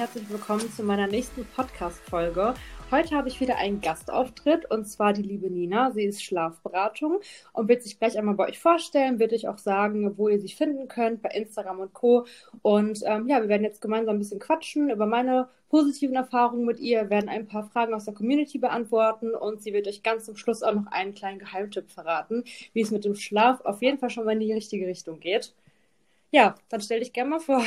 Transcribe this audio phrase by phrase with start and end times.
[0.00, 2.54] herzlich willkommen zu meiner nächsten Podcast-Folge.
[2.90, 5.90] Heute habe ich wieder einen Gastauftritt und zwar die liebe Nina.
[5.90, 7.20] Sie ist Schlafberatung
[7.52, 10.48] und wird sich gleich einmal bei euch vorstellen, wird euch auch sagen, wo ihr sie
[10.48, 12.24] finden könnt bei Instagram und Co.
[12.62, 16.80] Und ähm, ja, wir werden jetzt gemeinsam ein bisschen quatschen über meine positiven Erfahrungen mit
[16.80, 20.36] ihr, werden ein paar Fragen aus der Community beantworten und sie wird euch ganz zum
[20.36, 24.08] Schluss auch noch einen kleinen Geheimtipp verraten, wie es mit dem Schlaf auf jeden Fall
[24.08, 25.52] schon mal in die richtige Richtung geht.
[26.30, 27.62] Ja, dann stell dich gerne mal vor.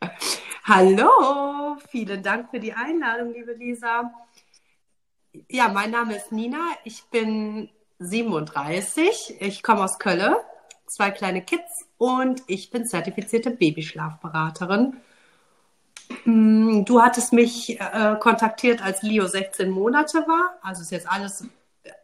[0.64, 4.12] Hallo, vielen Dank für die Einladung, liebe Lisa.
[5.48, 6.58] Ja, mein Name ist Nina.
[6.84, 9.36] Ich bin 37.
[9.40, 10.34] Ich komme aus Köln,
[10.86, 14.96] zwei kleine Kids und ich bin zertifizierte Babyschlafberaterin.
[16.24, 20.58] Hm, du hattest mich äh, kontaktiert, als Leo 16 Monate war.
[20.62, 21.46] Also ist jetzt alles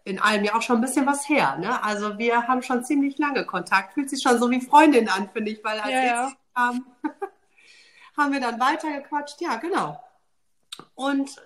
[0.04, 1.58] in allem ja auch schon ein bisschen was her.
[1.58, 1.82] Ne?
[1.84, 3.92] Also wir haben schon ziemlich lange Kontakt.
[3.92, 6.32] Fühlt sich schon so wie Freundin an, finde ich, weil als ja, ja.
[6.54, 6.86] kam,
[8.16, 9.40] haben wir dann weitergequatscht.
[9.40, 10.02] Ja, genau.
[10.94, 11.36] Und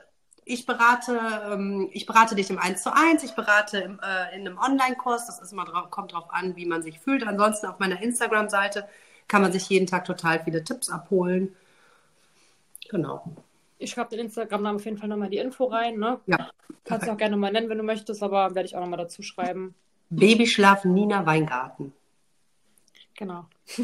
[0.44, 1.18] ich berate,
[1.52, 5.40] ähm, ich berate dich im 1 zu 1, ich berate äh, in einem Online-Kurs, das
[5.40, 7.26] ist immer drauf, kommt drauf an, wie man sich fühlt.
[7.26, 8.88] Ansonsten auf meiner Instagram-Seite
[9.28, 11.54] kann man sich jeden Tag total viele Tipps abholen.
[12.88, 13.24] Genau.
[13.78, 16.20] Ich schreibe den Instagram-Namen auf jeden Fall nochmal die Info rein, ne?
[16.26, 16.50] Ja.
[16.84, 19.22] Kannst du auch gerne mal nennen, wenn du möchtest, aber werde ich auch nochmal dazu
[19.22, 19.74] schreiben.
[20.10, 21.92] Babyschlaf Nina Weingarten.
[23.20, 23.44] Genau.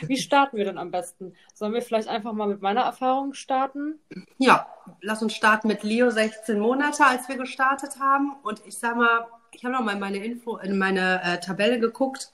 [0.00, 1.36] Wie starten wir denn am besten?
[1.54, 4.00] Sollen wir vielleicht einfach mal mit meiner Erfahrung starten?
[4.36, 4.66] Ja,
[5.00, 8.34] lass uns starten mit Leo 16 Monate, als wir gestartet haben.
[8.42, 11.78] Und ich sag mal, ich habe noch mal in meine Info, in meine äh, Tabelle
[11.78, 12.32] geguckt.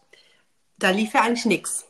[0.78, 1.86] Da lief ja eigentlich nichts.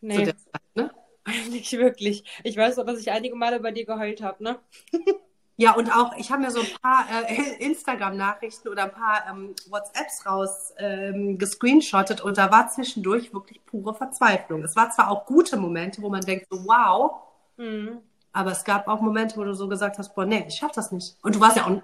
[0.00, 0.24] Nee.
[0.24, 0.36] Zeit,
[0.74, 0.90] ne?
[1.50, 2.24] Nicht wirklich.
[2.42, 4.58] Ich weiß aber, dass ich einige Male bei dir geheult habe, ne?
[5.60, 9.56] Ja, und auch, ich habe mir so ein paar äh, Instagram-Nachrichten oder ein paar ähm,
[9.68, 14.62] WhatsApps raus ähm, gescreenshottet und da war zwischendurch wirklich pure Verzweiflung.
[14.62, 17.22] Es war zwar auch gute Momente, wo man denkt, so wow,
[17.56, 17.98] mhm.
[18.32, 20.92] aber es gab auch Momente, wo du so gesagt hast, boah, nee, ich schaff das
[20.92, 21.16] nicht.
[21.22, 21.82] Und du warst ja auch,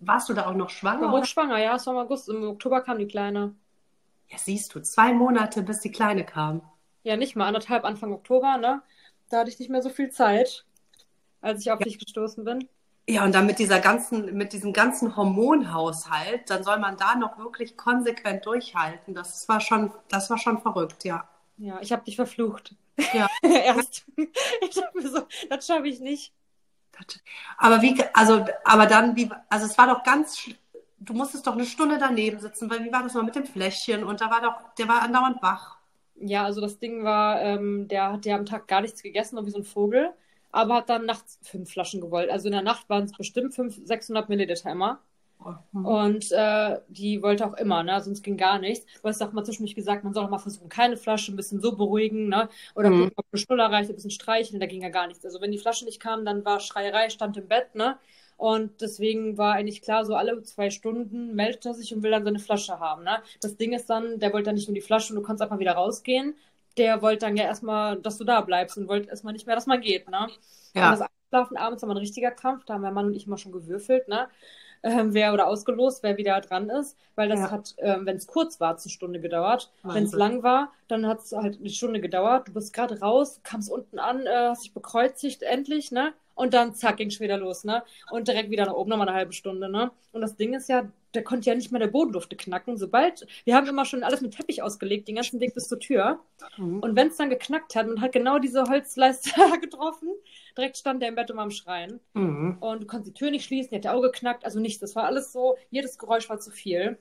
[0.00, 1.06] warst du da auch noch schwanger?
[1.06, 3.54] Ich war schwanger, ja, es war im August, im Oktober kam die Kleine.
[4.26, 6.62] Ja, siehst du, zwei Monate, bis die Kleine kam.
[7.04, 8.82] Ja, nicht mal, anderthalb Anfang Oktober, ne?
[9.28, 10.64] Da hatte ich nicht mehr so viel Zeit,
[11.40, 11.84] als ich auf ja.
[11.84, 12.68] dich gestoßen bin.
[13.06, 17.38] Ja, und dann mit dieser ganzen, mit diesem ganzen Hormonhaushalt, dann soll man da noch
[17.38, 19.14] wirklich konsequent durchhalten.
[19.14, 21.28] Das war schon, das war schon verrückt, ja.
[21.58, 22.74] Ja, ich habe dich verflucht.
[23.12, 23.28] Ja.
[23.42, 24.06] Erst.
[24.62, 26.32] Ich dachte mir so, das schaffe ich nicht.
[27.58, 30.48] Aber wie, also, aber dann, wie, also es war doch ganz,
[30.98, 34.04] du musstest doch eine Stunde daneben sitzen, weil wie war das mal mit dem Fläschchen?
[34.04, 35.76] Und da war doch, der war andauernd wach.
[36.16, 39.50] Ja, also das Ding war, ähm, der hat ja am Tag gar nichts gegessen, wie
[39.50, 40.14] so ein Vogel
[40.54, 42.30] aber hat dann nachts fünf Flaschen gewollt.
[42.30, 45.00] Also in der Nacht waren es bestimmt 500, 600 Milliliter immer.
[45.72, 45.84] Mhm.
[45.84, 48.00] Und äh, die wollte auch immer, ne?
[48.00, 48.86] sonst ging gar nichts.
[49.02, 51.60] Du hast auch mal zwischendurch gesagt, man soll auch mal versuchen, keine Flasche, ein bisschen
[51.60, 52.48] so beruhigen, ne?
[52.76, 52.98] Oder mhm.
[53.00, 55.24] gucken, ob eine Schnuller reicht, ein bisschen streicheln, da ging ja gar nichts.
[55.24, 57.98] Also wenn die Flasche nicht kam, dann war Schreierei, stand im Bett, ne?
[58.36, 62.24] Und deswegen war eigentlich klar, so alle zwei Stunden meldet er sich und will dann
[62.24, 63.04] seine Flasche haben.
[63.04, 63.22] Ne?
[63.40, 65.60] Das Ding ist dann, der wollte dann nicht nur die Flasche und du kannst einfach
[65.60, 66.34] wieder rausgehen
[66.76, 69.66] der wollte dann ja erstmal, dass du da bleibst und wollte erstmal nicht mehr, dass
[69.66, 70.28] man geht, ne?
[70.74, 70.92] Ja.
[70.92, 73.38] Und das Einschlafen abends war ein richtiger Kampf, da haben mein Mann und ich immer
[73.38, 74.28] schon gewürfelt, ne?
[74.82, 77.50] Ähm, wer oder ausgelost, wer wieder dran ist, weil das ja.
[77.50, 79.72] hat, ähm, wenn es kurz war, eine Stunde gedauert.
[79.82, 82.48] Wenn es lang war, dann hat es halt eine Stunde gedauert.
[82.48, 86.12] Du bist gerade raus, kamst unten an, äh, hast dich bekreuzigt endlich, ne?
[86.34, 87.82] Und dann zack, ging es wieder los, ne?
[88.10, 89.90] Und direkt wieder nach oben nochmal eine halbe Stunde, ne?
[90.12, 92.76] Und das Ding ist ja, der konnte ja nicht mehr der Bodenlufte knacken.
[92.76, 96.20] Sobald, wir haben immer schon alles mit Teppich ausgelegt, den ganzen Weg bis zur Tür.
[96.56, 96.80] Mhm.
[96.80, 99.30] Und wenn es dann geknackt hat, man hat genau diese Holzleiste
[99.60, 100.08] getroffen,
[100.56, 102.00] direkt stand der im Bett um am Schreien.
[102.14, 102.58] Mhm.
[102.60, 104.80] Und du konntest die Tür nicht schließen, die hat der Auge geknackt, also nichts.
[104.80, 106.98] Das war alles so, jedes Geräusch war zu viel.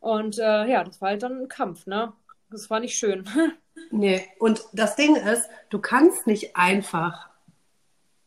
[0.00, 2.12] Und äh, ja, das war halt dann ein Kampf, ne?
[2.50, 3.24] Das war nicht schön.
[3.90, 7.31] nee, und das Ding ist, du kannst nicht einfach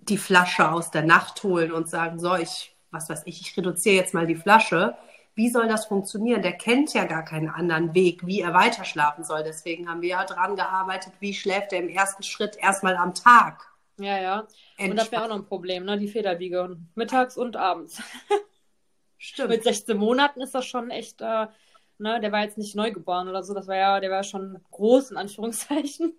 [0.10, 3.96] die Flasche aus der Nacht holen und sagen, so, ich, was weiß ich, ich reduziere
[3.96, 4.96] jetzt mal die Flasche.
[5.34, 6.42] Wie soll das funktionieren?
[6.42, 9.44] Der kennt ja gar keinen anderen Weg, wie er weiter schlafen soll.
[9.44, 13.66] Deswegen haben wir ja dran gearbeitet, wie schläft er im ersten Schritt erstmal am Tag.
[13.98, 14.48] Ja, ja.
[14.78, 15.98] Und das wäre auch noch ein Problem, ne?
[15.98, 16.78] Die Federwiege.
[16.96, 18.02] Mittags und abends.
[19.18, 19.50] Stimmt.
[19.50, 21.48] Mit 16 Monaten ist das schon echt, äh,
[21.98, 25.12] ne, der war jetzt nicht neugeboren oder so, das war ja, der war schon groß,
[25.12, 26.14] in Anführungszeichen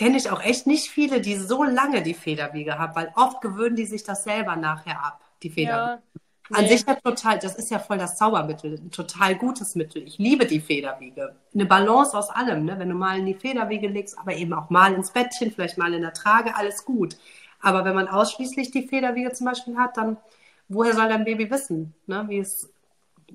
[0.00, 3.76] kenne ich auch echt nicht viele, die so lange die Federwiege haben, weil oft gewöhnen
[3.76, 6.00] die sich das selber nachher ab, die Federwiege.
[6.00, 6.02] Ja,
[6.48, 6.58] nee.
[6.58, 10.02] An sich ja total, das ist ja voll das Zaubermittel, ein total gutes Mittel.
[10.02, 11.36] Ich liebe die Federwiege.
[11.52, 12.78] Eine Balance aus allem, ne?
[12.78, 15.92] wenn du mal in die Federwiege legst, aber eben auch mal ins Bettchen, vielleicht mal
[15.92, 17.18] in der Trage, alles gut.
[17.60, 20.16] Aber wenn man ausschließlich die Federwiege zum Beispiel hat, dann
[20.70, 22.24] woher soll dein Baby wissen, ne?
[22.26, 22.70] wie es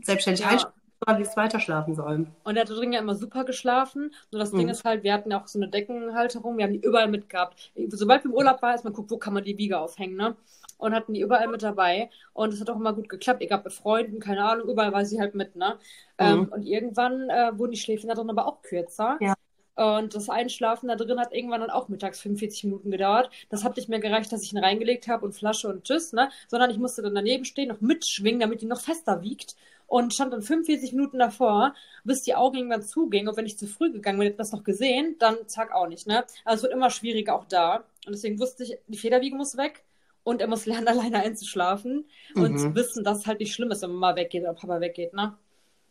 [0.01, 0.49] selbstständig ja.
[0.49, 0.73] einschläft?
[1.07, 2.27] Wie es weiter schlafen soll.
[2.43, 4.13] Und er hat drin ja immer super geschlafen.
[4.31, 4.59] Nur das mhm.
[4.59, 7.71] Ding ist halt, wir hatten ja auch so eine Deckenhalterung, wir haben die überall mitgehabt.
[7.89, 10.35] Sobald wir im Urlaub waren, ist man guckt, wo kann man die Wiege aufhängen, ne?
[10.77, 12.09] Und hatten die überall mit dabei.
[12.33, 15.19] Und es hat auch immer gut geklappt, egal mit Freunden, keine Ahnung, überall war sie
[15.19, 15.77] halt mit, ne?
[16.19, 16.25] Mhm.
[16.25, 19.17] Ähm, und irgendwann äh, wurden die Schläfchen da drin aber auch kürzer.
[19.21, 19.35] Ja.
[19.75, 23.29] Und das Einschlafen da drin hat irgendwann dann auch mittags 45 Minuten gedauert.
[23.49, 26.29] Das hat nicht mehr gereicht, dass ich ihn reingelegt habe und Flasche und Tschüss, ne?
[26.47, 29.55] Sondern ich musste dann daneben stehen, noch mitschwingen, damit die noch fester wiegt.
[29.87, 33.27] Und stand dann 45 Minuten davor, bis die Augen irgendwann zugingen.
[33.27, 36.07] Und wenn ich zu früh gegangen bin, hätte das noch gesehen, dann zack auch nicht,
[36.07, 36.25] ne?
[36.43, 37.83] Also es wird immer schwieriger auch da.
[38.05, 39.83] Und deswegen wusste ich, die Federwiege muss weg
[40.23, 42.43] und er muss lernen, alleine einzuschlafen mhm.
[42.43, 45.13] und zu wissen, dass es halt nicht schlimm ist, wenn Mama weggeht oder Papa weggeht,
[45.13, 45.37] ne?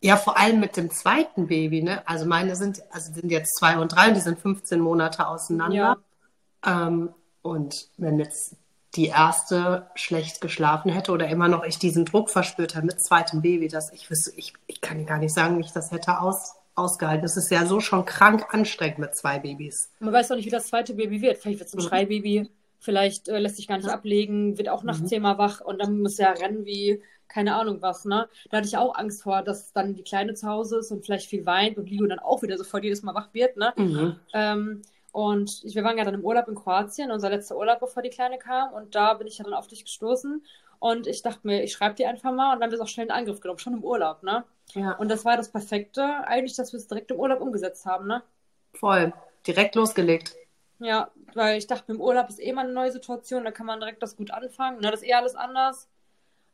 [0.03, 2.07] Ja, vor allem mit dem zweiten Baby, ne?
[2.07, 5.97] Also meine sind, also sind jetzt zwei und drei und die sind 15 Monate auseinander.
[6.63, 6.87] Ja.
[6.87, 8.57] Ähm, und wenn jetzt
[8.97, 13.43] die erste schlecht geschlafen hätte oder immer noch ich diesen Druck verspürt habe mit zweitem
[13.43, 16.55] Baby, dass ich wüsste, ich, ich kann gar nicht sagen, wie ich das hätte aus,
[16.75, 17.23] ausgehalten.
[17.23, 19.91] Das ist ja so schon krank anstrengend mit zwei Babys.
[20.01, 21.39] Man weiß auch nicht, wie das zweite Baby wird.
[21.39, 21.89] Vielleicht wird es ein mhm.
[21.89, 23.95] Schreibaby, vielleicht äh, lässt sich gar nicht ja.
[23.95, 25.07] ablegen, wird auch nachts mhm.
[25.07, 28.29] zehnmal wach und dann muss er rennen wie keine Ahnung was, ne?
[28.51, 31.29] Da hatte ich auch Angst vor, dass dann die Kleine zu Hause ist und vielleicht
[31.29, 33.73] viel weint und Leo dann auch wieder sofort jedes Mal wach wird, ne?
[33.77, 34.17] Mhm.
[34.33, 34.83] Ähm,
[35.15, 38.11] und ich, wir waren ja dann im Urlaub in Kroatien, unser letzter Urlaub, bevor die
[38.11, 38.73] Kleine kam.
[38.73, 40.45] Und da bin ich ja dann auf dich gestoßen.
[40.81, 43.07] Und ich dachte mir, ich schreibe dir einfach mal und dann wird es auch schnell
[43.07, 44.43] in Angriff genommen, schon im Urlaub, ne?
[44.73, 44.97] Ja.
[44.97, 48.25] Und das war das Perfekte, eigentlich, dass wir es direkt im Urlaub umgesetzt haben, ne?
[48.75, 49.13] Voll.
[49.47, 50.35] Direkt losgelegt.
[50.81, 53.79] Ja, weil ich dachte, im Urlaub ist eh mal eine neue Situation, da kann man
[53.79, 54.81] direkt das gut anfangen.
[54.81, 54.91] Ne?
[54.91, 55.89] Das ist eh alles anders.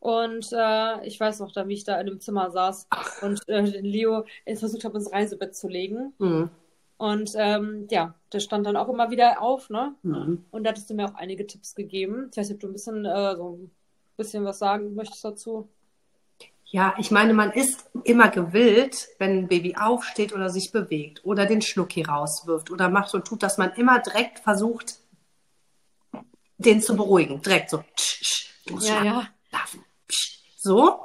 [0.00, 2.88] Und äh, ich weiß noch, da, wie ich da in dem Zimmer saß
[3.22, 6.12] und äh, Leo versucht habe, ins Reisebett zu legen.
[6.18, 6.50] Mhm.
[7.00, 9.94] Und ähm, ja, der stand dann auch immer wieder auf, ne?
[10.02, 10.44] Mhm.
[10.50, 12.28] Und da hattest du mir auch einige Tipps gegeben.
[12.30, 13.70] Ich weiß nicht, ob du ein bisschen, äh, so ein
[14.18, 15.70] bisschen was sagen möchtest dazu.
[16.66, 21.46] Ja, ich meine, man ist immer gewillt, wenn ein Baby aufsteht oder sich bewegt oder
[21.46, 24.98] den Schlucki rauswirft oder macht und tut, dass man immer direkt versucht,
[26.58, 27.40] den zu beruhigen.
[27.40, 29.28] Direkt so, tsch, tsch, du musst ja, ja.
[29.48, 29.84] schlafen.
[30.58, 31.00] So.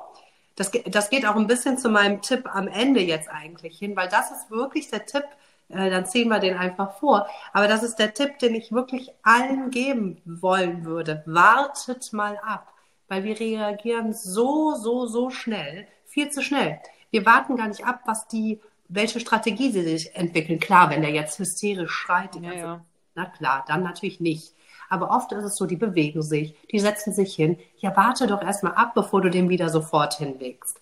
[0.57, 4.09] Das, das geht auch ein bisschen zu meinem Tipp am Ende jetzt eigentlich hin, weil
[4.09, 5.23] das ist wirklich der Tipp,
[5.69, 7.27] äh, dann ziehen wir den einfach vor.
[7.53, 11.23] Aber das ist der Tipp, den ich wirklich allen geben wollen würde.
[11.25, 12.73] Wartet mal ab,
[13.07, 16.79] weil wir reagieren so, so, so schnell, viel zu schnell.
[17.11, 20.59] Wir warten gar nicht ab, was die, welche Strategie sie sich entwickeln.
[20.59, 22.85] Klar, wenn der jetzt hysterisch schreit, ja, ja.
[23.15, 24.53] na klar, dann natürlich nicht.
[24.89, 27.57] Aber oft ist es so, die bewegen sich, die setzen sich hin.
[27.77, 30.79] Ja, warte doch erstmal ab, bevor du den wieder sofort hinlegst.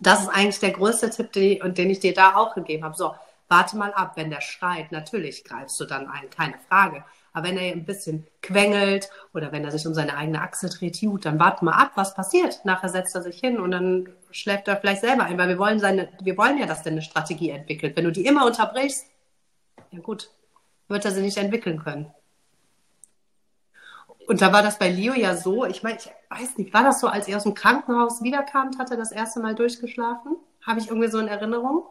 [0.00, 2.96] Das ist eigentlich der größte Tipp, den, den ich dir da auch gegeben habe.
[2.96, 3.14] So,
[3.48, 7.04] warte mal ab, wenn der schreit, natürlich greifst du dann ein, keine Frage.
[7.32, 10.98] Aber wenn er ein bisschen quengelt oder wenn er sich um seine eigene Achse dreht,
[11.00, 12.64] gut, dann warte mal ab, was passiert.
[12.64, 15.78] Nachher setzt er sich hin und dann schläft er vielleicht selber ein, weil wir wollen
[15.78, 17.94] seine, wir wollen ja, dass der eine Strategie entwickelt.
[17.96, 19.06] Wenn du die immer unterbrichst,
[19.90, 20.30] ja gut,
[20.88, 22.12] wird er sie nicht entwickeln können.
[24.26, 27.00] Und da war das bei Leo ja so, ich meine, ich weiß nicht, war das
[27.00, 30.36] so, als er aus dem Krankenhaus wiederkam, hat er das erste Mal durchgeschlafen?
[30.66, 31.84] Habe ich irgendwie so in Erinnerung?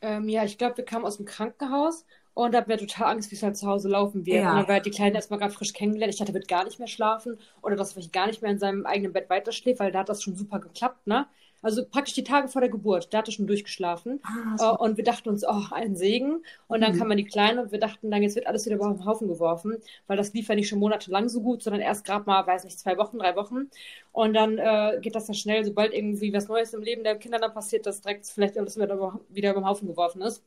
[0.00, 2.04] Ähm, ja, ich glaube, wir kamen aus dem Krankenhaus
[2.34, 4.42] und da hatten wir total Angst, wie es halt zu Hause laufen wird.
[4.42, 4.50] Ja.
[4.52, 6.12] Und dann war die Kleine erstmal gerade frisch kennengelernt.
[6.12, 8.52] Ich dachte, er wird gar nicht mehr schlafen oder dass er vielleicht gar nicht mehr
[8.52, 11.26] in seinem eigenen Bett weiterschläft, weil da hat das schon super geklappt, ne?
[11.60, 14.20] Also praktisch die Tage vor der Geburt, da hatte schon durchgeschlafen.
[14.22, 14.74] Ah.
[14.74, 16.44] Äh, und wir dachten uns, oh, ein Segen.
[16.68, 16.98] Und dann mhm.
[16.98, 19.28] kam man die Kleine und wir dachten dann, jetzt wird alles wieder über den Haufen
[19.28, 22.64] geworfen, weil das lief ja nicht schon monatelang so gut, sondern erst gerade mal, weiß
[22.64, 23.70] nicht, zwei Wochen, drei Wochen.
[24.12, 27.38] Und dann äh, geht das ja schnell, sobald irgendwie was Neues im Leben der Kinder
[27.38, 30.44] dann passiert, dass direkt vielleicht alles wieder, wieder über den Haufen geworfen ist.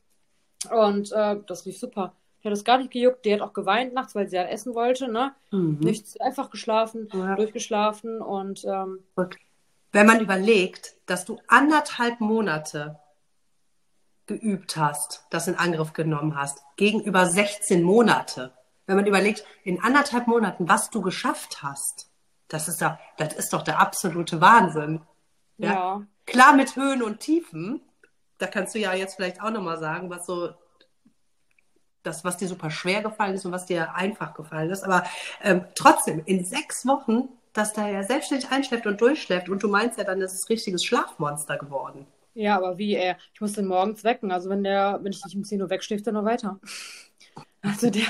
[0.70, 2.14] Und äh, das lief super.
[2.42, 3.24] Die hat das gar nicht gejuckt.
[3.24, 5.10] Die hat auch geweint nachts, weil sie ja essen wollte.
[5.10, 5.32] Ne?
[5.50, 5.78] Mhm.
[5.80, 7.36] Nichts, einfach geschlafen, ja.
[7.36, 8.64] durchgeschlafen und.
[8.64, 9.38] Ähm, okay
[9.92, 12.98] wenn man überlegt, dass du anderthalb Monate
[14.26, 18.52] geübt hast, das in Angriff genommen hast, gegenüber 16 Monate,
[18.86, 22.10] wenn man überlegt, in anderthalb Monaten, was du geschafft hast,
[22.48, 25.00] das ist, doch, das ist doch der absolute Wahnsinn.
[25.58, 25.72] Ja?
[25.72, 26.06] ja.
[26.26, 27.80] Klar mit Höhen und Tiefen,
[28.38, 30.50] da kannst du ja jetzt vielleicht auch nochmal sagen, was so
[32.02, 34.82] das, was dir super schwer gefallen ist und was dir einfach gefallen ist.
[34.82, 35.04] Aber
[35.42, 39.48] ähm, trotzdem, in sechs Wochen dass der ja selbstständig einschläft und durchschläft.
[39.48, 42.06] Und du meinst ja dann, das ist ein richtiges Schlafmonster geworden.
[42.34, 43.14] Ja, aber wie, ey?
[43.34, 44.32] Ich muss den morgens wecken.
[44.32, 46.60] Also wenn der, wenn ich nicht um 10 Uhr wegschläft, dann noch weiter.
[47.64, 48.04] Also der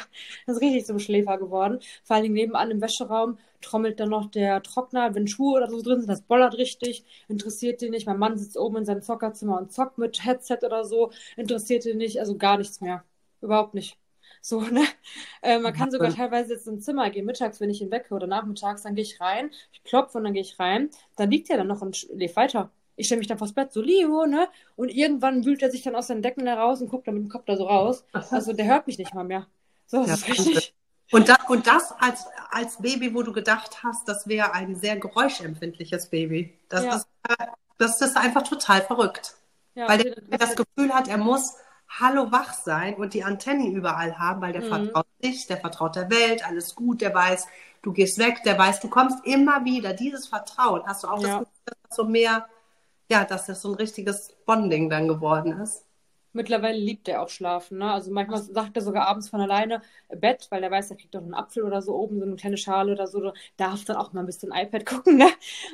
[0.46, 1.80] ist richtig zum Schläfer geworden.
[2.04, 5.82] Vor allen Dingen nebenan im Wäscheraum trommelt dann noch der Trockner, wenn Schuhe oder so
[5.82, 8.06] drin sind, das bollert richtig, interessiert den nicht.
[8.06, 11.98] Mein Mann sitzt oben in seinem Zockerzimmer und zockt mit Headset oder so, interessiert den
[11.98, 13.04] nicht, also gar nichts mehr.
[13.42, 13.98] Überhaupt nicht.
[14.42, 14.82] So, ne?
[15.42, 18.26] Äh, man kann sogar teilweise jetzt ins Zimmer gehen, mittags, wenn ich ihn wecke oder
[18.26, 20.90] nachmittags, dann gehe ich rein, ich klopfe und dann gehe ich rein.
[21.16, 22.70] Dann liegt er dann noch und schläft weiter.
[22.96, 24.48] Ich stelle mich dann vors Bett, so Leo, ne?
[24.76, 27.30] Und irgendwann wühlt er sich dann aus seinen Decken heraus und guckt dann mit dem
[27.30, 28.04] Kopf da so raus.
[28.30, 29.46] Also der hört mich nicht mal mehr.
[29.86, 30.74] So, das Ja, ist richtig.
[31.10, 34.96] Und, da, und das als, als Baby, wo du gedacht hast, das wäre ein sehr
[34.96, 36.58] geräuschempfindliches Baby.
[36.68, 36.96] Das, Ja.
[36.96, 37.46] ist, äh,
[37.78, 39.34] das ist einfach total verrückt.
[39.74, 41.54] Ja, Weil der das Gefühl hat, er muss
[42.00, 44.62] hallo wach sein und die Antennen überall haben, weil der Mhm.
[44.62, 47.46] vertraut sich, der vertraut der Welt, alles gut, der weiß,
[47.82, 49.92] du gehst weg, der weiß, du kommst immer wieder.
[49.94, 51.38] Dieses Vertrauen, hast du auch das Ja.
[51.38, 52.48] Gefühl, dass das so mehr,
[53.10, 55.84] ja, dass das so ein richtiges Bonding dann geworden ist.
[56.32, 57.92] Mittlerweile liebt er auch schlafen, ne?
[57.92, 61.20] Also manchmal sagt er sogar abends von alleine Bett, weil er weiß, er kriegt doch
[61.22, 63.32] einen Apfel oder so oben, so eine kleine Schale oder so.
[63.56, 65.28] Darf dann auch mal ein bisschen iPad gucken, ne?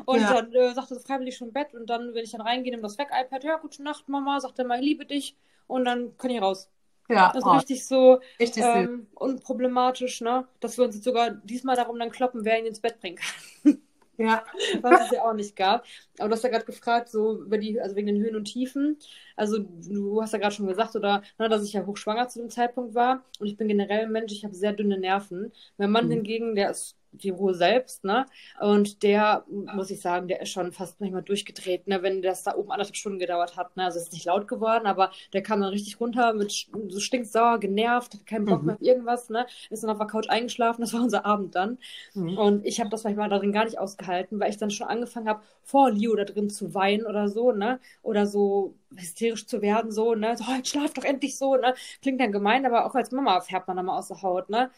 [0.05, 0.31] Und Ja.
[0.31, 2.83] dann äh, sagt er so freiwillig schon Bett und dann, wenn ich dann reingehe, nimm
[2.83, 5.37] das weg, iPad, ja, gute Nacht, Mama, sagt er mal, ich liebe dich
[5.67, 6.69] und dann kann ich raus.
[7.09, 10.47] Ja, Das ist oh, richtig so richtig ähm, unproblematisch, ne?
[10.61, 13.83] Dass wir uns jetzt sogar diesmal darum dann kloppen, wer ihn ins Bett bringen kann.
[14.19, 14.45] Ja,
[14.83, 15.87] was es ja auch nicht gab.
[16.19, 18.99] Aber du hast ja gerade gefragt, so über die, also wegen den Höhen und Tiefen.
[19.37, 22.51] Also du hast ja gerade schon gesagt, oder, ne, dass ich ja hochschwanger zu dem
[22.51, 23.25] Zeitpunkt war.
[23.39, 25.53] Und ich bin generell ein Mensch, ich habe sehr dünne Nerven.
[25.77, 26.11] Mein Mann Mhm.
[26.11, 28.27] hingegen, der ist die Ruhe selbst, ne?
[28.61, 32.03] Und der, muss ich sagen, der ist schon fast manchmal durchgedreht, ne?
[32.03, 33.85] Wenn das da oben anderthalb Stunden gedauert hat, ne?
[33.85, 37.59] Also es ist nicht laut geworden, aber der kam dann richtig runter mit so stinksauer,
[37.61, 38.67] genervt, hat keinen Bock Mhm.
[38.67, 39.47] mehr auf irgendwas, ne?
[39.71, 41.79] Ist dann auf der Couch eingeschlafen, das war unser Abend dann.
[42.15, 42.39] Mhm.
[42.39, 45.43] Und ich habe das manchmal darin gar nicht ausgehalten, weil ich dann schon angefangen habe,
[45.65, 47.81] vor Leo da drin zu weinen oder so, ne?
[48.03, 50.37] Oder so hysterisch zu werden, so, ne?
[50.37, 51.75] So, jetzt schlaf doch endlich so, ne?
[52.01, 54.71] Klingt dann gemein, aber auch als Mama färbt man dann mal aus der Haut, ne?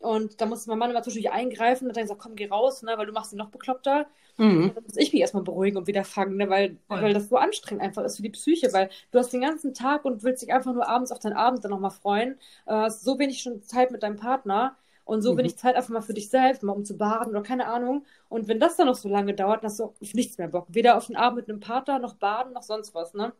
[0.00, 2.82] Und da musste mein Mann immer zwischendurch eingreifen und hat dann gesagt, komm, geh raus,
[2.82, 2.94] ne?
[2.96, 4.06] Weil du machst ihn noch bekloppter.
[4.38, 4.70] Mhm.
[4.70, 6.48] Und dann muss ich mich erstmal beruhigen und wieder fangen, ne?
[6.48, 7.00] Weil, Voll.
[7.00, 10.04] weil das so anstrengend einfach ist für die Psyche, weil du hast den ganzen Tag
[10.04, 12.32] und willst dich einfach nur abends auf deinen Abend dann nochmal freuen.
[12.66, 15.38] Äh, hast so wenig schon Zeit mit deinem Partner und so Mhm.
[15.38, 18.04] wenig Zeit einfach mal für dich selbst, mal um zu baden oder keine Ahnung.
[18.28, 20.66] Und wenn das dann noch so lange dauert, dann hast du auf nichts mehr Bock.
[20.70, 23.32] Weder auf den Abend mit einem Partner, noch baden, noch sonst was, ne?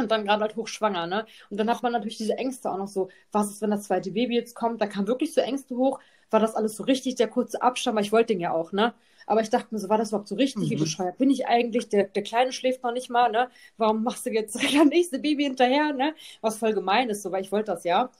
[0.00, 1.26] Und dann gerade halt hochschwanger, ne?
[1.50, 4.10] Und dann hat man natürlich diese Ängste auch noch so, was ist, wenn das zweite
[4.12, 4.80] Baby jetzt kommt?
[4.80, 6.00] Da kamen wirklich so Ängste hoch.
[6.30, 7.96] War das alles so richtig, der kurze Abstand?
[7.96, 8.94] Weil ich wollte den ja auch, ne?
[9.26, 10.70] Aber ich dachte mir so, war das überhaupt so richtig?
[10.70, 10.76] Wie Mhm.
[10.76, 11.88] bescheuert bin ich eigentlich?
[11.88, 13.48] Der, der Kleine schläft noch nicht mal, ne?
[13.76, 16.14] Warum machst du jetzt das nächste Baby hinterher, ne?
[16.40, 18.10] Was voll gemein ist, so, weil ich wollte das ja.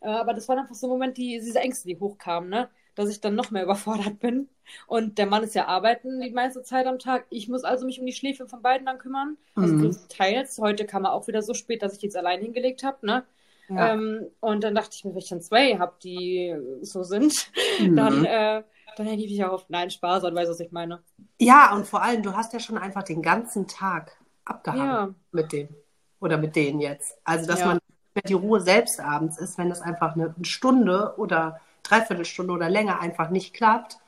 [0.00, 2.68] Äh, aber das waren einfach so Momente, die, diese Ängste, die hochkamen, ne?
[2.98, 4.48] Dass ich dann noch mehr überfordert bin.
[4.86, 7.26] Und der Mann ist ja arbeiten die meiste Zeit am Tag.
[7.30, 9.36] Ich muss also mich um die Schläfe von beiden dann kümmern.
[9.54, 9.82] Also Mhm.
[9.82, 10.58] größtenteils.
[10.58, 13.24] Heute kam er auch wieder so spät, dass ich jetzt allein hingelegt habe, ne?
[13.68, 13.92] Ja.
[13.94, 17.50] Ähm, und dann dachte ich mir, wenn ich dann zwei habe, die so sind,
[17.80, 17.96] Mhm.
[17.96, 18.62] dann, äh,
[18.96, 19.66] dann hänge ich mich auch auf.
[19.68, 21.02] Nein, Spaß, und weißt du, was ich meine.
[21.40, 25.14] Ja, und vor allem, du hast ja schon einfach den ganzen Tag abgehangen Ja.
[25.32, 25.68] mit dem.
[26.20, 27.16] Oder mit denen jetzt.
[27.24, 27.66] Also, dass Ja.
[27.66, 27.78] man
[28.26, 33.30] die Ruhe selbst abends ist, wenn das einfach eine Stunde oder Dreiviertelstunde oder länger einfach
[33.30, 33.98] nicht klappt.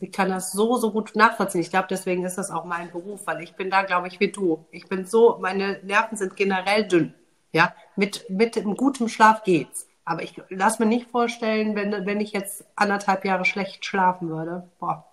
[0.00, 1.60] Ich kann das so, so gut nachvollziehen.
[1.60, 4.32] Ich glaube, deswegen ist das auch mein Beruf, weil ich bin da, glaube ich, wie
[4.32, 4.64] du.
[4.70, 7.14] Ich bin so, meine Nerven sind generell dünn.
[7.52, 9.86] Ja, mit, mit einem guten Schlaf geht's.
[10.04, 14.68] Aber ich lass mir nicht vorstellen, wenn, wenn ich jetzt anderthalb Jahre schlecht schlafen würde.
[14.78, 15.06] Boah.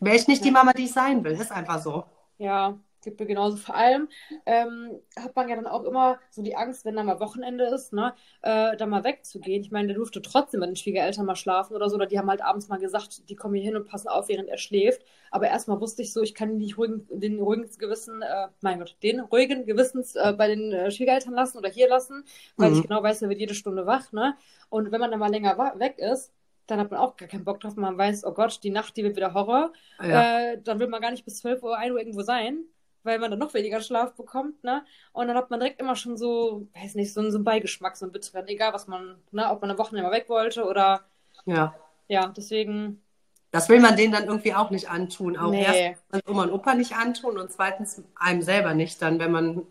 [0.00, 1.32] Wäre ich nicht die Mama, die ich sein will.
[1.32, 2.04] Ist einfach so.
[2.38, 3.56] Ja, geht mir genauso.
[3.56, 4.08] Vor allem
[4.46, 7.92] ähm, hat man ja dann auch immer so die Angst, wenn dann mal Wochenende ist,
[7.92, 9.62] ne, äh, da mal wegzugehen.
[9.62, 12.28] Ich meine, der durfte trotzdem mit den Schwiegereltern mal schlafen oder so, oder die haben
[12.30, 15.02] halt abends mal gesagt, die kommen hier hin und passen auf, während er schläft.
[15.30, 18.96] Aber erstmal wusste ich so, ich kann nicht ruhigen, den ruhigen Gewissen, äh, mein Gott,
[19.02, 22.24] den ruhigen Gewissens äh, bei den äh, Schwiegereltern lassen oder hier lassen,
[22.58, 22.72] weil Mhm.
[22.72, 24.36] ich genau weiß, er wird jede Stunde wach, ne?
[24.70, 26.32] Und wenn man dann mal länger weg ist,
[26.66, 27.76] dann hat man auch gar keinen Bock drauf.
[27.76, 29.72] Man weiß, oh Gott, die Nacht, die wird wieder Horror.
[30.02, 30.32] Ja.
[30.52, 32.64] Äh, dann will man gar nicht bis 12 Uhr, 1 Uhr irgendwo sein,
[33.02, 34.84] weil man dann noch weniger Schlaf bekommt, ne?
[35.12, 37.96] Und dann hat man direkt immer schon so, weiß nicht, so, einen- so einen Beigeschmack,
[37.96, 41.04] so einen bitteren, egal was man, ne, ob man eine Woche mal weg wollte oder,
[41.46, 41.74] ja.
[42.08, 43.02] ja, deswegen,
[43.50, 45.36] Das will man denen dann irgendwie auch nicht antun.
[45.36, 45.64] Auch Nee.
[45.64, 49.66] erstens Oma und Opa nicht antun und zweitens einem selber nicht dann, wenn man,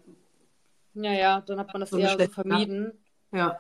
[0.94, 2.94] ja, ja, dann hat man das So eher so vermieden.
[3.32, 3.60] ja.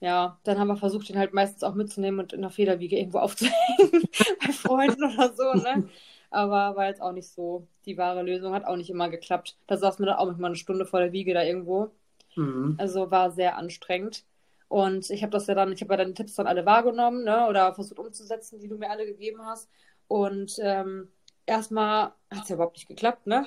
[0.00, 3.18] Ja, dann haben wir versucht, ihn halt meistens auch mitzunehmen und in der Federwiege irgendwo
[3.18, 3.56] aufzuhängen,
[4.46, 5.82] bei Freunden oder so, ne?
[6.30, 9.56] Aber war jetzt auch nicht so die wahre Lösung, hat auch nicht immer geklappt.
[9.66, 11.90] Da saß man dann auch manchmal eine Stunde vor der Wiege da irgendwo.
[12.36, 12.74] Mhm.
[12.78, 14.24] Also war sehr anstrengend.
[14.68, 17.46] Und ich habe das ja dann, ich habe ja deine Tipps dann alle wahrgenommen, ne?
[17.48, 19.70] Oder versucht umzusetzen, die du mir alle gegeben hast.
[20.08, 21.08] Und ähm,
[21.46, 23.46] erstmal hat es ja überhaupt nicht geklappt, ne?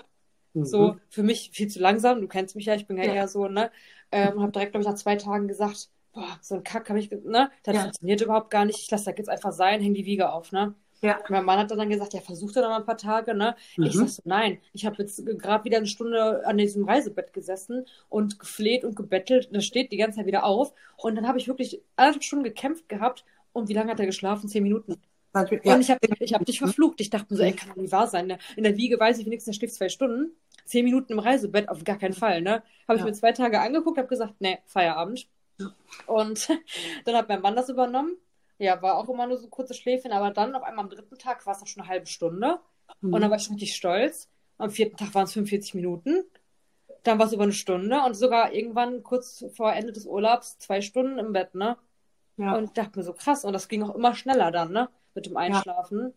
[0.54, 0.66] Mhm.
[0.66, 2.22] So für mich viel zu langsam.
[2.22, 3.14] Du kennst mich ja, ich bin ja, Ja.
[3.14, 3.72] eher so, ne?
[4.12, 7.12] Ähm, habe direkt, glaube ich, nach zwei Tagen gesagt, boah, so ein Kack habe ich,
[7.12, 7.52] ne?
[7.64, 7.82] Das Ja.
[7.84, 8.80] funktioniert überhaupt gar nicht.
[8.80, 10.74] Ich lasse das jetzt einfach sein, häng die Wiege auf, ne?
[11.02, 11.20] Ja.
[11.30, 13.56] Mein Mann hat dann gesagt, ja, versuch doch noch mal ein paar Tage, ne?
[13.72, 14.00] Ich Mhm.
[14.00, 18.40] sag so, nein, ich habe jetzt gerade wieder eine Stunde an diesem Reisebett gesessen und
[18.40, 19.50] gefleht und gebettelt.
[19.52, 20.74] Das steht die ganze Zeit wieder auf.
[20.98, 23.26] Und dann habe ich wirklich anderthalb Stunden gekämpft gehabt.
[23.54, 24.48] Und wie lange hat er geschlafen?
[24.48, 25.02] Zehn Minuten.
[25.64, 25.74] Ja.
[25.76, 27.02] Und ich habe ich hab dich verflucht.
[27.02, 28.28] Ich dachte mir so, ey, kann doch nicht wahr sein.
[28.28, 28.38] ne?
[28.56, 30.32] In der Wiege weiß ich wenigstens, er schläft zwei Stunden.
[30.66, 32.62] zehn Minuten im Reisebett, auf gar keinen Fall, ne?
[32.88, 33.06] Habe ich Ja.
[33.06, 35.28] mir zwei Tage angeguckt, habe gesagt, nee, Feierabend.
[36.06, 36.48] Und
[37.06, 38.16] dann hat mein Mann das übernommen.
[38.62, 41.44] Ja, war auch immer nur so kurze Schläfchen, aber dann auf einmal am dritten Tag
[41.48, 42.60] war es noch schon eine halbe Stunde.
[43.02, 43.12] Mhm.
[43.12, 44.30] Und dann war ich schon richtig stolz.
[44.60, 46.24] Am vierten Tag waren es 45 Minuten.
[47.02, 50.82] Dann war es über eine Stunde und sogar irgendwann kurz vor Ende des Urlaubs zwei
[50.82, 51.76] Stunden im Bett, ne?
[52.38, 52.56] ja.
[52.56, 53.44] Und ich dachte mir so krass.
[53.46, 54.90] Und das ging auch immer schneller dann, ne?
[55.16, 56.14] Mit dem Einschlafen.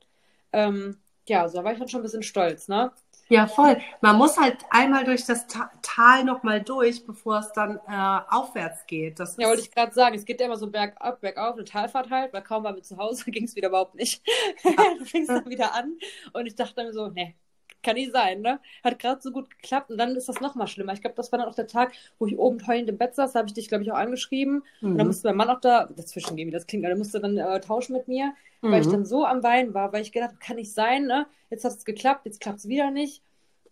[0.53, 2.93] Ja, ähm, ja so war ich dann schon ein bisschen stolz, ne?
[3.29, 3.81] Ja, voll.
[4.01, 8.87] Man muss halt einmal durch das Ta Tal nochmal durch, bevor es dann äh, aufwärts
[8.87, 9.19] geht.
[9.21, 12.09] Das Ja, wollte ich gerade sagen, es geht ja immer so bergab, bergauf, eine Talfahrt
[12.11, 14.23] halt, weil kaum waren wir zu Hause, ging es wieder überhaupt nicht.
[14.63, 15.99] da fing es dann wieder an
[16.33, 17.37] und ich dachte mir so, nee,
[17.85, 18.61] kann nicht sein, ne?
[18.83, 20.93] Hat gerade so gut geklappt und dann ist das nochmal schlimmer.
[20.95, 23.33] Ich glaube, das war dann auch der Tag, wo ich oben heulend im Bett saß,
[23.33, 25.09] da habe ich dich, glaube ich, auch angeschrieben und dann Mhm.
[25.09, 27.61] musste mein Mann auch da, dazwischen gehen, wie das klingt, aber der musste dann äh,
[27.61, 28.35] tauschen mit mir,
[28.69, 28.91] weil ich Mhm.
[28.91, 31.27] dann so am Weinen war, weil ich gedacht habe, kann nicht sein, ne?
[31.51, 33.23] Jetzt hat es geklappt, jetzt klappt es wieder nicht.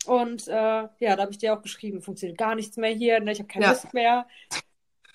[0.07, 3.33] Und äh, ja, da habe ich dir auch geschrieben, funktioniert gar nichts mehr hier, ne?
[3.33, 3.73] Ich habe keine Ja.
[3.73, 4.27] Lust mehr.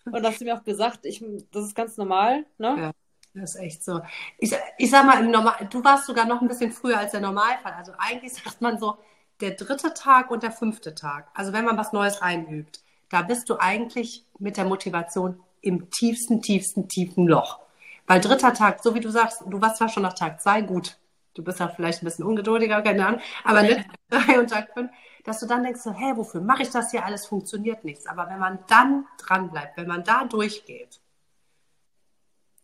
[0.09, 2.81] Und da hast du mir auch gesagt, ich, das ist ganz normal, ne?
[2.81, 2.93] Ja.
[3.39, 4.01] Das ist echt so.
[4.39, 7.21] Ich, ich sag mal, im Normal, du warst sogar noch ein bisschen früher als der
[7.21, 7.73] Normalfall.
[7.73, 8.97] Also eigentlich sagt man so,
[9.41, 11.27] der dritte Tag und der fünfte Tag.
[11.35, 16.41] Also wenn man was Neues einübt, da bist du eigentlich mit der Motivation im tiefsten,
[16.41, 17.59] tiefsten, tiefen Loch.
[18.07, 20.97] Weil dritter Tag, so wie du sagst, du warst zwar schon nach Tag zwei gut.
[21.33, 23.21] Du bist ja vielleicht ein bisschen ungeduldiger, keine Ahnung.
[23.43, 23.77] Aber nicht
[24.09, 24.91] Tag drei und Tag fünf,
[25.23, 27.05] dass du dann denkst so, hä, wofür mache ich das hier?
[27.05, 28.07] Alles funktioniert nichts.
[28.07, 30.99] Aber wenn man dann dran bleibt, wenn man da durchgeht,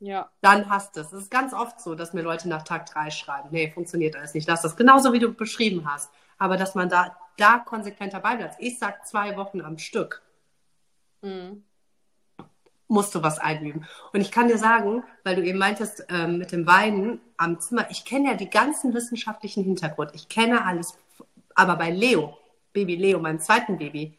[0.05, 0.29] Ja.
[0.41, 1.13] dann hast du es.
[1.13, 4.33] Es ist ganz oft so, dass mir Leute nach Tag drei schreiben, nee, funktioniert alles
[4.33, 4.47] nicht.
[4.49, 6.11] Lass das genauso, wie du beschrieben hast.
[6.37, 8.55] Aber dass man da, da konsequent dabei bleibt.
[8.59, 10.21] Ich sag zwei Wochen am Stück
[11.21, 11.63] Mhm.
[12.89, 13.85] musst du was einüben.
[14.11, 17.89] Und ich kann dir sagen, weil du eben meintest, ähm, mit dem Weinen am Zimmer,
[17.89, 20.11] ich kenne ja die ganzen wissenschaftlichen Hintergrund.
[20.13, 20.97] Ich kenne alles.
[21.55, 22.37] Aber bei Leo,
[22.73, 24.17] Baby Leo, meinem zweiten Baby,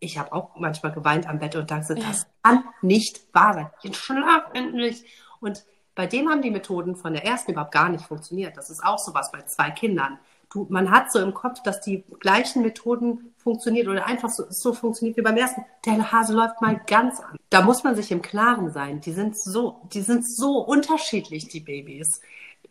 [0.00, 3.70] ich habe auch manchmal geweint am Bett und dachte, das kann nicht wahr sein.
[3.82, 5.04] Jetzt schlaf endlich.
[5.40, 8.56] Und bei dem haben die Methoden von der ersten überhaupt gar nicht funktioniert.
[8.56, 10.18] Das ist auch sowas bei zwei Kindern.
[10.50, 14.72] Du, man hat so im Kopf, dass die gleichen Methoden funktionieren oder einfach so, so
[14.72, 15.64] funktioniert wie beim ersten.
[15.84, 17.36] Der Hase läuft mal ganz an.
[17.50, 19.00] Da muss man sich im Klaren sein.
[19.00, 22.22] Die sind so, die sind so unterschiedlich, die Babys.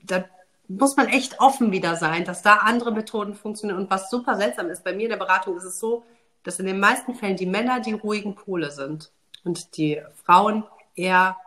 [0.01, 0.25] Da
[0.67, 3.79] muss man echt offen wieder sein, dass da andere Methoden funktionieren.
[3.79, 6.03] Und was super seltsam ist, bei mir in der Beratung ist es so,
[6.43, 9.11] dass in den meisten Fällen die Männer die ruhigen Pole sind
[9.43, 10.63] und die Frauen
[10.95, 11.37] eher,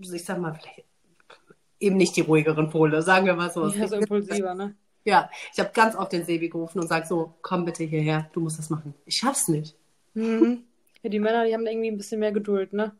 [0.00, 0.84] ich sag mal, vielleicht
[1.80, 3.66] eben nicht die ruhigeren Pole, sagen wir mal so.
[3.68, 4.74] Ja, so impulsiver, ne?
[5.04, 8.40] Ja, ich habe ganz oft den Sebi gerufen und sage so, komm bitte hierher, du
[8.40, 8.94] musst das machen.
[9.04, 9.74] Ich schaff's nicht.
[10.14, 10.62] Mhm.
[11.02, 12.92] Ja, die Männer, die haben irgendwie ein bisschen mehr Geduld, ne?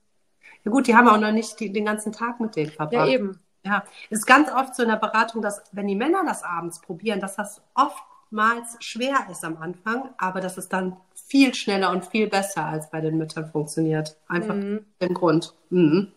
[0.65, 3.09] Ja gut, die haben auch noch nicht die, den ganzen Tag mit denen Ja, verbracht.
[3.09, 3.39] eben.
[3.65, 6.81] Ja, es ist ganz oft so in der Beratung, dass wenn die Männer das abends
[6.81, 12.05] probieren, dass das oftmals schwer ist am Anfang, aber dass es dann viel schneller und
[12.07, 14.17] viel besser als bei den Müttern funktioniert.
[14.27, 14.85] Einfach Mhm.
[15.01, 15.55] den Grund.
[15.71, 16.11] Mhm.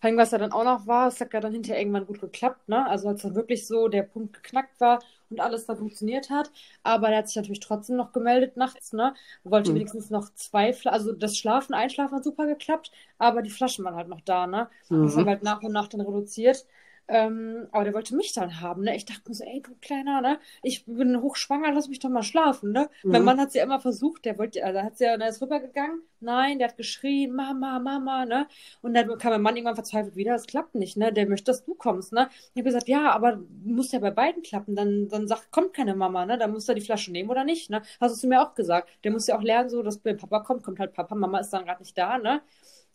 [0.00, 2.20] Vor allem, was ja dann auch noch war, es hat ja dann hinterher irgendwann gut
[2.20, 2.86] geklappt, ne?
[2.88, 6.50] Also als dann wirklich so der Punkt geknackt war und alles dann funktioniert hat.
[6.82, 9.14] Aber der hat sich natürlich trotzdem noch gemeldet nachts, ne?
[9.44, 9.74] Wollte Mhm.
[9.74, 13.94] wenigstens noch zwei Flaschen, also das Schlafen, Einschlafen hat super geklappt, aber die Flaschen waren
[13.96, 14.70] halt noch da, ne?
[14.90, 15.00] Mhm.
[15.02, 16.66] Das haben wir halt nach und nach dann reduziert.
[17.08, 18.94] Ähm, aber der wollte mich dann haben, ne?
[18.94, 20.38] Ich dachte mir so, ey, du Kleiner, ne?
[20.62, 22.88] Ich bin hochschwanger, lass mich doch mal schlafen, ne?
[23.02, 23.10] Mhm.
[23.10, 25.42] Mein Mann hat sie ja immer versucht, der wollte, also hat sie ja, der ist
[25.42, 26.02] rübergegangen.
[26.20, 28.46] Nein, der hat geschrien, Mama, Mama, ne?
[28.82, 31.12] Und dann kam mein Mann irgendwann verzweifelt wieder, das klappt nicht, ne?
[31.12, 32.28] Der möchte, dass du kommst, ne?
[32.54, 34.76] Ich habe gesagt, ja, aber muss ja bei beiden klappen.
[34.76, 36.38] Dann, dann sagt, kommt keine Mama, ne?
[36.38, 37.82] Dann muss er die Flasche nehmen oder nicht, ne?
[38.00, 38.88] Hast du mir auch gesagt.
[39.04, 41.50] Der muss ja auch lernen, so, dass wenn Papa kommt, kommt halt Papa, Mama ist
[41.50, 42.40] dann gerade nicht da, ne?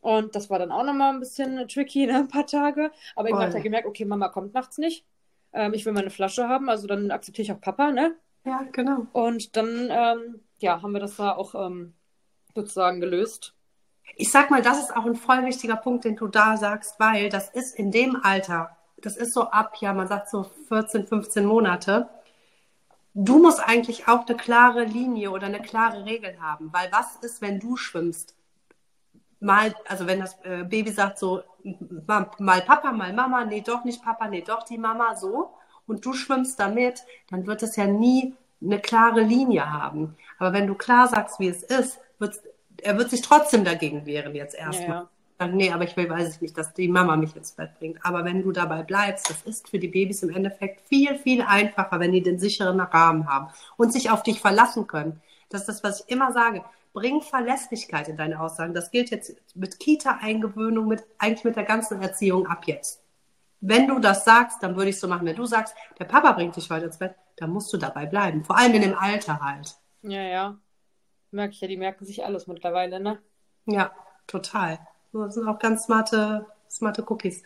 [0.06, 2.18] Und das war dann auch nochmal ein bisschen tricky, ne?
[2.18, 2.92] Ein paar Tage.
[3.16, 3.62] Aber irgendwann hat Voll.
[3.62, 5.04] er gemerkt, okay, Mama kommt nachts nicht.
[5.52, 8.16] Ähm, ich will meine Flasche haben, also dann akzeptiere ich auch Papa, ne?
[8.46, 9.08] Ja, genau.
[9.14, 11.96] Und dann, ähm, ja, haben wir das da auch ähm,
[12.54, 13.56] sozusagen gelöst.
[14.16, 17.30] Ich sag mal, das ist auch ein voll wichtiger Punkt, den du da sagst, weil
[17.30, 21.44] das ist in dem Alter, das ist so ab, ja, man sagt so 14, 15
[21.44, 22.10] Monate.
[23.16, 27.42] Du musst eigentlich auch eine klare Linie oder eine klare Regel haben, weil was ist,
[27.42, 28.36] wenn du schwimmst?
[29.40, 31.44] Mal, also wenn das äh, Baby sagt so,
[32.08, 35.52] mal, mal Papa, mal Mama, nee, doch nicht Papa, nee, doch die Mama, so,
[35.88, 40.16] und du schwimmst damit, dann wird es ja nie eine klare Linie haben.
[40.40, 42.42] Aber wenn du klar sagst, wie es ist, wird's,
[42.82, 44.88] er wird sich trotzdem dagegen wehren jetzt erstmal.
[44.88, 45.10] Ja, ja.
[45.38, 48.00] Sagen, nee, aber ich will, weiß ich nicht, dass die Mama mich ins Bett bringt.
[48.06, 52.00] Aber wenn du dabei bleibst, das ist für die Babys im Endeffekt viel, viel einfacher,
[52.00, 55.22] wenn die den sicheren Rahmen haben und sich auf dich verlassen können.
[55.50, 56.64] Das ist das, was ich immer sage.
[56.96, 58.74] Bring Verlässlichkeit in deine Aussagen.
[58.74, 63.04] Das gilt jetzt mit Kita-Eingewöhnung, mit, eigentlich mit der ganzen Erziehung ab jetzt.
[63.60, 65.28] Wenn du das sagst, dann würde ich so machen.
[65.28, 68.46] Wenn du sagst, der Papa bringt dich heute ins Bett, dann musst du dabei bleiben.
[68.46, 69.76] Vor allem in dem Alter halt.
[70.04, 70.58] Ja, ja.
[71.32, 73.20] merke ich ja, die merken sich alles mittlerweile, ne?
[73.66, 73.92] Ja,
[74.26, 74.80] total.
[75.12, 77.44] Das sind auch ganz smarte, smarte Cookies.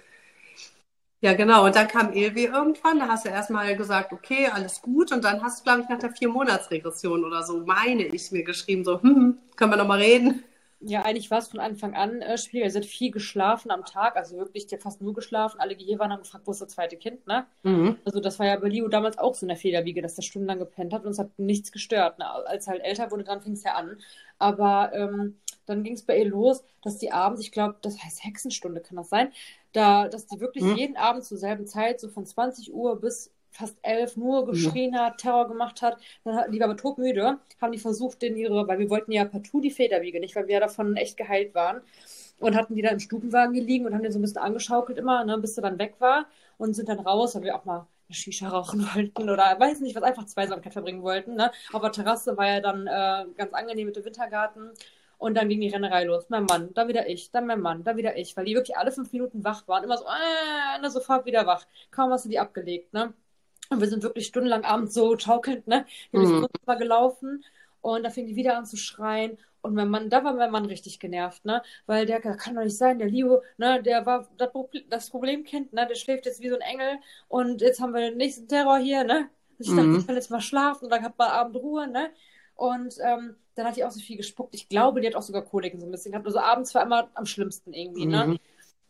[1.22, 1.66] Ja, genau.
[1.66, 3.00] Und dann kam Ilvi irgendwann.
[3.00, 5.12] Da hast du erstmal gesagt, okay, alles gut.
[5.12, 8.86] Und dann hast du, glaube ich, nach der Vier-Monats-Regression oder so, meine ich, mir geschrieben,
[8.86, 10.44] so, hm, können wir nochmal reden?
[10.82, 12.72] Ja, eigentlich war es von Anfang an äh, schwierig.
[12.72, 15.60] Sie hat viel geschlafen am Tag, also wirklich, die hat fast nur geschlafen.
[15.60, 17.46] Alle, die hier waren, haben gefragt, wo ist das zweite Kind, ne?
[17.64, 17.98] Mhm.
[18.06, 20.60] Also, das war ja bei Leo damals auch so in der Federwiege, dass er stundenlang
[20.60, 22.18] gepennt hat und es hat nichts gestört.
[22.18, 22.26] Ne?
[22.26, 23.98] Als er halt älter wurde, dann fing es ja an.
[24.38, 28.24] Aber ähm, dann ging es bei ihr los, dass die abends, ich glaube, das heißt
[28.24, 29.34] Hexenstunde, kann das sein,
[29.74, 30.76] da, dass die wirklich mhm.
[30.76, 35.18] jeden Abend zur selben Zeit, so von 20 Uhr bis fast elf nur geschrien hat,
[35.18, 35.98] Terror gemacht hat.
[36.24, 39.26] Dann hat, die war aber todmüde, haben die versucht, in ihre, weil wir wollten ja
[39.26, 41.82] partout die Federwiege nicht, weil wir ja davon echt geheilt waren.
[42.40, 45.26] Und hatten die da im Stubenwagen gelegen und haben den so ein bisschen angeschaukelt immer,
[45.26, 46.26] ne, bis er dann weg war.
[46.58, 49.96] Und sind dann raus, weil wir auch mal eine Shisha rauchen wollten oder weiß nicht,
[49.96, 51.36] was einfach Zweisamkeit verbringen wollten.
[51.36, 51.52] Ne?
[51.74, 54.72] Auf der Terrasse war ja dann äh, ganz angenehm mit dem Wintergarten.
[55.20, 56.30] Und dann ging die Rennerei los.
[56.30, 58.92] Mein Mann, dann wieder ich, dann mein Mann, dann wieder ich, weil die wirklich alle
[58.92, 59.84] fünf Minuten wach waren.
[59.84, 61.68] Immer so, äh, ne, sofort wieder wach.
[61.92, 63.14] Kaum hast du die abgelegt, ne?
[63.70, 65.86] Und wir sind wirklich stundenlang abends so schaukelnd, ne?
[66.12, 66.48] Wir sind mhm.
[66.66, 67.44] mal gelaufen
[67.82, 69.38] und da fing die wieder an zu schreien.
[69.62, 71.62] Und mein Mann, da war mein Mann richtig genervt, ne?
[71.86, 75.74] Weil der kann doch nicht sein, der Leo, ne, der war das, Problem, das Problemkind,
[75.74, 75.86] ne?
[75.86, 79.04] Der schläft jetzt wie so ein Engel und jetzt haben wir den nächsten Terror hier,
[79.04, 79.30] ne?
[79.58, 80.00] Ich dachte, mhm.
[80.00, 82.10] ich will jetzt mal schlafen und dann hat man Abend Ruhe, ne?
[82.60, 84.54] Und ähm, dann hat die auch so viel gespuckt.
[84.54, 86.28] Ich glaube, die hat auch sogar Koliken so ein bisschen gehabt.
[86.28, 88.26] Also abends war immer am schlimmsten irgendwie, ne?
[88.26, 88.32] mhm.
[88.34, 88.40] ne?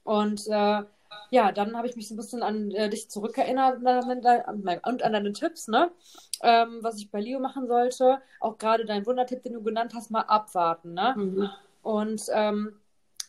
[0.03, 0.82] Und äh,
[1.29, 5.34] ja, dann habe ich mich so ein bisschen an äh, dich zurückerinnert und an deine
[5.34, 5.91] Tipps, ne?
[6.41, 8.23] Ähm, was ich bei Leo machen sollte.
[8.39, 11.13] Auch gerade dein Wundertipp, den du genannt hast, mal abwarten, ne?
[11.15, 11.49] Mhm.
[11.84, 12.73] Und ähm,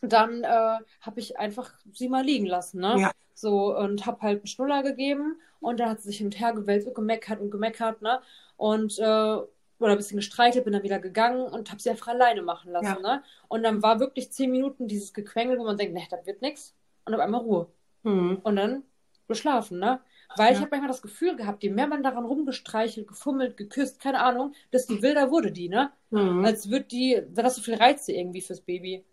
[0.01, 2.95] dann äh, habe ich einfach sie mal liegen lassen, ne?
[2.97, 3.11] Ja.
[3.35, 6.53] So, und habe halt einen Schnuller gegeben und dann hat sie sich hin und her
[6.53, 8.21] gewälzt und gemeckert und gemeckert, ne?
[8.57, 9.37] Und äh,
[9.81, 13.03] oder ein bisschen gestreichelt, bin dann wieder gegangen und habe sie einfach alleine machen lassen.
[13.03, 13.15] Ja.
[13.17, 13.23] Ne?
[13.47, 16.75] Und dann war wirklich zehn Minuten dieses Gequengel, wo man denkt, ne, das wird nichts.
[17.05, 17.67] Und auf einmal Ruhe.
[18.03, 18.39] Mhm.
[18.43, 18.83] Und dann
[19.27, 20.01] geschlafen, ne?
[20.37, 20.53] Weil ja.
[20.53, 24.53] ich habe manchmal das Gefühl gehabt, je mehr man daran rumgestreichelt, gefummelt, geküsst, keine Ahnung,
[24.71, 25.91] desto wilder wurde die, ne?
[26.09, 26.45] Mhm.
[26.45, 29.03] Als würde die, da hast so viel Reize irgendwie fürs Baby.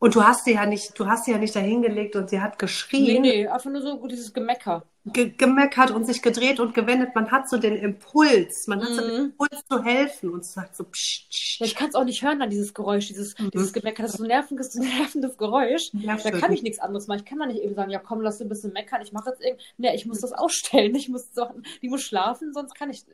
[0.00, 2.58] Und du hast sie ja nicht, du hast sie ja nicht dahingelegt und sie hat
[2.58, 3.22] geschrien.
[3.22, 7.14] Nee, nee, einfach nur so dieses Gemecker ge gemeckert und sich gedreht und gewendet.
[7.14, 9.24] Man hat so den Impuls, man hat so den mhm.
[9.26, 11.60] Impuls zu helfen und sagt so psch, psch.
[11.60, 13.50] Ja, ich kann es auch nicht hören dann dieses Geräusch, dieses, mhm.
[13.50, 15.90] dieses Gemecker, das ist so ein nervendes, nervendes Geräusch.
[15.94, 17.20] Ja, da kann ich nichts anderes machen.
[17.20, 19.42] Ich kann da nicht eben sagen, ja komm, lass ein bisschen meckern, ich mache jetzt
[19.42, 19.64] irgendwie.
[19.78, 20.94] Nee, ich muss das ausstellen.
[20.94, 21.46] Ich muss so,
[21.80, 23.04] die muss schlafen, sonst kann ich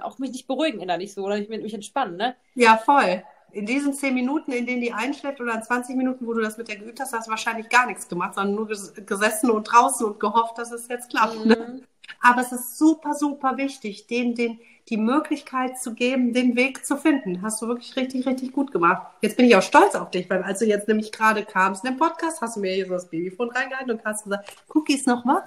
[0.00, 2.36] auch mich nicht beruhigen innerlich so oder ich mich entspannen, ne?
[2.54, 6.32] Ja, voll in diesen zehn Minuten, in denen die einschläft oder in 20 Minuten, wo
[6.32, 9.50] du das mit der geübt hast, hast du wahrscheinlich gar nichts gemacht, sondern nur gesessen
[9.50, 11.44] und draußen und gehofft, dass es jetzt klappt.
[11.44, 11.56] Ne?
[11.56, 11.82] Mhm.
[12.20, 16.96] Aber es ist super, super wichtig, denen den, die Möglichkeit zu geben, den Weg zu
[16.96, 17.42] finden.
[17.42, 19.06] Hast du wirklich richtig, richtig gut gemacht.
[19.20, 21.92] Jetzt bin ich auch stolz auf dich, weil als du jetzt nämlich gerade kamst in
[21.92, 25.26] den Podcast, hast du mir hier so das Babyfon reingehalten und hast gesagt, Cookies noch
[25.26, 25.44] wach,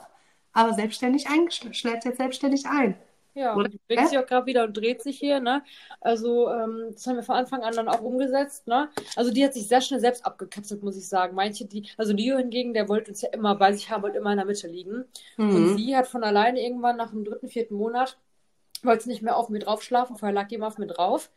[0.54, 2.96] aber selbstständig eingeschläft, jetzt selbstständig ein.
[3.36, 3.68] Ja, Oder?
[3.68, 5.62] die bewegt sich auch gerade wieder und dreht sich hier, ne?
[6.00, 8.90] Also, ähm, das haben wir von Anfang an dann auch umgesetzt, ne?
[9.18, 11.36] Also, die hat sich sehr schnell selbst abgekapselt, muss ich sagen.
[11.36, 14.32] Manche, die, also Leo hingegen, der wollte uns ja immer bei sich haben, wollte immer
[14.32, 15.04] in der Mitte liegen.
[15.36, 15.56] Mhm.
[15.56, 18.18] Und sie hat von alleine irgendwann nach dem dritten, vierten Monat,
[18.84, 21.30] wollte nicht mehr auf mir drauf schlafen, vorher lag immer auf mir drauf.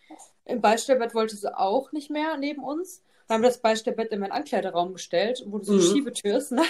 [0.45, 3.03] Im Beistellbett wollte sie auch nicht mehr neben uns.
[3.29, 5.87] Dann haben wir das Beistellbett in meinen Ankleideraum gestellt, wo so eine mhm.
[5.87, 6.63] Schiebetür ist, ne?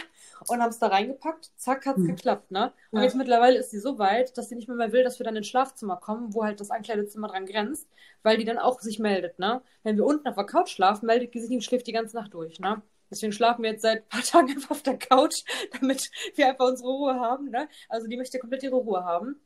[0.49, 1.53] Und haben es da reingepackt.
[1.57, 2.09] Zack, hat's mhm.
[2.09, 2.73] geklappt, ne?
[2.91, 3.05] Und ja.
[3.05, 5.37] jetzt mittlerweile ist sie so weit, dass sie nicht mehr, mehr will, dass wir dann
[5.37, 7.89] ins Schlafzimmer kommen, wo halt das Ankleidezimmer dran grenzt,
[8.25, 9.63] weil die dann auch sich meldet, ne?
[9.85, 12.35] Wenn wir unten auf der Couch schlafen, meldet die sich und schläft die ganze Nacht
[12.35, 12.83] durch, ne?
[13.09, 15.45] Deswegen schlafen wir jetzt seit ein paar Tagen einfach auf der Couch,
[15.81, 17.69] damit wir einfach unsere Ruhe haben, ne?
[17.89, 19.41] Also die möchte komplett ihre Ruhe haben.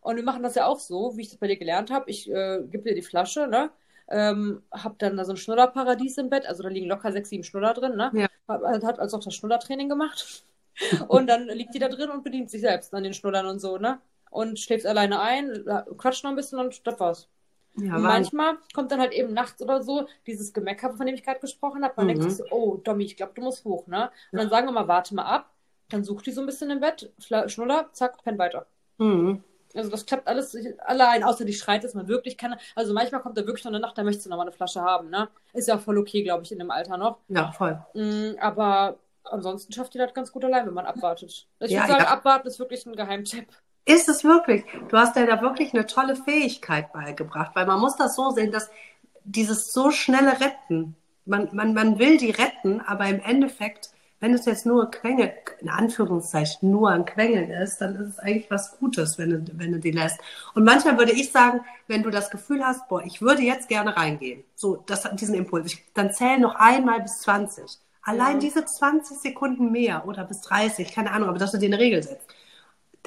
[0.00, 2.08] Und wir machen das ja auch so, wie ich das bei dir gelernt habe.
[2.08, 3.70] Ich äh, gebe dir die Flasche, ne?
[4.08, 7.42] Ähm, hab dann da so ein Schnullerparadies im Bett, also da liegen locker sechs, sieben
[7.42, 8.10] Schnuller drin, ne?
[8.14, 8.28] Ja.
[8.46, 10.44] Hat, hat also auch das Schnullertraining gemacht.
[11.08, 13.78] und dann liegt die da drin und bedient sich selbst an den Schnullern und so,
[13.78, 14.00] ne?
[14.30, 15.64] Und schläft alleine ein,
[15.96, 17.28] quatscht noch ein bisschen und das war's.
[17.78, 21.40] Ja, manchmal kommt dann halt eben nachts oder so dieses Gemecker, von dem ich gerade
[21.40, 21.94] gesprochen habe.
[21.96, 22.08] Man mhm.
[22.08, 24.10] denkt sich so, oh, Dommi, ich glaube, du musst hoch, ne?
[24.32, 25.50] Und dann sagen wir mal, warte mal ab.
[25.90, 28.66] Dann sucht die so ein bisschen im Bett, Schnuller, zack, penn weiter.
[28.98, 29.44] Mhm.
[29.76, 32.56] Also das klappt alles allein, außer die schreit, dass man wirklich kann.
[32.74, 34.80] Also manchmal kommt er wirklich noch eine Nacht, da möchte sie noch mal eine Flasche
[34.80, 35.28] haben, ne?
[35.52, 37.18] Ist ja auch voll okay, glaube ich, in dem Alter noch.
[37.28, 37.78] Ja, voll.
[37.94, 41.46] Mm, aber ansonsten schafft die das ganz gut allein, wenn man abwartet.
[41.60, 42.10] Ich ja, würde sagen, ja.
[42.10, 43.48] abwarten ist wirklich ein Geheimtipp.
[43.84, 44.64] Ist es wirklich?
[44.88, 48.50] Du hast dir da wirklich eine tolle Fähigkeit beigebracht, weil man muss das so sehen,
[48.50, 48.68] dass
[49.24, 54.46] dieses so schnelle Retten, man, man, man will die retten, aber im Endeffekt wenn es
[54.46, 59.18] jetzt nur Quengel, in Anführungszeichen nur ein Quengeln ist, dann ist es eigentlich was Gutes,
[59.18, 60.18] wenn du, wenn du die lässt.
[60.54, 63.96] Und manchmal würde ich sagen, wenn du das Gefühl hast, boah, ich würde jetzt gerne
[63.96, 67.78] reingehen, so das, diesen Impuls, ich, dann zähl noch einmal bis 20.
[68.02, 71.78] Allein diese 20 Sekunden mehr oder bis 30, keine Ahnung, aber dass du dir eine
[71.78, 72.28] Regel setzt.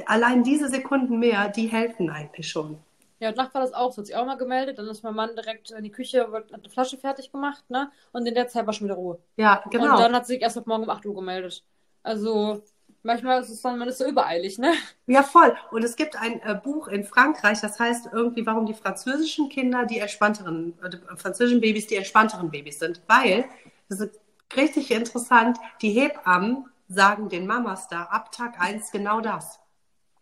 [0.06, 2.78] Allein diese Sekunden mehr, die helfen eigentlich schon.
[3.20, 4.80] Ja, und Nacht war das auch, so hat sich auch mal gemeldet.
[4.80, 7.92] Dann ist mein Mann direkt in die Küche, hat eine Flasche fertig gemacht, ne?
[8.14, 9.20] Und in der Zeit war schon wieder Ruhe.
[9.36, 9.96] Ja, genau.
[9.96, 11.64] Und dann hat sie sich erst auf morgen um 8 Uhr gemeldet.
[12.02, 12.64] Also,
[13.04, 14.74] manchmal ist es dann, man ist so übereilig, ne?
[15.08, 15.56] Ja, voll.
[15.72, 19.86] Und es gibt ein äh, Buch in Frankreich, das heißt irgendwie, warum die französischen Kinder
[19.86, 23.02] die entspannteren, äh, französischen Babys die entspannteren Babys sind.
[23.08, 23.46] Weil,
[23.90, 24.20] das ist
[24.56, 29.60] richtig interessant, die Hebammen sagen den Mamas da ab Tag 1 genau das.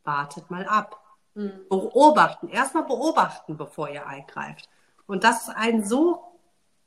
[0.04, 1.07] Wartet mal ab
[1.38, 1.68] Mhm.
[1.70, 2.50] Beobachten.
[2.50, 4.68] Erstmal beobachten, bevor ihr eingreift.
[5.06, 6.24] Und das ist ein so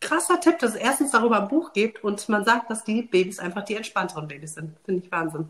[0.01, 3.39] krasser Tipp, dass es erstens darüber ein Buch gibt und man sagt, dass die Babys
[3.39, 4.77] einfach die entspannteren Babys sind.
[4.85, 5.49] Finde ich Wahnsinn.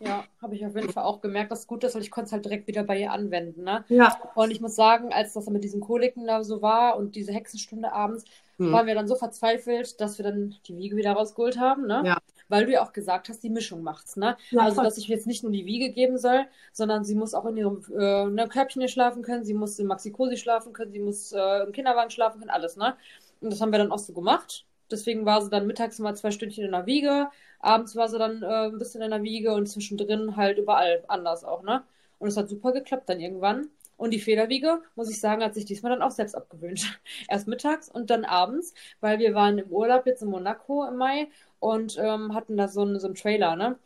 [0.00, 2.26] Ja, habe ich auf jeden Fall auch gemerkt, dass es gut ist, weil ich konnte
[2.26, 3.62] es halt direkt wieder bei ihr anwenden.
[3.62, 3.84] Ne?
[3.88, 4.18] Ja.
[4.34, 7.92] Und ich muss sagen, als das mit diesen Koliken da so war und diese Hexenstunde
[7.92, 8.24] abends,
[8.58, 8.72] hm.
[8.72, 11.86] waren wir dann so verzweifelt, dass wir dann die Wiege wieder rausgeholt haben.
[11.86, 12.02] Ne?
[12.04, 14.36] Ja weil du ja auch gesagt hast, die Mischung macht's, ne?
[14.50, 17.46] Ja, also, dass ich jetzt nicht nur die Wiege geben soll, sondern sie muss auch
[17.46, 21.00] in ihrem äh, ne, Körbchen hier schlafen können, sie muss im Maxi-Cosi schlafen können, sie
[21.00, 22.96] muss äh, im Kinderwagen schlafen können, alles, ne?
[23.40, 24.66] Und das haben wir dann auch so gemacht.
[24.90, 27.28] Deswegen war sie dann mittags mal zwei Stündchen in der Wiege,
[27.60, 31.44] abends war sie dann äh, ein bisschen in der Wiege und zwischendrin halt überall anders
[31.44, 31.82] auch, ne?
[32.18, 33.68] Und es hat super geklappt dann irgendwann.
[33.96, 37.00] Und die Federwiege, muss ich sagen, hat sich diesmal dann auch selbst abgewöhnt.
[37.28, 41.28] Erst mittags und dann abends, weil wir waren im Urlaub jetzt in Monaco im Mai
[41.60, 43.78] und ähm, hatten da so einen, so einen Trailer, ne?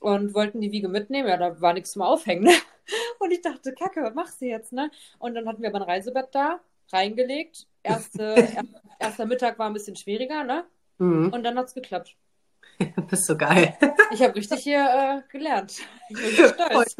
[0.00, 1.28] Und wollten die Wiege mitnehmen.
[1.28, 2.52] Ja, da war nichts zum Aufhängen, ne?
[3.18, 4.90] Und ich dachte, Kacke, was machst du jetzt, ne?
[5.18, 6.60] Und dann hatten wir aber ein Reisebett da,
[6.92, 7.66] reingelegt.
[7.82, 8.64] Erste, er,
[8.98, 10.64] erster Mittag war ein bisschen schwieriger, ne?
[10.98, 11.32] Mhm.
[11.32, 12.16] Und dann hat es geklappt.
[13.08, 13.76] Bist so geil.
[14.12, 15.80] Ich habe richtig hier äh, gelernt.
[16.10, 16.96] Ich bin stolz.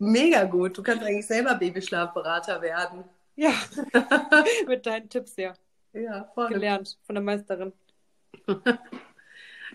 [0.00, 0.78] Mega gut.
[0.78, 3.04] Du kannst eigentlich selber Babyschlafberater werden.
[3.36, 3.52] Ja,
[4.66, 5.52] mit deinen Tipps, ja.
[5.92, 6.48] Ja, voll.
[6.48, 7.72] Gelernt von der Meisterin.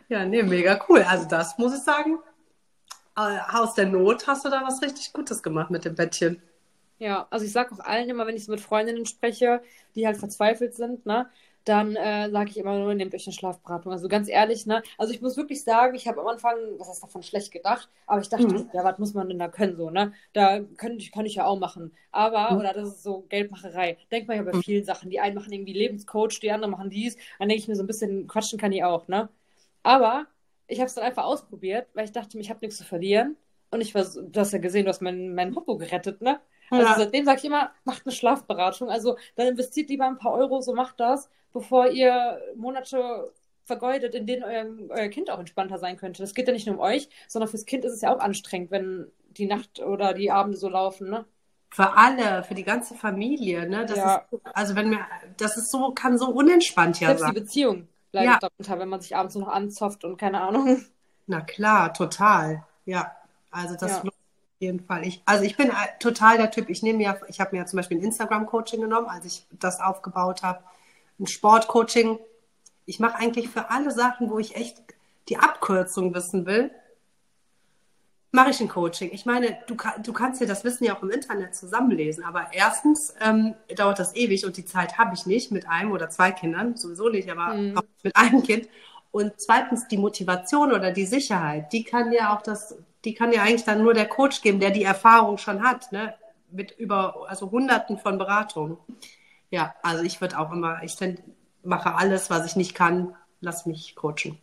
[0.09, 1.03] ja, nee, mega cool.
[1.03, 2.17] Also das muss ich sagen,
[3.15, 6.41] äh, aus der Not hast du da was richtig Gutes gemacht mit dem Bettchen.
[6.97, 9.61] Ja, also ich sage auch allen immer, wenn ich so mit Freundinnen spreche,
[9.93, 11.29] die halt verzweifelt sind, ne,
[11.65, 13.91] dann äh, sage ich immer nur, nehmt euch eine Schlafberatung.
[13.91, 14.83] Also ganz ehrlich, ne?
[14.97, 18.21] Also ich muss wirklich sagen, ich habe am Anfang, was ist davon schlecht gedacht, aber
[18.21, 18.69] ich dachte, mhm.
[18.71, 20.13] ja, was muss man denn da können, so, ne?
[20.33, 21.91] Da könnte ich, kann ich ja auch machen.
[22.11, 22.59] Aber, mhm.
[22.59, 23.97] oder das ist so Geldmacherei.
[24.11, 24.61] Denkt man ja bei mhm.
[24.61, 25.09] vielen Sachen.
[25.09, 27.17] Die einen machen irgendwie Lebenscoach, die anderen machen dies.
[27.39, 29.29] Dann denke ich mir so ein bisschen, quatschen kann ich auch, ne?
[29.81, 30.27] Aber
[30.67, 33.37] ich habe es dann einfach ausprobiert, weil ich dachte, ich habe nichts zu verlieren.
[33.71, 36.39] Und ich war, du hast ja gesehen, du hast meinen mein Popo gerettet, ne?
[36.69, 36.95] Also ja.
[36.95, 38.89] seitdem sage ich immer, macht eine Schlafberatung.
[38.89, 43.31] Also dann investiert lieber ein paar Euro, so macht das, bevor ihr Monate
[43.63, 46.21] vergeudet, in denen euer, euer Kind auch entspannter sein könnte.
[46.21, 48.71] Das geht ja nicht nur um euch, sondern fürs Kind ist es ja auch anstrengend,
[48.71, 51.25] wenn die Nacht oder die Abende so laufen, ne?
[51.69, 53.85] Für alle, für die ganze Familie, ne?
[53.85, 54.15] Das ja.
[54.29, 54.99] ist, also wenn mir,
[55.37, 57.33] das ist so, kann so unentspannt ja Selbst sein.
[57.33, 58.39] die Beziehung leidet ja.
[58.39, 60.85] darunter, wenn man sich abends nur noch anzopft und keine Ahnung.
[61.25, 62.65] Na klar, total.
[62.83, 63.15] Ja.
[63.49, 64.01] Also das ja.
[64.03, 64.13] auf
[64.59, 65.07] jeden Fall.
[65.07, 67.77] Ich, also ich bin total der Typ, ich nehme ja, ich habe mir ja zum
[67.77, 70.59] Beispiel ein Instagram-Coaching genommen, als ich das aufgebaut habe
[71.19, 72.19] ein Sportcoaching.
[72.85, 74.81] Ich mache eigentlich für alle Sachen, wo ich echt
[75.29, 76.71] die Abkürzung wissen will,
[78.35, 79.09] mache ich ein Coaching.
[79.11, 83.15] Ich meine, du, du kannst dir das Wissen ja auch im Internet zusammenlesen, aber erstens
[83.21, 86.75] ähm, dauert das ewig und die Zeit habe ich nicht mit einem oder zwei Kindern,
[86.75, 87.79] sowieso nicht, aber mhm.
[88.03, 88.67] mit einem Kind.
[89.11, 92.75] Und zweitens die Motivation oder die Sicherheit, die kann ja auch das,
[93.05, 96.13] die kann ja eigentlich dann nur der Coach geben, der die Erfahrung schon hat, ne?
[96.51, 98.77] mit über also Hunderten von Beratungen.
[99.55, 100.97] Ja, also ich würde auch immer, ich
[101.63, 104.37] mache alles, was ich nicht kann, lass mich coachen.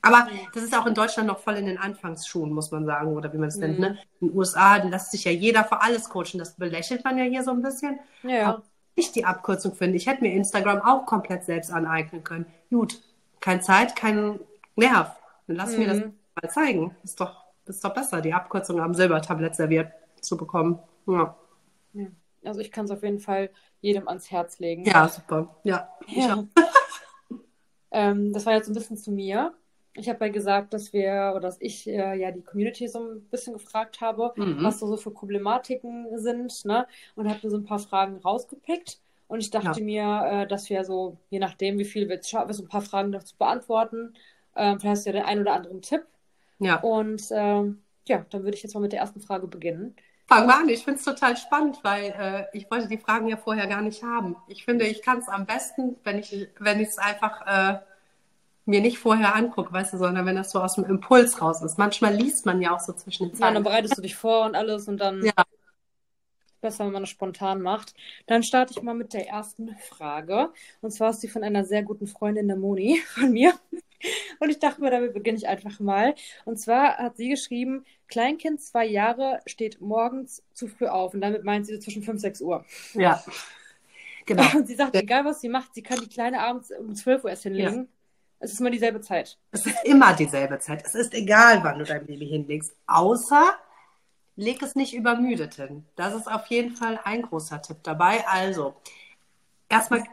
[0.00, 3.30] Aber das ist auch in Deutschland noch voll in den Anfangsschuhen, muss man sagen, oder
[3.34, 3.60] wie man es mhm.
[3.60, 3.78] nennt.
[3.78, 3.98] Ne?
[4.20, 6.38] In den USA lässt sich ja jeder für alles coachen.
[6.38, 7.98] Das belächelt man ja hier so ein bisschen.
[8.22, 8.48] Ja.
[8.48, 8.62] Aber
[8.94, 9.96] ich die Abkürzung finde.
[9.96, 12.46] Ich hätte mir Instagram auch komplett selbst aneignen können.
[12.70, 13.02] Gut,
[13.40, 14.40] keine Zeit, kein
[14.76, 15.14] Nerv.
[15.46, 15.78] Dann lass mhm.
[15.78, 16.14] mir das mhm.
[16.40, 16.96] mal zeigen.
[17.04, 20.78] Ist doch, ist doch besser, die Abkürzung am Silbertablett serviert zu bekommen.
[21.06, 21.36] Ja.
[21.92, 22.06] ja.
[22.46, 24.84] Also ich kann es auf jeden Fall jedem ans Herz legen.
[24.84, 25.56] Ja, super.
[25.64, 25.88] Ja.
[26.06, 26.44] ja.
[27.90, 29.54] ähm, das war jetzt ein bisschen zu mir.
[29.96, 33.20] Ich habe ja gesagt, dass wir oder dass ich äh, ja die Community so ein
[33.30, 34.62] bisschen gefragt habe, mhm.
[34.62, 36.86] was so, so für Problematiken sind, ne?
[37.14, 38.98] Und habe mir so ein paar Fragen rausgepickt.
[39.28, 39.84] Und ich dachte ja.
[39.84, 42.82] mir, äh, dass wir so, je nachdem, wie viel wir jetzt schaffen, so ein paar
[42.82, 44.14] Fragen noch zu beantworten.
[44.56, 46.02] Ähm, vielleicht hast du ja den einen oder anderen Tipp.
[46.58, 46.80] Ja.
[46.80, 49.96] Und ähm, ja, dann würde ich jetzt mal mit der ersten Frage beginnen.
[50.26, 52.04] Fang mal an, ich finde es total spannend, weil
[52.52, 54.36] äh, ich wollte die Fragen ja vorher gar nicht haben.
[54.48, 57.78] Ich finde, ich kann es am besten, wenn ich wenn ich es einfach äh,
[58.66, 61.78] mir nicht vorher angucke, weißt du, sondern wenn das so aus dem Impuls raus ist.
[61.78, 63.54] Manchmal liest man ja auch so zwischen den Ja, Zeilen.
[63.54, 65.32] dann bereitest du dich vor und alles und dann Ja.
[66.60, 67.94] besser, wenn man das spontan macht.
[68.26, 70.50] Dann starte ich mal mit der ersten Frage.
[70.80, 73.52] Und zwar ist die von einer sehr guten Freundin der Moni von mir.
[74.40, 76.14] Und ich dachte mir, damit beginne ich einfach mal.
[76.44, 81.14] Und zwar hat sie geschrieben, Kleinkind zwei Jahre steht morgens zu früh auf.
[81.14, 82.64] Und damit meint sie so zwischen 5, 6 Uhr.
[82.94, 83.22] Ja.
[84.26, 84.44] Genau.
[84.56, 87.30] Und sie sagt, egal was sie macht, sie kann die Kleine abends um 12 Uhr
[87.30, 87.88] erst hinlegen.
[88.40, 89.38] Es ist immer dieselbe Zeit.
[89.52, 90.84] Es ist immer dieselbe Zeit.
[90.84, 92.74] Es ist egal, wann du dein Baby hinlegst.
[92.86, 93.54] Außer
[94.36, 95.86] leg es nicht übermüdet hin.
[95.96, 98.26] Das ist auf jeden Fall ein großer Tipp dabei.
[98.26, 98.74] Also,
[99.68, 100.04] erstmal,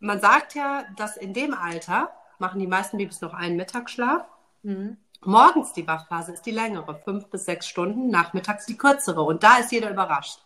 [0.00, 4.26] man sagt ja, dass in dem Alter machen die meisten Babys noch einen Mittagsschlaf.
[4.62, 4.96] Mhm.
[5.24, 9.22] Morgens die Wachphase ist die längere, fünf bis sechs Stunden, nachmittags die kürzere.
[9.22, 10.40] Und da ist jeder überrascht.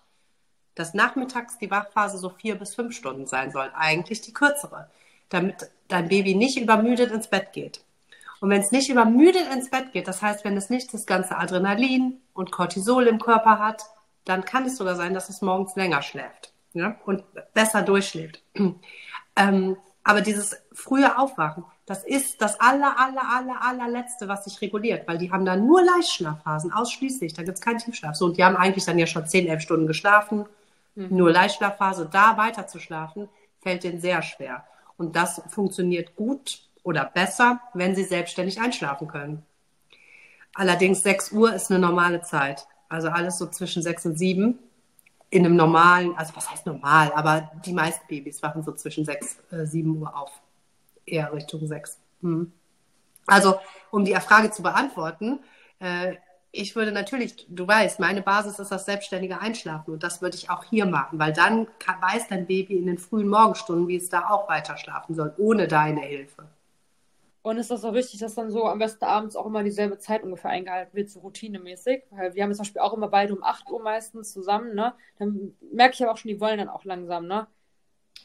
[0.74, 4.88] Dass nachmittags die Wachphase so vier bis fünf Stunden sein soll, eigentlich die kürzere,
[5.28, 7.84] damit dein Baby nicht übermüdet ins Bett geht.
[8.40, 11.36] Und wenn es nicht übermüdet ins Bett geht, das heißt, wenn es nicht das ganze
[11.36, 13.82] Adrenalin und Cortisol im Körper hat,
[14.24, 16.96] dann kann es sogar sein, dass es morgens länger schläft ja?
[17.04, 18.42] und besser durchschläft.
[19.36, 25.08] Ähm, aber dieses frühe Aufwachen, das ist das aller, aller, aller, allerletzte, was sich reguliert,
[25.08, 28.14] weil die haben dann nur Leichtschlafphasen, ausschließlich, da gibt es keinen Tiefschlaf.
[28.14, 30.46] So, und die haben eigentlich dann ja schon 10, 11 Stunden geschlafen,
[30.94, 33.28] nur Leichtschlafphase, da weiter zu schlafen,
[33.60, 34.64] fällt denen sehr schwer.
[34.98, 39.44] Und das funktioniert gut oder besser, wenn sie selbstständig einschlafen können.
[40.54, 42.68] Allerdings 6 Uhr ist eine normale Zeit.
[42.88, 44.60] Also alles so zwischen 6 und 7
[45.30, 49.38] in einem normalen, also was heißt normal, aber die meisten Babys wachen so zwischen 6,
[49.50, 50.30] äh, 7 Uhr auf.
[51.06, 51.98] Eher Richtung 6.
[52.22, 52.52] Hm.
[53.26, 53.60] Also,
[53.90, 55.40] um die Frage zu beantworten,
[55.78, 56.16] äh,
[56.52, 60.50] ich würde natürlich, du weißt, meine Basis ist das selbstständige Einschlafen und das würde ich
[60.50, 64.08] auch hier machen, weil dann kann, weiß dein Baby in den frühen Morgenstunden, wie es
[64.08, 66.48] da auch weiter schlafen soll, ohne deine Hilfe.
[67.42, 70.22] Und ist das auch wichtig, dass dann so am besten abends auch immer dieselbe Zeit
[70.24, 72.02] ungefähr eingehalten wird, so routinemäßig?
[72.10, 74.92] Weil wir haben zum Beispiel auch immer beide um 8 Uhr meistens zusammen, ne?
[75.18, 77.46] Dann merke ich aber auch schon, die wollen dann auch langsam, ne?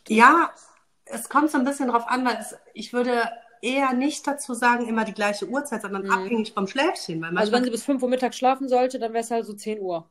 [0.07, 0.51] Ja,
[1.05, 3.29] es kommt so ein bisschen drauf an, weil es, ich würde
[3.61, 6.11] eher nicht dazu sagen, immer die gleiche Uhrzeit, sondern Mhm.
[6.11, 7.23] abhängig vom Schläfchen.
[7.37, 9.79] Also wenn sie bis 5 Uhr mittags schlafen sollte, dann wäre es halt so 10
[9.79, 10.09] Uhr.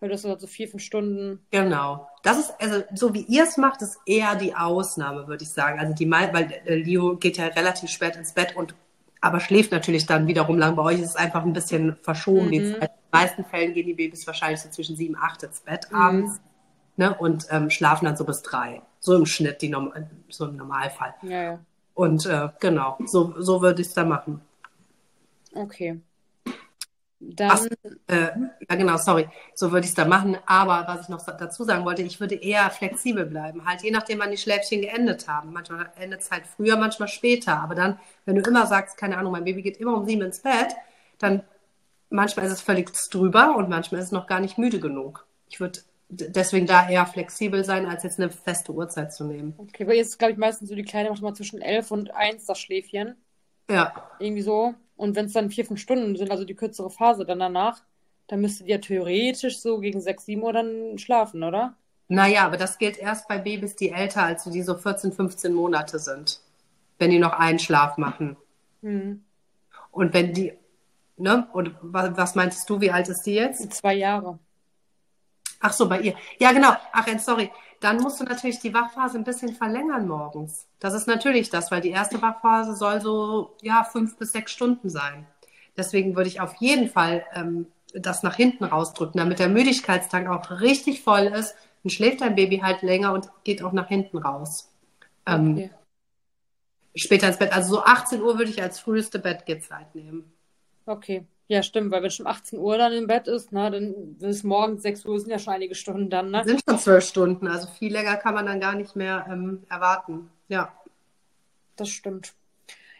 [0.00, 1.46] Weil das sind halt so 4, 5 Stunden.
[1.50, 2.08] genau.
[2.22, 5.78] Das ist, also so wie ihr es macht, ist eher die Ausnahme, würde ich sagen.
[5.78, 8.74] Also die mei- weil äh, Leo geht ja relativ spät ins Bett und
[9.22, 10.76] aber schläft natürlich dann wiederum lang.
[10.76, 12.52] Bei euch ist es einfach ein bisschen verschoben, Mhm.
[12.54, 16.38] In den meisten Fällen gehen die Babys wahrscheinlich so zwischen sieben, acht ins Bett Mhm.
[17.00, 18.82] Ne, und ähm, schlafen dann so bis drei.
[18.98, 19.90] So im Schnitt, die Norm
[20.28, 21.14] so im Normalfall.
[21.22, 21.58] Ja, ja.
[21.94, 24.42] Und äh, genau, so, so würde ich es da machen.
[25.54, 25.98] Okay.
[27.20, 27.68] Dann, Was-
[28.06, 28.28] Äh,
[28.68, 29.30] ja, genau, sorry.
[29.54, 30.36] So würde ich es da machen.
[30.44, 33.64] Aber was ich noch dazu sagen wollte, ich würde eher flexibel bleiben.
[33.64, 35.54] Halt je nachdem, wann die Schläfchen geendet haben.
[35.54, 37.60] Manchmal endet es halt früher, manchmal später.
[37.60, 40.40] Aber dann, wenn du immer sagst, keine Ahnung, mein Baby geht immer um sieben ins
[40.40, 40.74] Bett,
[41.18, 41.44] dann
[42.10, 45.24] manchmal ist es völlig drüber und manchmal ist es noch gar nicht müde genug.
[45.48, 45.80] Ich würde
[46.10, 49.54] deswegen da eher flexibel sein, als jetzt eine feste Uhrzeit zu nehmen.
[49.58, 52.46] okay, weil jetzt glaube ich meistens so die Kleine macht mal zwischen 11 und 1
[52.46, 53.16] das Schläfchen.
[53.70, 54.74] Ja, Irgendwie so.
[54.96, 57.82] Und wenn es dann 4, 5 Stunden sind, also die kürzere Phase dann danach,
[58.26, 61.74] dann müsste die ja theoretisch so gegen 6, 7 Uhr dann schlafen, oder?
[62.08, 66.00] Naja, aber das gilt erst bei Babys, die älter als die so 14, 15 Monate
[66.00, 66.40] sind.
[66.98, 68.36] Wenn die noch einen Schlaf machen.
[68.82, 69.22] Hm.
[69.92, 70.52] Und wenn die,
[71.16, 71.46] ne?
[71.52, 73.72] Und was, was meintest du, wie alt ist die jetzt?
[73.72, 74.38] Zwei Jahre.
[75.60, 76.14] Ach so, bei ihr.
[76.38, 76.72] Ja, genau.
[76.92, 77.50] Ach, sorry.
[77.80, 80.66] Dann musst du natürlich die Wachphase ein bisschen verlängern morgens.
[80.80, 84.90] Das ist natürlich das, weil die erste Wachphase soll so, ja, fünf bis sechs Stunden
[84.90, 85.26] sein.
[85.76, 90.60] Deswegen würde ich auf jeden Fall ähm, das nach hinten rausdrücken, damit der Müdigkeitstank auch
[90.60, 91.54] richtig voll ist.
[91.82, 94.70] Dann schläft dein Baby halt länger und geht auch nach hinten raus.
[95.26, 95.70] Ähm, Okay.
[96.94, 97.52] Später ins Bett.
[97.52, 100.32] Also so 18 Uhr würde ich als früheste Bettgehzeit nehmen.
[100.86, 101.26] Okay.
[101.50, 104.82] Ja, stimmt, weil wenn schon 18 Uhr dann im Bett ist, ne, dann bis morgens
[104.82, 106.44] 6 Uhr sind ja schon einige Stunden dann, ne?
[106.44, 110.30] Sind schon zwölf Stunden, also viel länger kann man dann gar nicht mehr ähm, erwarten.
[110.46, 110.72] Ja.
[111.74, 112.34] Das stimmt.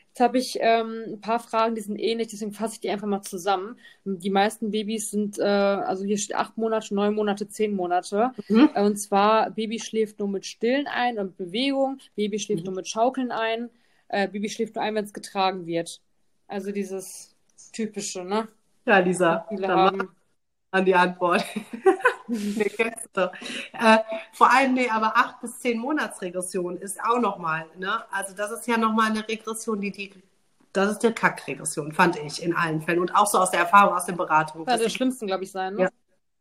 [0.08, 3.06] Jetzt habe ich ähm, ein paar Fragen, die sind ähnlich, deswegen fasse ich die einfach
[3.06, 3.78] mal zusammen.
[4.04, 8.32] Die meisten Babys sind, äh, also hier steht acht Monate, neun Monate, zehn Monate.
[8.48, 8.70] Mhm.
[8.74, 12.66] Äh, Und zwar, Baby schläft nur mit Stillen ein und Bewegung, Baby schläft Mhm.
[12.66, 13.70] nur mit Schaukeln ein,
[14.08, 16.00] äh, Baby schläft nur ein, wenn es getragen wird.
[16.48, 17.29] Also dieses
[17.80, 18.48] typische, ne?
[18.84, 20.08] Ja, Lisa, dann
[20.70, 21.44] an die Antwort.
[22.28, 22.70] nee.
[23.72, 23.98] Äh,
[24.32, 28.04] vor allem, nee, aber acht bis zehn Monatsregression ist auch nochmal, ne?
[28.12, 30.12] Also das ist ja nochmal eine Regression, die die,
[30.72, 33.00] das ist die Kackregression, fand ich in allen Fällen.
[33.00, 34.66] Und auch so aus der Erfahrung, aus den Beratungen.
[34.66, 35.90] Das Das der schlimmsten, glaube ich, sein, ne?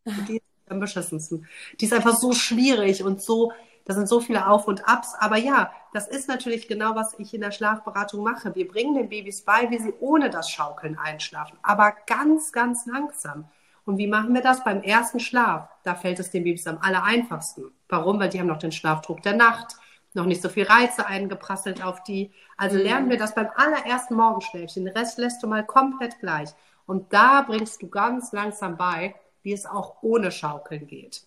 [0.05, 0.13] Ja.
[0.27, 1.47] die ist am beschissensten.
[1.79, 3.51] Die ist einfach so schwierig und so,
[3.89, 5.15] Das sind so viele Auf und Abs.
[5.15, 8.53] Aber ja, das ist natürlich genau, was ich in der Schlafberatung mache.
[8.53, 11.57] Wir bringen den Babys bei, wie sie ohne das Schaukeln einschlafen.
[11.63, 13.49] Aber ganz, ganz langsam.
[13.85, 14.63] Und wie machen wir das?
[14.63, 17.71] Beim ersten Schlaf, da fällt es den Babys am aller einfachsten.
[17.87, 18.19] Warum?
[18.19, 19.75] Weil die haben noch den Schlafdruck der Nacht,
[20.13, 22.31] noch nicht so viel Reize eingeprasselt auf die.
[22.57, 22.83] Also mhm.
[22.83, 24.85] lernen wir das beim allerersten Morgenschläfchen.
[24.85, 26.49] Den Rest lässt du mal komplett gleich.
[26.85, 31.23] Und da bringst du ganz langsam bei, wie es auch ohne Schaukeln geht.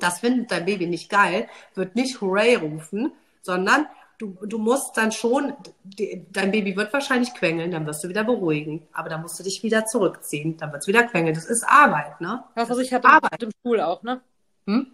[0.00, 3.12] Das findet dein Baby nicht geil, wird nicht Hooray rufen,
[3.42, 3.86] sondern
[4.18, 8.24] du, du musst dann schon, die, dein Baby wird wahrscheinlich quengeln, dann wirst du wieder
[8.24, 11.34] beruhigen, aber dann musst du dich wieder zurückziehen, dann wird es wieder quengeln.
[11.34, 12.44] Das ist Arbeit, ne?
[12.54, 13.32] Das, was ich hatte Arbeit.
[13.32, 14.20] mit dem Stuhl auch, ne?
[14.66, 14.86] Hm?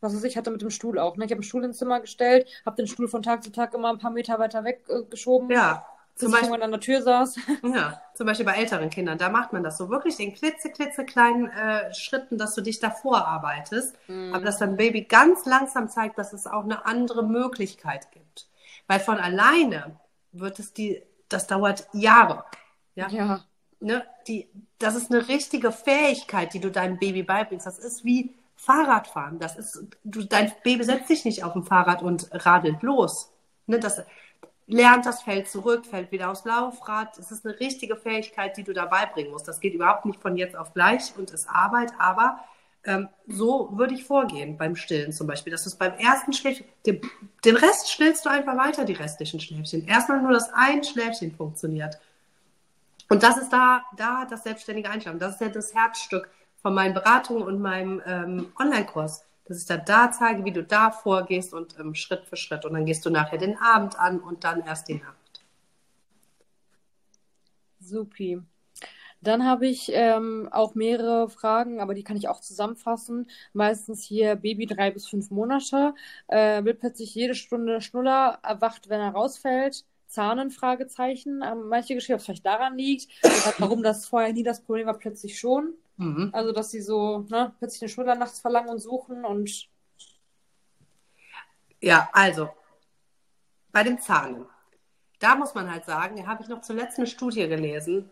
[0.00, 1.24] Was weiß ich hatte mit dem Stuhl auch, ne?
[1.26, 3.90] Ich habe den Stuhl ins Zimmer gestellt, habe den Stuhl von Tag zu Tag immer
[3.90, 5.50] ein paar Meter weiter weggeschoben.
[5.50, 5.86] Äh, ja,
[6.20, 7.36] zum Beispiel, an der Tür saß.
[7.62, 11.04] Ja, zum Beispiel bei älteren Kindern, da macht man das so wirklich in klitze, klitze
[11.04, 14.34] kleinen äh, Schritten, dass du dich davor arbeitest, mhm.
[14.34, 18.48] aber dass dein Baby ganz langsam zeigt, dass es auch eine andere Möglichkeit gibt.
[18.86, 19.96] Weil von alleine
[20.32, 22.44] wird es die, das dauert Jahre.
[22.94, 23.08] Ja.
[23.08, 23.44] ja.
[23.80, 24.48] Ne, die,
[24.78, 27.66] das ist eine richtige Fähigkeit, die du deinem Baby beibringst.
[27.66, 29.38] Das ist wie Fahrradfahren.
[29.38, 33.32] Das ist, du, dein Baby setzt sich nicht auf ein Fahrrad und radelt los.
[33.66, 34.02] Ne, das,
[34.70, 37.18] lernt das, fällt zurück, fällt wieder aufs Laufrad.
[37.18, 39.48] Es ist eine richtige Fähigkeit, die du dabei bringen musst.
[39.48, 42.40] Das geht überhaupt nicht von jetzt auf gleich und ist Arbeit, aber
[42.84, 47.00] ähm, so würde ich vorgehen beim Stillen zum Beispiel, du es beim ersten Schläfchen, den,
[47.44, 49.86] den Rest stillst du einfach weiter, die restlichen Schläfchen.
[49.86, 51.98] Erstmal nur das ein Schläfchen funktioniert.
[53.08, 55.18] Und das ist da, da das selbstständige Einschlafen.
[55.18, 56.30] Das ist ja das Herzstück
[56.62, 60.92] von meinen Beratungen und meinem ähm, Online-Kurs dass ich dann da zeige, wie du da
[60.92, 62.64] vorgehst und ähm, Schritt für Schritt.
[62.64, 65.42] Und dann gehst du nachher den Abend an und dann erst die Nacht.
[67.80, 68.40] Supi.
[69.20, 73.28] Dann habe ich ähm, auch mehrere Fragen, aber die kann ich auch zusammenfassen.
[73.52, 75.94] Meistens hier Baby drei bis fünf Monate,
[76.28, 79.84] äh, will plötzlich jede Stunde Schnuller, erwacht, wenn er rausfällt.
[80.06, 81.42] Zahnen, Fragezeichen.
[81.44, 83.08] Ähm, manche Geschichte, ob es vielleicht daran liegt,
[83.58, 85.74] warum das vorher nie das Problem war, plötzlich schon.
[86.00, 86.30] Mhm.
[86.32, 89.68] Also, dass sie so ne, plötzlich eine Schulter nachts verlangen und suchen und.
[91.82, 92.48] Ja, also,
[93.70, 94.46] bei dem Zahnen.
[95.18, 98.10] Da muss man halt sagen, da habe ich noch zuletzt eine Studie gelesen,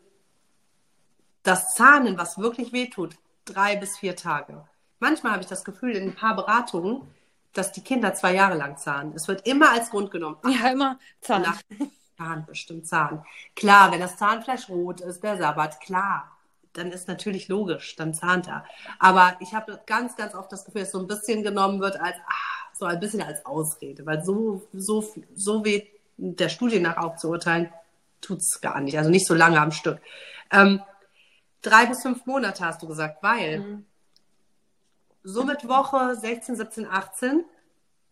[1.43, 3.17] das Zahnen, was wirklich wehtut,
[3.47, 4.69] drei bis vier Tage.
[4.99, 7.09] Manchmal habe ich das Gefühl, in ein paar Beratungen,
[7.55, 9.15] dass die Kinder zwei Jahre lang zahnen.
[9.15, 10.37] Es wird immer als Grund genommen.
[10.45, 11.47] Ja, immer Zahn.
[12.19, 13.25] Zahn, bestimmt Zahn.
[13.57, 16.38] Klar, wenn das Zahnfleisch rot ist, der Sabbat, klar
[16.73, 18.65] dann ist natürlich logisch, dann zahnt er.
[18.99, 22.17] Aber ich habe ganz, ganz oft das Gefühl, dass so ein bisschen genommen wird als,
[22.27, 25.05] ah, so ein bisschen als Ausrede, weil so, so,
[25.35, 27.73] so weh der Studie nach auch zu urteilen,
[28.21, 28.99] tut es gar nicht.
[28.99, 30.01] Also nicht so lange am Stück.
[30.51, 30.83] Ähm,
[31.63, 33.87] drei bis fünf Monate hast du gesagt, weil mhm.
[35.23, 37.45] so mit Woche 16, 17, 18,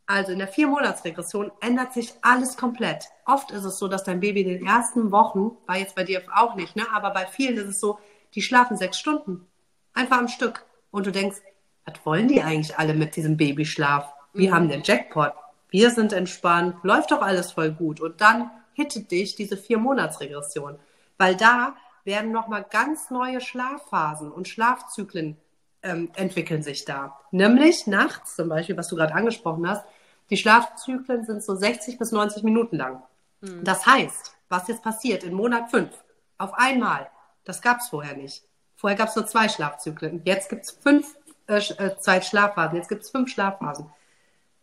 [0.07, 3.07] also in der Vier-Monats-Regression, ändert sich alles komplett.
[3.25, 6.23] Oft ist es so, dass dein Baby in den ersten Wochen, war jetzt bei dir
[6.35, 6.87] auch nicht, ne?
[6.93, 7.99] aber bei vielen ist es so,
[8.35, 9.47] die schlafen sechs Stunden.
[9.95, 10.65] Einfach am Stück.
[10.91, 11.39] Und du denkst,
[11.85, 14.13] was wollen die eigentlich alle mit diesem Babyschlaf?
[14.33, 14.55] Wir mhm.
[14.55, 15.33] haben den Jackpot.
[15.71, 16.77] Wir sind entspannt.
[16.83, 18.01] Läuft doch alles voll gut.
[18.01, 20.79] Und dann hittet dich diese Vier-Monats-Regression.
[21.19, 25.37] Weil da werden nochmal ganz neue Schlafphasen und Schlafzyklen
[25.83, 27.19] ähm, entwickeln sich da.
[27.31, 29.85] Nämlich nachts zum Beispiel, was du gerade angesprochen hast,
[30.31, 33.03] die Schlafzyklen sind so 60 bis 90 Minuten lang.
[33.41, 33.65] Mhm.
[33.65, 35.91] Das heißt, was jetzt passiert in Monat 5,
[36.39, 37.09] auf einmal
[37.47, 38.43] das gab es vorher nicht.
[38.75, 40.21] Vorher gab es nur zwei Schlafzyklen.
[40.25, 41.17] Jetzt gibt es fünf
[41.49, 42.77] äh, äh, zwei Schlafphasen.
[42.77, 43.87] Jetzt gibt es fünf Schlafphasen.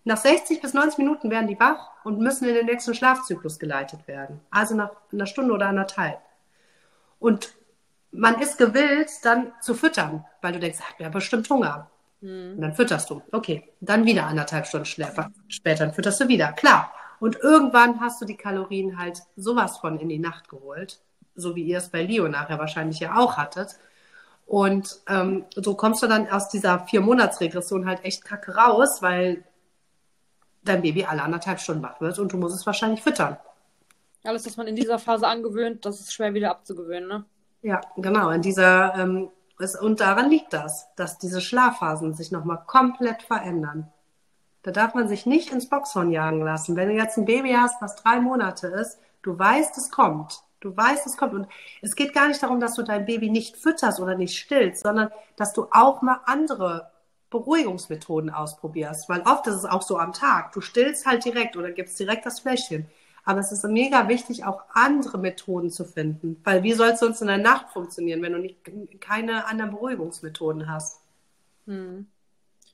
[0.03, 4.05] Nach 60 bis 90 Minuten werden die wach und müssen in den nächsten Schlafzyklus geleitet
[4.07, 4.41] werden.
[4.51, 6.19] Also nach einer Stunde oder anderthalb.
[7.19, 7.53] Und
[8.11, 11.89] man ist gewillt, dann zu füttern, weil du denkst, ach, ja bestimmt Hunger.
[12.19, 12.55] Mhm.
[12.55, 13.21] Und dann fütterst du.
[13.31, 16.51] Okay, dann wieder anderthalb Stunden später, dann fütterst du wieder.
[16.51, 16.93] Klar.
[17.21, 20.99] Und irgendwann hast du die Kalorien halt sowas von in die Nacht geholt
[21.35, 23.75] so wie ihr es bei Leo nachher wahrscheinlich ja auch hattet.
[24.45, 29.43] Und ähm, so kommst du dann aus dieser Vier-Monats-Regression halt echt kacke raus, weil
[30.63, 33.37] dein Baby alle anderthalb Stunden wach wird und du musst es wahrscheinlich füttern.
[34.23, 37.25] Alles, was man in dieser Phase angewöhnt, das ist schwer wieder abzugewöhnen, ne?
[37.61, 38.29] Ja, genau.
[38.29, 39.29] In dieser, ähm,
[39.59, 43.91] ist, und daran liegt das, dass diese Schlafphasen sich nochmal komplett verändern.
[44.63, 46.75] Da darf man sich nicht ins Boxhorn jagen lassen.
[46.75, 50.41] Wenn du jetzt ein Baby hast, was drei Monate ist, du weißt, es kommt.
[50.63, 51.33] Du weißt, es kommt.
[51.33, 51.47] Und
[51.81, 55.09] es geht gar nicht darum, dass du dein Baby nicht fütterst oder nicht stillst, sondern
[55.35, 56.89] dass du auch mal andere
[57.29, 59.09] Beruhigungsmethoden ausprobierst.
[59.09, 60.53] Weil oft ist es auch so am Tag.
[60.53, 62.85] Du stillst halt direkt oder gibst direkt das Fläschchen.
[63.25, 66.39] Aber es ist mega wichtig, auch andere Methoden zu finden.
[66.45, 68.57] Weil wie soll es sonst in der Nacht funktionieren, wenn du nicht,
[69.01, 71.01] keine anderen Beruhigungsmethoden hast?
[71.65, 72.07] Hm.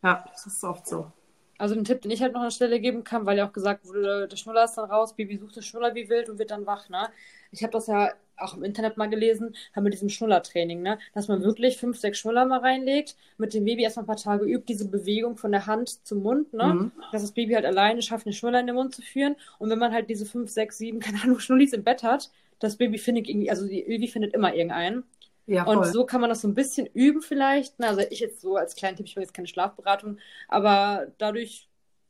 [0.04, 1.12] Ja, das ist oft so.
[1.58, 3.54] Also den Tipp, den ich halt noch an der Stelle geben kann, weil ja auch
[3.54, 6.52] gesagt wurde, der Schnuller ist dann raus, Baby sucht den Schnuller wie wild und wird
[6.52, 7.10] dann wach, ne?
[7.52, 10.98] Ich habe das ja auch im Internet mal gelesen, haben mit diesem Schnullertraining, ne?
[11.14, 14.46] Dass man wirklich fünf, sechs Schnuller mal reinlegt, mit dem Baby erstmal ein paar Tage
[14.46, 16.74] übt, diese Bewegung von der Hand zum Mund, ne?
[16.74, 16.92] Mhm.
[17.12, 19.36] Dass das Baby halt alleine schafft, den Schnuller in den Mund zu führen.
[19.58, 22.30] Und wenn man halt diese fünf, sechs, sieben, keine Ahnung, Schnullis im Bett hat,
[22.60, 25.04] das Baby findet irgendwie, also die Ilvi findet immer irgendeinen.
[25.46, 27.74] Ja, und so kann man das so ein bisschen üben vielleicht.
[27.82, 31.69] Also ich jetzt so als kleinen Tipp, ich will jetzt keine Schlafberatung, aber dadurch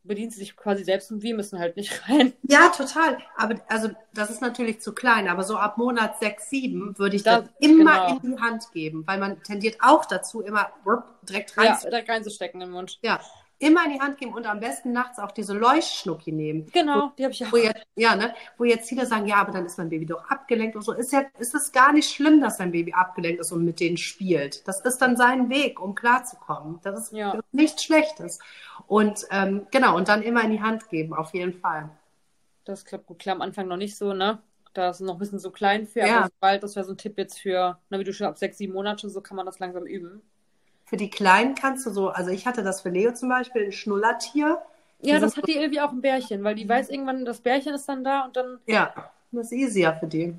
[0.10, 2.34] bedient sie sich quasi selbst und wir müssen halt nicht rein.
[2.44, 3.20] Ja, total.
[3.38, 7.24] Aber also das ist natürlich zu klein, aber so ab Monat 6, 7 würde ich
[7.24, 8.20] das, das immer genau.
[8.22, 10.70] in die Hand geben, weil man tendiert auch dazu, immer
[11.24, 13.00] direkt rein ja, direkt reinzustecken im Mund.
[13.02, 13.22] Ja,
[13.60, 16.68] immer in die Hand geben und am besten nachts auch diese Leuchtschnucki nehmen.
[16.72, 17.52] Genau, die habe ich auch.
[17.52, 20.24] Wo jetzt, ja, ne, wo jetzt viele sagen, ja, aber dann ist mein Baby doch
[20.30, 20.94] abgelenkt und so.
[20.94, 23.98] Ist ja, ist es gar nicht schlimm, dass dein Baby abgelenkt ist und mit denen
[23.98, 24.68] spielt.
[24.68, 26.80] Das ist dann sein Weg, um klarzukommen.
[26.84, 27.32] Das ist, ja.
[27.34, 28.40] das ist nichts Schlechtes.
[28.88, 31.90] Und ähm, genau, und dann immer in die Hand geben, auf jeden Fall.
[32.64, 33.20] Das klappt gut.
[33.20, 34.40] Klar, am Anfang noch nicht so, ne?
[34.74, 36.20] Da ist noch ein bisschen so klein für, ja.
[36.20, 38.60] aber bald, das wäre so ein Tipp jetzt für, na, wie du schon ab sechs,
[38.60, 40.22] sieben Monate, so kann man das langsam üben.
[40.90, 43.72] Für die Kleinen kannst du so, also ich hatte das für Leo zum Beispiel, ein
[43.72, 44.60] Schnullertier.
[45.02, 47.88] Ja, das hat die irgendwie auch ein Bärchen, weil die weiß irgendwann, das Bärchen ist
[47.88, 48.58] dann da und dann.
[48.66, 48.92] Ja,
[49.32, 50.34] das ist easier für die.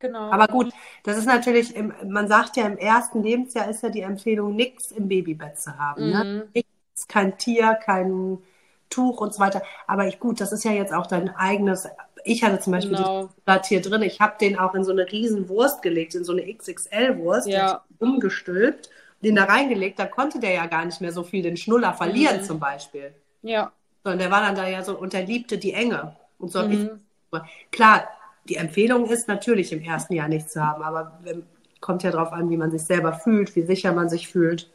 [0.00, 0.32] Genau.
[0.32, 0.72] Aber gut,
[1.04, 4.90] das ist natürlich, im, man sagt ja, im ersten Lebensjahr ist ja die Empfehlung, nichts
[4.90, 6.10] im Babybett zu haben.
[6.10, 6.24] Ne?
[6.24, 6.36] Mhm.
[6.38, 6.48] Ne?
[6.54, 8.38] Nichts, kein Tier, kein
[8.90, 9.62] Tuch und so weiter.
[9.86, 11.86] Aber ich, gut, das ist ja jetzt auch dein eigenes.
[12.24, 13.28] Ich hatte zum Beispiel genau.
[13.46, 14.02] das hier drin.
[14.02, 17.84] Ich habe den auch in so eine riesen Wurst gelegt, in so eine XXL-Wurst, ja.
[18.00, 18.90] umgestülpt
[19.24, 22.38] den da reingelegt, da konnte der ja gar nicht mehr so viel den Schnuller verlieren
[22.38, 22.44] mhm.
[22.44, 23.14] zum Beispiel.
[23.42, 23.72] Ja.
[24.02, 26.16] Sondern der war dann da ja so und der liebte die Enge.
[26.38, 27.00] Und so mhm.
[27.70, 28.08] klar,
[28.48, 31.18] die Empfehlung ist natürlich im ersten Jahr nichts zu haben, aber
[31.80, 34.70] kommt ja darauf an, wie man sich selber fühlt, wie sicher man sich fühlt.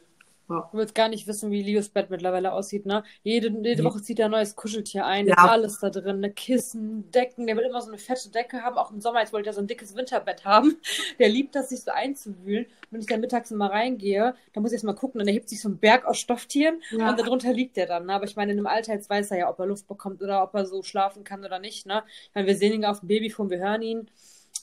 [0.50, 0.68] Ja.
[0.72, 3.04] Du willst gar nicht wissen, wie Leos Bett mittlerweile aussieht, ne?
[3.22, 5.36] Jede, jede Woche zieht er ein neues Kuscheltier ein, ja.
[5.36, 8.90] alles da drin, ne Kissen, Decken, der will immer so eine fette Decke haben, auch
[8.90, 10.76] im Sommer, jetzt wollte er so ein dickes Winterbett haben.
[11.18, 12.66] Der liebt das, sich so einzuwühlen.
[12.90, 15.60] Wenn ich dann mittags immer reingehe, dann muss ich erst mal gucken, dann erhebt sich
[15.60, 17.10] so ein Berg aus Stofftieren ja.
[17.10, 18.14] und darunter liegt er dann, ne?
[18.14, 20.42] Aber ich meine, in einem Alter jetzt weiß er ja, ob er Luft bekommt oder
[20.42, 22.02] ob er so schlafen kann oder nicht, ne?
[22.24, 24.10] Ich meine, wir sehen ihn auf dem Babyfon, wir hören ihn.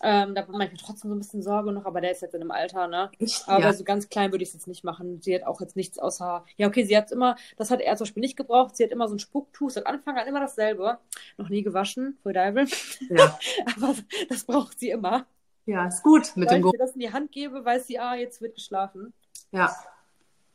[0.04, 2.36] Ähm, da mache ich mir trotzdem so ein bisschen Sorge noch, aber der ist jetzt
[2.36, 3.10] in einem Alter, ne?
[3.48, 3.74] Aber ja.
[3.74, 5.22] so ganz klein würde ich es jetzt nicht machen.
[5.22, 6.46] Sie hat auch jetzt nichts außer.
[6.56, 8.76] Ja, okay, sie hat immer, das hat er zum Beispiel nicht gebraucht.
[8.76, 11.00] Sie hat immer so ein Spucktuch, seit Anfang an immer dasselbe.
[11.38, 12.68] Noch nie gewaschen, für Dival.
[13.10, 13.40] Ja.
[13.76, 13.96] aber
[14.30, 15.26] das braucht sie immer.
[15.66, 18.00] Ja, ist gut mit Weil dem Wenn ich das in die Hand gebe, weiß sie,
[18.00, 19.14] ah, jetzt wird geschlafen.
[19.52, 19.76] Ja.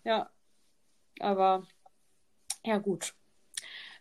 [0.05, 0.31] Ja.
[1.21, 1.67] Aber,
[2.65, 3.15] ja, gut.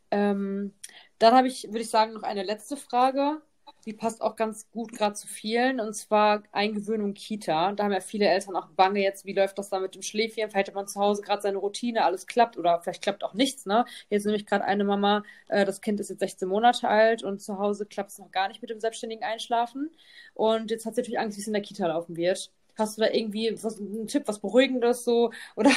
[0.09, 0.73] Ähm,
[1.19, 3.41] dann habe ich, würde ich sagen, noch eine letzte Frage
[3.85, 7.71] die passt auch ganz gut gerade zu vielen, und zwar Eingewöhnung Kita.
[7.73, 10.49] Da haben ja viele Eltern auch Bange jetzt, wie läuft das da mit dem Schläfchen?
[10.49, 13.65] Vielleicht hat man zu Hause gerade seine Routine, alles klappt oder vielleicht klappt auch nichts.
[13.65, 13.85] Ne?
[14.09, 17.57] Jetzt nämlich gerade eine Mama, äh, das Kind ist jetzt 16 Monate alt und zu
[17.57, 19.89] Hause klappt es noch gar nicht mit dem selbstständigen Einschlafen.
[20.33, 22.51] Und jetzt hat sie natürlich Angst, wie es in der Kita laufen wird.
[22.77, 25.31] Hast du da irgendwie was, einen Tipp, was Beruhigendes so?
[25.55, 25.71] Oder?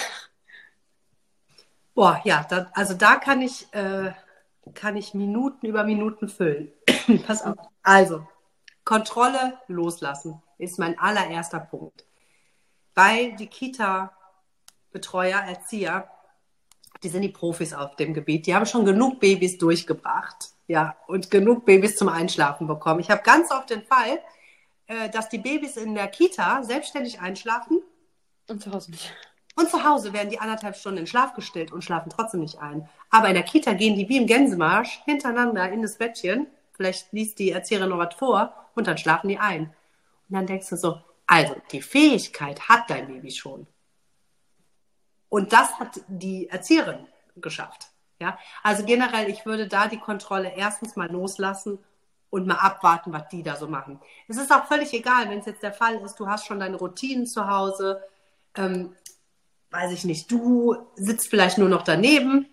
[1.94, 4.12] Boah, ja, da, also da kann ich, äh,
[4.74, 6.72] kann ich Minuten über Minuten füllen.
[7.26, 7.56] Pass auf.
[7.84, 8.26] Also,
[8.84, 12.04] Kontrolle loslassen ist mein allererster Punkt.
[12.94, 16.10] Weil die Kita-Betreuer, Erzieher,
[17.02, 18.46] die sind die Profis auf dem Gebiet.
[18.46, 20.50] Die haben schon genug Babys durchgebracht.
[20.66, 23.00] Ja, und genug Babys zum Einschlafen bekommen.
[23.00, 24.18] Ich habe ganz oft den Fall,
[24.86, 27.82] äh, dass die Babys in der Kita selbstständig einschlafen.
[28.48, 29.12] Und zu Hause nicht.
[29.56, 32.88] Und zu Hause werden die anderthalb Stunden in Schlaf gestellt und schlafen trotzdem nicht ein.
[33.10, 37.38] Aber in der Kita gehen die wie im Gänsemarsch hintereinander in das Bettchen vielleicht liest
[37.38, 39.74] die Erzieherin noch was vor und dann schlafen die ein.
[40.28, 43.66] Und dann denkst du so, also die Fähigkeit hat dein Baby schon.
[45.28, 47.06] Und das hat die Erzieherin
[47.36, 47.88] geschafft.
[48.20, 51.78] Ja, also generell, ich würde da die Kontrolle erstens mal loslassen
[52.30, 54.00] und mal abwarten, was die da so machen.
[54.28, 56.76] Es ist auch völlig egal, wenn es jetzt der Fall ist, du hast schon deine
[56.76, 58.02] Routinen zu Hause,
[58.56, 58.94] ähm,
[59.70, 62.46] weiß ich nicht, du sitzt vielleicht nur noch daneben,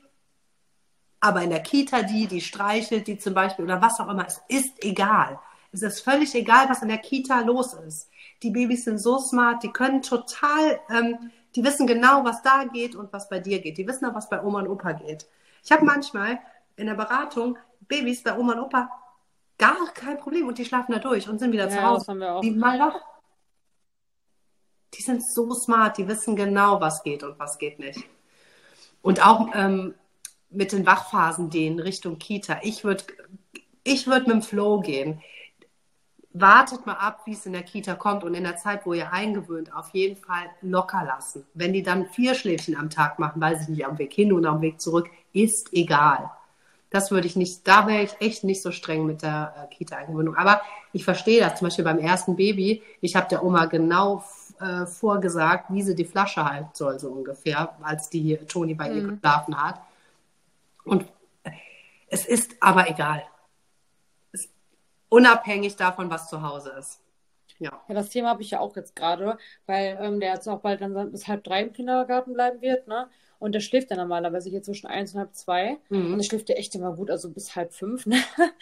[1.22, 4.42] aber in der Kita die, die streichelt, die zum Beispiel oder was auch immer, es
[4.48, 5.40] ist egal.
[5.72, 8.10] Es ist völlig egal, was in der Kita los ist.
[8.44, 12.96] Die Babys sind so smart, die können total, ähm, die wissen genau, was da geht
[12.96, 13.78] und was bei dir geht.
[13.78, 15.28] Die wissen auch, was bei Oma und Opa geht.
[15.64, 16.40] Ich habe manchmal
[16.76, 18.90] in der Beratung Babys bei Oma und Opa
[19.58, 22.00] gar kein Problem und die schlafen da durch und sind wieder ja, zu Hause.
[22.00, 22.42] Das haben wir auch.
[22.42, 23.00] Die mal wach.
[24.96, 28.04] Die sind so smart, die wissen genau, was geht und was geht nicht.
[29.02, 29.94] Und auch ähm,
[30.52, 32.60] mit den Wachphasen gehen Richtung Kita.
[32.64, 33.04] Ich würde
[33.84, 35.22] ich würd mit dem Flow gehen.
[36.34, 39.12] wartet mal ab, wie es in der Kita kommt und in der Zeit, wo ihr
[39.12, 41.46] eingewöhnt, auf jeden Fall locker lassen.
[41.54, 44.46] Wenn die dann vier Schläfchen am Tag machen, weiß ich nicht, am Weg hin und
[44.46, 46.32] am Weg zurück, ist egal.
[46.90, 50.36] Das würde ich nicht, da wäre ich echt nicht so streng mit der äh, Kita-Eingewöhnung.
[50.36, 50.62] Aber
[50.94, 52.84] ich verstehe das zum Beispiel beim ersten Baby.
[53.00, 54.24] Ich habe der Oma genau
[54.60, 58.96] äh, vorgesagt, wie sie die Flasche halten soll, so ungefähr, als die Toni bei mhm.
[58.96, 59.82] ihr geschlafen hat.
[60.84, 61.08] Und
[62.08, 63.24] es ist aber egal.
[64.32, 64.50] Ist
[65.10, 67.02] unabhängig davon, was zu Hause ist.
[67.60, 67.84] Ja.
[67.88, 70.82] ja, das Thema habe ich ja auch jetzt gerade, weil ähm, der jetzt auch bald
[70.82, 73.08] dann bis halb drei im Kindergarten bleiben wird, ne?
[73.38, 75.78] Und der schläft dann normalerweise hier zwischen eins und halb zwei.
[75.90, 76.12] Mhm.
[76.12, 78.18] Und der schläft ja echt immer gut, also bis halb fünf, ne?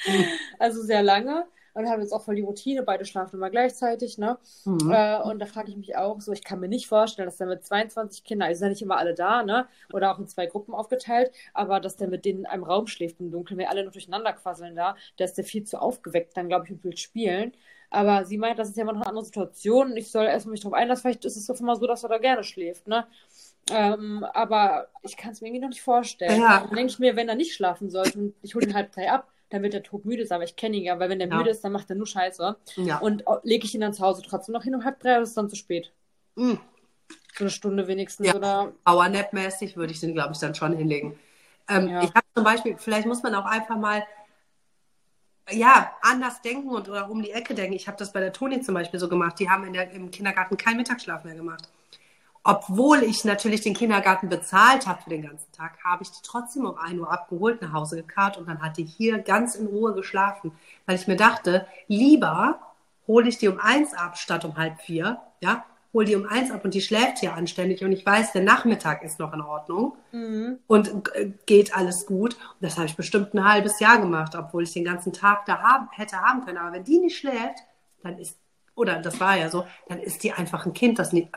[0.05, 0.25] Mhm.
[0.59, 1.45] Also sehr lange.
[1.73, 4.37] Und haben jetzt auch voll die Routine, beide schlafen immer gleichzeitig, ne?
[4.65, 4.91] Mhm.
[4.91, 7.47] Äh, und da frage ich mich auch so, ich kann mir nicht vorstellen, dass der
[7.47, 9.67] mit 22 Kindern, also sind ja nicht immer alle da, ne?
[9.93, 13.19] Oder auch in zwei Gruppen aufgeteilt, aber dass der mit denen in einem Raum schläft
[13.19, 16.47] im Dunkeln, wir alle noch durcheinander quasseln da, der ist der viel zu aufgeweckt, dann
[16.47, 17.53] glaube ich, und will spielen.
[17.91, 19.97] Aber sie meint, das ist ja immer noch eine andere Situation.
[19.97, 21.01] Ich soll erstmal mich darauf einlassen.
[21.01, 23.07] Vielleicht ist es doch immer so, dass er da gerne schläft, ne?
[23.71, 26.41] Ähm, aber ich kann es mir irgendwie noch nicht vorstellen.
[26.41, 26.61] Ja.
[26.61, 29.11] Dann denke ich mir, wenn er nicht schlafen sollte und ich hole ihn halb drei
[29.11, 31.37] ab, dann wird er todmüde sein, aber ich kenne ihn ja, weil wenn der ja.
[31.37, 32.55] müde ist, dann macht er nur Scheiße.
[32.77, 32.99] Ja.
[32.99, 35.29] Und lege ich ihn dann zu Hause trotzdem noch hin um halb drei oder ist
[35.29, 35.91] es dann zu spät?
[36.35, 36.59] Mhm.
[37.35, 38.35] So eine Stunde wenigstens, ja.
[38.35, 38.73] oder?
[38.85, 41.17] Powernap-mäßig würde ich den, glaube ich, dann schon hinlegen.
[41.67, 42.03] Ähm, ja.
[42.03, 44.03] Ich habe zum Beispiel, vielleicht muss man auch einfach mal
[45.51, 47.73] ja, anders denken und oder um die Ecke denken.
[47.73, 49.39] Ich habe das bei der Toni zum Beispiel so gemacht.
[49.39, 51.69] Die haben in der, im Kindergarten keinen Mittagsschlaf mehr gemacht
[52.43, 56.65] obwohl ich natürlich den Kindergarten bezahlt habe für den ganzen Tag, habe ich die trotzdem
[56.65, 59.93] um 1 Uhr abgeholt, nach Hause gekarrt und dann hat die hier ganz in Ruhe
[59.93, 60.51] geschlafen,
[60.85, 62.59] weil ich mir dachte, lieber
[63.07, 66.51] hole ich die um eins ab statt um halb vier, ja, hol die um eins
[66.51, 69.97] ab und die schläft hier anständig und ich weiß, der Nachmittag ist noch in Ordnung
[70.11, 70.59] mhm.
[70.67, 72.35] und äh, geht alles gut.
[72.35, 75.59] Und das habe ich bestimmt ein halbes Jahr gemacht, obwohl ich den ganzen Tag da
[75.61, 76.57] haben, hätte haben können.
[76.57, 77.59] Aber wenn die nicht schläft,
[78.03, 78.37] dann ist,
[78.75, 81.29] oder das war ja so, dann ist die einfach ein Kind, das nicht,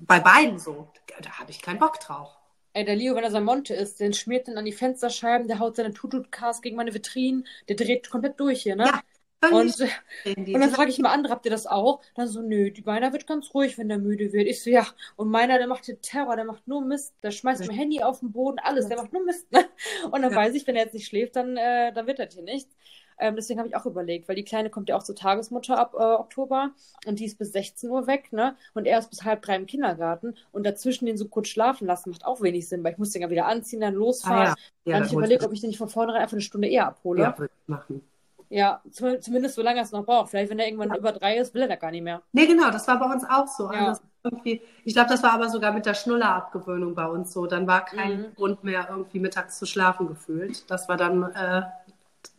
[0.00, 0.88] bei beiden so.
[1.22, 2.36] Da habe ich keinen Bock drauf.
[2.72, 5.58] Ey, der Leo, wenn er sein Monte ist, den schmiert dann an die Fensterscheiben, der
[5.58, 8.84] haut seine Tutu-Cars gegen meine Vitrinen, der dreht komplett durch hier, ne?
[8.84, 9.02] Ja.
[9.50, 9.80] Und,
[10.24, 12.00] und dann frage ich mal andere, habt ihr das auch?
[12.14, 14.46] Dann so, nö, die meiner wird ganz ruhig, wenn der müde wird.
[14.46, 14.86] Ich so, ja.
[15.14, 17.14] Und meiner, der macht hier Terror, der macht nur Mist.
[17.22, 17.66] Der schmeißt ja.
[17.66, 18.88] mein Handy auf den Boden, alles.
[18.88, 19.50] Der macht nur Mist.
[19.52, 19.64] Ne?
[20.10, 20.36] Und dann ja.
[20.36, 22.74] weiß ich, wenn er jetzt nicht schläft, dann, äh, dann wird das hier nichts.
[23.18, 25.94] Ähm, deswegen habe ich auch überlegt, weil die Kleine kommt ja auch zur Tagesmutter ab
[25.94, 26.70] äh, Oktober
[27.06, 28.56] und die ist bis 16 Uhr weg, ne?
[28.74, 32.10] Und er ist bis halb drei im Kindergarten und dazwischen den so kurz schlafen lassen,
[32.10, 34.48] macht auch wenig Sinn, weil ich muss den ja wieder anziehen, dann losfahren.
[34.48, 34.54] Ah,
[34.84, 34.92] ja.
[34.92, 37.22] Ja, dann ich überlege, ob ich den nicht von vornherein einfach eine Stunde eher abhole.
[37.22, 38.02] Ja, würde ich machen.
[38.48, 40.30] Ja, zumindest solange er es noch braucht.
[40.30, 40.96] Vielleicht, wenn er irgendwann ja.
[40.96, 42.22] über drei ist, will er da gar nicht mehr.
[42.32, 43.72] Nee, genau, das war bei uns auch so.
[43.72, 43.88] Ja.
[43.88, 44.02] Also
[44.44, 47.46] ich glaube, das war aber sogar mit der Schnuller-Abgewöhnung bei uns so.
[47.46, 48.34] Dann war kein mhm.
[48.36, 50.70] Grund mehr, irgendwie mittags zu schlafen gefühlt.
[50.70, 51.62] Das war dann äh,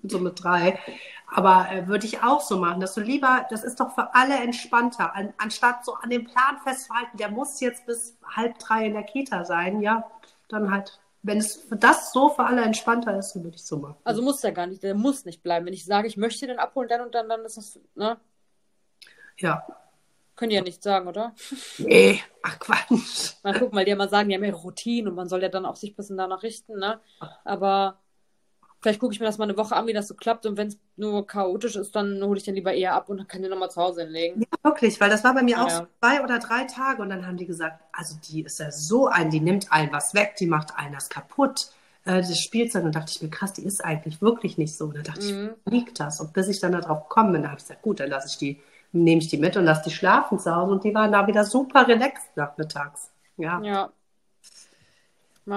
[0.04, 0.80] so mit drei.
[1.30, 4.36] Aber äh, würde ich auch so machen, dass du lieber, das ist doch für alle
[4.36, 8.94] entspannter, an, anstatt so an dem Plan festzuhalten, der muss jetzt bis halb drei in
[8.94, 10.10] der Kita sein, ja,
[10.48, 13.78] dann halt, wenn es für das so für alle entspannter ist, dann würde ich so
[13.78, 13.98] machen.
[14.06, 15.66] Also muss der gar nicht, der muss nicht bleiben.
[15.66, 18.18] Wenn ich sage, ich möchte den abholen, dann und dann, dann ist das, ne?
[19.38, 19.68] Ja.
[20.38, 21.34] Können die ja nicht sagen, oder?
[21.80, 23.34] Nee, ach Quatsch.
[23.44, 25.50] Na guck mal, die ja mal sagen, die haben ihre Routine und man soll ja
[25.50, 27.02] dann auch sich ein bisschen danach richten, ne?
[27.44, 28.00] Aber
[28.88, 30.46] Vielleicht gucke ich mir das mal eine Woche an, wie das so klappt.
[30.46, 33.42] Und wenn es nur chaotisch ist, dann hole ich den lieber eher ab und kann
[33.42, 34.40] den nochmal zu Hause hinlegen.
[34.40, 37.02] Ja, wirklich, weil das war bei mir ja, auch so zwei oder drei Tage.
[37.02, 40.14] Und dann haben die gesagt, also die ist ja so ein, die nimmt allen was
[40.14, 41.72] weg, die macht allen das kaputt.
[42.06, 42.86] Äh, das Spielzeug.
[42.86, 44.86] Und dachte ich mir, krass, die ist eigentlich wirklich nicht so.
[44.86, 45.50] Und da dachte mhm.
[45.66, 46.22] ich, liegt das?
[46.22, 48.38] Und bis ich dann darauf gekommen bin, da habe ich gesagt, gut, dann lasse ich
[48.38, 48.62] die,
[48.94, 50.72] nehme ich die mit und lasse die schlafen zu Hause.
[50.72, 53.12] Und die waren da wieder super relaxed nachmittags.
[53.36, 53.62] Ja.
[53.62, 53.92] Ja,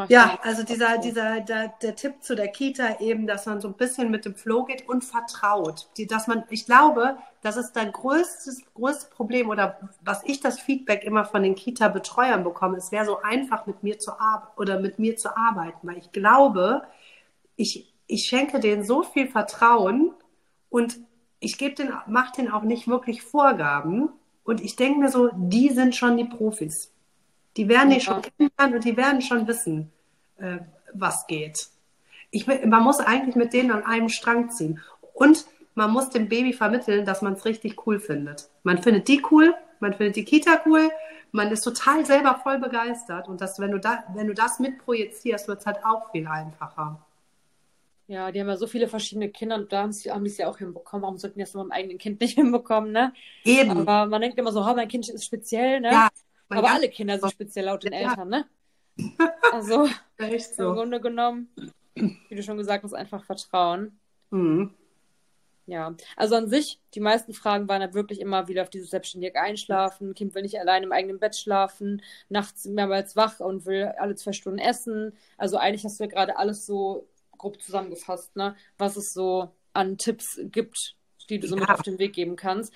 [0.09, 3.75] ja, also dieser, dieser, der, der Tipp zu der Kita eben, dass man so ein
[3.75, 5.89] bisschen mit dem Flow geht und vertraut.
[5.97, 10.61] Die, dass man, ich glaube, das ist dein größtes, größtes Problem oder was ich das
[10.61, 14.79] Feedback immer von den Kita-Betreuern bekomme, es wäre so einfach mit mir zu arbeiten oder
[14.79, 16.83] mit mir zu arbeiten, weil ich glaube,
[17.57, 20.15] ich, ich schenke denen so viel Vertrauen
[20.69, 21.01] und
[21.41, 24.11] ich gebe den, mache denen auch nicht wirklich Vorgaben
[24.45, 26.90] und ich denke mir so, die sind schon die Profis.
[27.57, 29.93] Die werden dich schon kennenlernen und die werden schon wissen,
[30.39, 30.59] äh,
[30.93, 31.69] was geht.
[32.31, 34.81] Ich, man muss eigentlich mit denen an einem Strang ziehen.
[35.15, 38.49] Und man muss dem Baby vermitteln, dass man es richtig cool findet.
[38.63, 40.91] Man findet die cool, man findet die Kita cool,
[41.33, 43.29] man ist total selber voll begeistert.
[43.29, 47.05] Und das, wenn du, da, wenn du das mitprojizierst, wird es halt auch viel einfacher.
[48.09, 50.59] Ja, die haben ja so viele verschiedene Kinder und da haben sie es ja auch
[50.59, 51.03] hinbekommen.
[51.03, 53.13] Warum sollten die das mit meinem eigenen Kind nicht hinbekommen, ne?
[53.45, 53.71] Eben.
[53.71, 55.93] Aber man denkt immer so, oh, mein Kind ist speziell, ne?
[55.93, 56.09] Ja,
[56.59, 58.47] aber alle Kinder sind speziell laut den Eltern, ne?
[59.53, 60.69] Also, so.
[60.69, 61.49] im Grunde genommen,
[61.95, 63.99] wie du schon gesagt hast, einfach Vertrauen.
[64.31, 64.75] Mhm.
[65.67, 69.41] ja, also an sich, die meisten Fragen waren halt wirklich immer wieder auf dieses selbstständige
[69.41, 70.15] Einschlafen.
[70.15, 74.33] Kind will nicht allein im eigenen Bett schlafen, nachts mehrmals wach und will alle zwei
[74.33, 75.17] Stunden essen.
[75.37, 78.55] Also eigentlich hast du ja gerade alles so grob zusammengefasst, ne?
[78.79, 80.95] Was es so an Tipps gibt,
[81.29, 81.63] die du so ja.
[81.63, 82.75] mit auf den Weg geben kannst.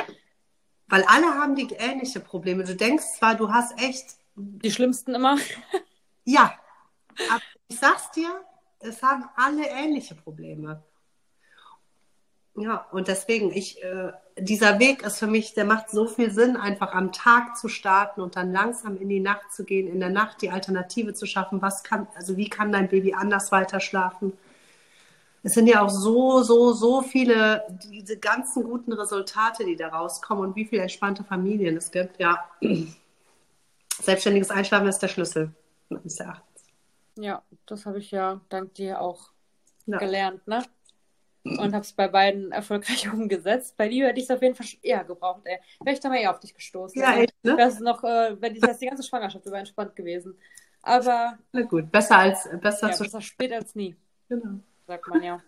[0.95, 2.63] Weil alle haben die ähnliche Probleme.
[2.63, 4.15] Du denkst zwar, du hast echt.
[4.37, 5.39] Die schlimmsten immer.
[6.25, 6.55] ja.
[7.33, 8.31] Aber ich sag's dir,
[8.79, 10.85] es haben alle ähnliche Probleme.
[12.55, 16.57] Ja, und deswegen, ich, äh, dieser Weg ist für mich, der macht so viel Sinn,
[16.57, 20.11] einfach am Tag zu starten und dann langsam in die Nacht zu gehen, in der
[20.11, 21.61] Nacht die Alternative zu schaffen.
[21.61, 24.33] Was kann, also wie kann dein Baby anders weiter schlafen?
[25.45, 30.43] Es sind ja auch so, so, so viele, diese ganzen guten Resultate, die da rauskommen
[30.43, 32.19] und wie viele entspannte Familien es gibt.
[32.19, 32.49] Ja,
[34.03, 35.55] selbstständiges Einschlafen ist der Schlüssel,
[35.91, 36.65] meines Erachtens.
[37.17, 39.31] Ja, das habe ich ja dank dir auch
[39.87, 39.99] ja.
[39.99, 40.65] gelernt, ne?
[41.45, 43.77] und habe es bei beiden erfolgreich umgesetzt.
[43.77, 45.59] Bei dir hätte ich es auf jeden Fall eher gebraucht, ey.
[45.81, 47.01] Wäre ich da mal eher auf dich gestoßen.
[47.01, 47.55] Ja, echt, ne?
[47.57, 50.39] Das ist noch, äh, wenn die, das die ganze Schwangerschaft über entspannt gewesen.
[50.83, 51.39] Aber.
[51.53, 53.95] Na gut, besser als besser, ja, besser spät als nie.
[54.29, 54.61] Genau.
[54.87, 55.43] Sagt man ja.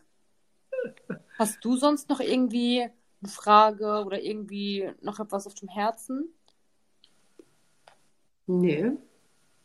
[1.38, 2.82] Hast du sonst noch irgendwie
[3.22, 6.32] eine Frage oder irgendwie noch etwas auf dem Herzen?
[8.46, 8.92] Nee.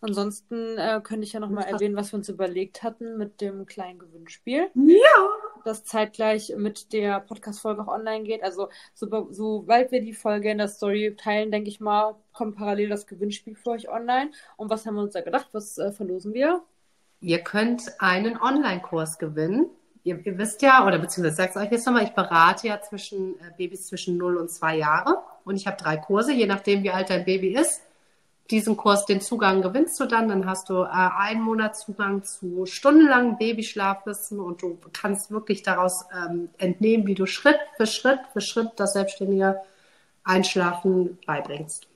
[0.01, 3.99] Ansonsten äh, könnte ich ja nochmal erwähnen, was wir uns überlegt hatten mit dem kleinen
[3.99, 4.71] Gewinnspiel.
[4.73, 5.29] Ja.
[5.63, 8.41] Das zeitgleich mit der Podcast-Folge auch online geht.
[8.43, 12.89] Also, so, sobald wir die Folge in der Story teilen, denke ich mal, kommt parallel
[12.89, 14.31] das Gewinnspiel für euch online.
[14.57, 15.49] Und was haben wir uns da gedacht?
[15.51, 16.63] Was äh, verlosen wir?
[17.21, 19.67] Ihr könnt einen Online-Kurs gewinnen.
[20.03, 23.39] Ihr, ihr, wisst ja, oder beziehungsweise sagt es euch jetzt nochmal, ich berate ja zwischen
[23.39, 25.19] äh, Babys zwischen 0 und 2 Jahre.
[25.45, 27.81] Und ich habe drei Kurse, je nachdem, wie alt dein Baby ist
[28.51, 30.27] diesen Kurs, den Zugang gewinnst du dann.
[30.27, 36.05] Dann hast du äh, einen Monat Zugang zu stundenlangem Babyschlafwissen und du kannst wirklich daraus
[36.13, 39.61] ähm, entnehmen, wie du Schritt für Schritt für Schritt das selbstständige
[40.23, 41.87] Einschlafen beibringst.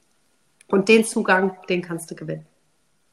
[0.67, 2.47] Und den Zugang, den kannst du gewinnen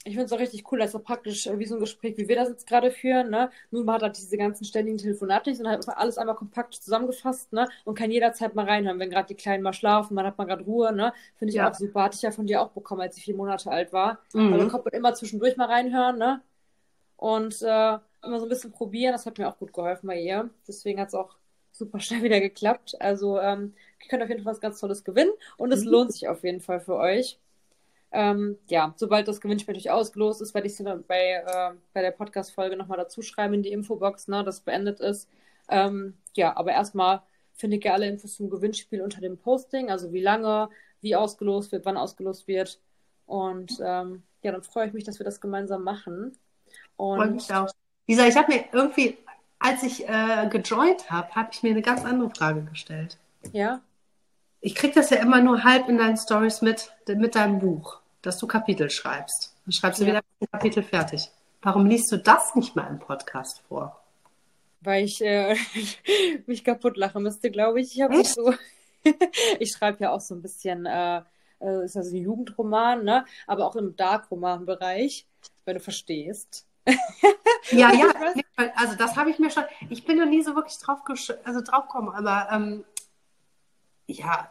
[0.04, 2.28] ich finde es auch richtig cool, dass so praktisch äh, wie so ein Gespräch, wie
[2.28, 3.50] wir das jetzt gerade führen, ne?
[3.70, 7.52] Nur man hat halt diese ganzen ständigen Telefonate nicht, sondern halt alles einmal kompakt zusammengefasst,
[7.52, 7.68] ne?
[7.84, 10.64] Und kann jederzeit mal reinhören, wenn gerade die Kleinen mal schlafen, man hat mal gerade
[10.64, 11.12] Ruhe, ne?
[11.36, 11.70] Finde ich ja.
[11.70, 12.02] auch super.
[12.02, 14.18] Hatte ich ja von dir auch bekommen, als ich vier Monate alt war.
[14.32, 14.52] Mhm.
[14.52, 16.42] Also kommt man immer zwischendurch mal reinhören, ne?
[17.16, 20.50] Und äh, immer so ein bisschen probieren, das hat mir auch gut geholfen bei ihr.
[20.66, 21.36] Deswegen hat es auch
[21.70, 22.96] super schnell wieder geklappt.
[23.00, 25.90] Also ähm, ihr könnt auf jeden Fall was ganz Tolles gewinnen und es mhm.
[25.90, 27.38] lohnt sich auf jeden Fall für euch.
[28.14, 32.02] Ähm, ja, sobald das Gewinnspiel natürlich ausgelost ist, werde ich es dann bei, äh, bei
[32.02, 35.30] der Podcast-Folge nochmal dazu schreiben in die Infobox, ne, dass beendet ist.
[35.68, 37.22] Ähm, ja, aber erstmal
[37.54, 40.68] findet ihr alle Infos zum Gewinnspiel unter dem Posting, also wie lange,
[41.00, 42.80] wie ausgelost wird, wann ausgelost wird.
[43.24, 46.36] Und ähm, ja, dann freue ich mich, dass wir das gemeinsam machen.
[46.96, 47.70] Und freue mich auch.
[48.06, 49.16] Lisa, ich habe mir irgendwie,
[49.58, 53.16] als ich äh, gejoint habe, habe ich mir eine ganz andere Frage gestellt.
[53.52, 53.80] Ja.
[54.60, 58.38] Ich kriege das ja immer nur halb in deinen Stories mit, mit deinem Buch dass
[58.38, 59.54] du Kapitel schreibst.
[59.66, 60.10] Dann schreibst du ja.
[60.10, 61.30] wieder ein Kapitel fertig.
[61.60, 64.00] Warum liest du das nicht mal im Podcast vor?
[64.80, 65.56] Weil ich äh,
[66.46, 67.96] mich kaputt lachen müsste, glaube ich.
[67.96, 68.54] Ich habe so.
[69.58, 71.22] ich schreibe ja auch so ein bisschen, äh,
[71.60, 73.24] äh, ist das ein Jugendroman, ne?
[73.46, 75.26] Aber auch im Dark-Roman-Bereich,
[75.64, 76.66] wenn du verstehst.
[77.70, 78.12] ja, ja,
[78.74, 79.62] also das habe ich mir schon.
[79.88, 80.98] Ich bin noch nie so wirklich drauf,
[81.44, 82.84] also drauf gekommen, aber ähm,
[84.08, 84.50] ja,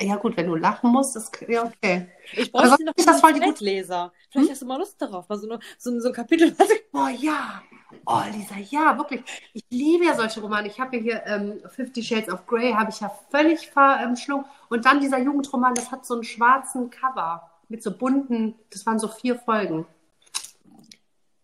[0.00, 2.08] ja gut, wenn du lachen musst, ist ja okay.
[2.32, 4.12] Ich brauche noch das voll die Leser.
[4.30, 4.52] Vielleicht hm?
[4.52, 6.54] hast du mal Lust darauf, mal so, eine, so, so ein Kapitel.
[6.92, 7.62] Oh ja,
[8.06, 9.22] oh Lisa, ja, wirklich.
[9.52, 10.68] Ich liebe ja solche Romane.
[10.68, 14.44] Ich habe ja hier ähm, Fifty Shades of Grey, habe ich ja völlig verschlungen.
[14.68, 18.98] Und dann dieser Jugendroman, das hat so einen schwarzen Cover mit so bunten, das waren
[18.98, 19.86] so vier Folgen.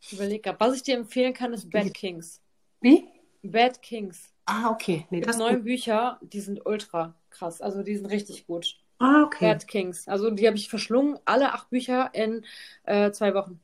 [0.00, 2.40] Ich überlege was ich dir empfehlen kann, ist Bad Kings.
[2.80, 3.09] Wie?
[3.42, 4.32] Bad Kings.
[4.44, 5.07] Ah, okay.
[5.11, 7.61] Nee, das neun Bücher, die sind ultra krass.
[7.61, 8.78] Also die sind richtig gut.
[8.99, 9.53] Ah, okay.
[9.53, 10.09] Bad Kings.
[10.09, 12.45] Also die habe ich verschlungen, alle acht Bücher in
[12.84, 13.61] äh, zwei Wochen.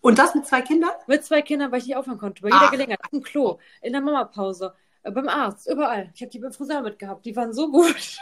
[0.00, 0.92] Und das mit zwei Kindern?
[1.06, 2.42] Mit zwei Kindern, weil ich nicht aufhören konnte.
[2.42, 2.70] Bei jeder Ach.
[2.70, 3.00] Gelegenheit.
[3.12, 6.10] Dem Klo, in der Mamapause, äh, beim Arzt, überall.
[6.14, 7.26] Ich habe die beim Friseur mitgehabt.
[7.26, 8.18] Die waren so gut.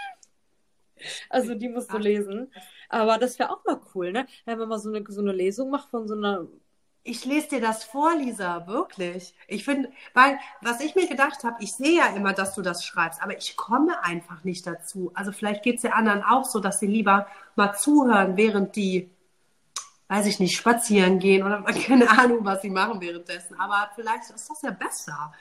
[1.30, 2.50] also die musst du lesen.
[2.88, 4.26] Aber das wäre auch mal cool, ne?
[4.46, 6.46] Wenn man mal so eine, so eine Lesung macht von so einer
[7.06, 9.34] ich lese dir das vor, Lisa, wirklich.
[9.46, 12.82] Ich finde, weil, was ich mir gedacht habe, ich sehe ja immer, dass du das
[12.84, 15.12] schreibst, aber ich komme einfach nicht dazu.
[15.14, 17.26] Also vielleicht geht es ja anderen auch so, dass sie lieber
[17.56, 19.10] mal zuhören, während die,
[20.08, 23.60] weiß ich nicht, spazieren gehen oder keine Ahnung, was sie machen währenddessen.
[23.60, 25.34] Aber vielleicht ist das ja besser.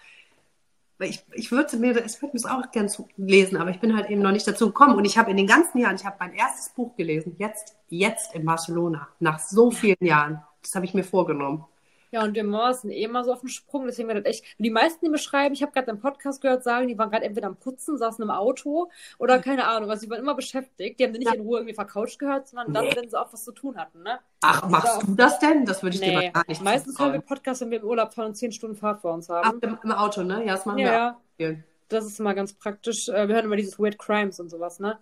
[0.99, 4.21] Ich, ich würde mir, ich würde mir auch gern lesen, aber ich bin halt eben
[4.21, 4.95] noch nicht dazu gekommen.
[4.95, 8.35] Und ich habe in den ganzen Jahren, ich habe mein erstes Buch gelesen, jetzt, jetzt
[8.35, 11.65] in Barcelona, nach so vielen Jahren das habe ich mir vorgenommen.
[12.13, 14.45] Ja, und wir Mama sind eh immer so auf dem Sprung, deswegen war das echt.
[14.59, 17.25] Die meisten, die mir schreiben, ich habe gerade einen Podcast gehört, sagen, die waren gerade
[17.25, 20.99] entweder am Putzen, saßen im Auto oder keine Ahnung, also die waren immer beschäftigt.
[20.99, 21.33] Die haben nicht ja.
[21.33, 22.95] in Ruhe irgendwie vercoucht gehört, sondern dann, nee.
[22.95, 24.19] wenn sie auch was zu tun hatten, ne?
[24.41, 25.65] Ach, machst du das denn?
[25.65, 26.11] Das würde ich nee.
[26.11, 28.51] dir mal gar nicht Meistens hören wir Podcasts, wenn wir im Urlaub fahren und zehn
[28.51, 29.59] Stunden Fahrt vor uns haben.
[29.63, 30.45] Ach, im, im Auto, ne?
[30.45, 31.55] Ja, das machen ja, wir auch.
[31.89, 33.09] Das ist immer ganz praktisch.
[33.09, 34.99] Äh, wir hören immer dieses Weird Crimes und sowas, ne?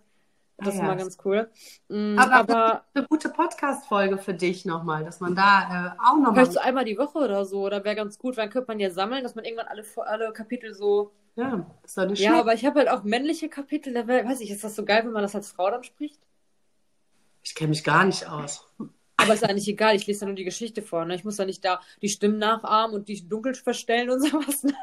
[0.64, 0.84] Das ah, ist ja.
[0.84, 1.50] immer ganz cool.
[1.90, 6.34] Mhm, aber, aber eine gute Podcast-Folge für dich nochmal, dass man da äh, auch nochmal.
[6.34, 8.80] Vielleicht so einmal die Woche oder so, oder wäre ganz gut, weil dann könnte man
[8.80, 11.12] ja sammeln, dass man irgendwann alle, alle Kapitel so.
[11.36, 14.52] Ja, ist doch nicht Ja, aber ich habe halt auch männliche Kapitel, da weiß ich,
[14.52, 16.20] ist das so geil, wenn man das als Frau dann spricht?
[17.42, 18.68] Ich kenne mich gar nicht aus.
[19.18, 21.06] Aber ist eigentlich egal, ich lese ja nur die Geschichte vor.
[21.06, 21.16] Ne?
[21.16, 24.64] Ich muss ja nicht da die Stimmen nachahmen und die dunkel verstellen und sowas.
[24.64, 24.74] Ne?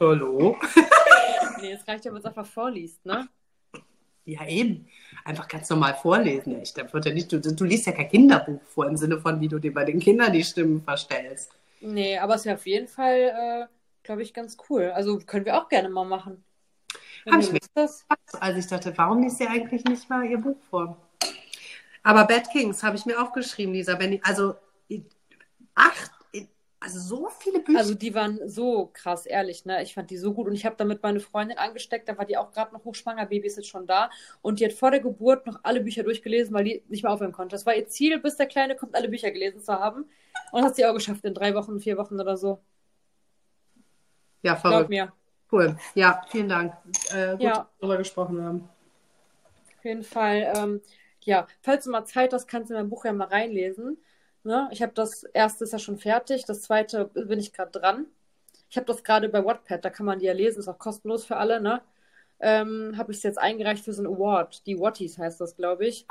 [0.00, 0.56] Hallo?
[1.60, 3.28] nee, es reicht ja, wenn man es einfach vorliest, ne?
[4.26, 4.88] Ja, eben.
[5.24, 6.60] Einfach ganz normal vorlesen.
[6.62, 9.40] Ich, da wird ja nicht, du, du liest ja kein Kinderbuch vor im Sinne von,
[9.40, 11.52] wie du dir bei den Kindern die Stimmen verstellst.
[11.80, 13.66] Nee, aber es ist ja auf jeden Fall, äh,
[14.02, 14.90] glaube ich, ganz cool.
[14.94, 16.42] Also können wir auch gerne mal machen.
[17.30, 18.06] Habe ich mir das?
[18.40, 20.96] Also ich dachte, warum liest sie eigentlich nicht mal ihr Buch vor?
[22.02, 23.98] Aber Bad Kings habe ich mir aufgeschrieben, Lisa.
[23.98, 24.54] Wenn also
[25.74, 26.13] acht
[26.84, 27.78] also so viele Bücher.
[27.78, 29.82] Also die waren so krass, ehrlich, ne?
[29.82, 32.36] Ich fand die so gut und ich habe damit meine Freundin angesteckt, da war die
[32.36, 34.10] auch gerade noch hochschwanger, Baby ist jetzt schon da
[34.42, 37.32] und die hat vor der Geburt noch alle Bücher durchgelesen, weil die nicht mehr aufhören
[37.32, 37.54] konnte.
[37.54, 40.04] Das war ihr Ziel, bis der Kleine kommt, alle Bücher gelesen zu haben
[40.52, 42.60] und hat sie auch geschafft in drei Wochen, vier Wochen oder so.
[44.42, 44.90] Ja, verrückt.
[44.90, 45.12] Glaub mir.
[45.50, 45.78] Cool.
[45.94, 46.74] Ja, vielen Dank.
[47.14, 47.68] Äh, gut, ja.
[47.80, 48.68] darüber gesprochen haben.
[49.78, 50.52] Auf jeden Fall.
[50.54, 50.82] Ähm,
[51.22, 53.96] ja, falls du mal Zeit hast, kannst du in mein Buch ja mal reinlesen.
[54.44, 54.68] Ne?
[54.72, 58.06] Ich habe das erste ist ja schon fertig, das zweite bin ich gerade dran.
[58.70, 61.24] Ich habe das gerade bei Wattpad, da kann man die ja lesen, ist auch kostenlos
[61.24, 61.80] für alle, ne?
[62.40, 64.66] Ähm, habe ich es jetzt eingereicht für so ein Award.
[64.66, 66.06] Die Watties heißt das, glaube ich.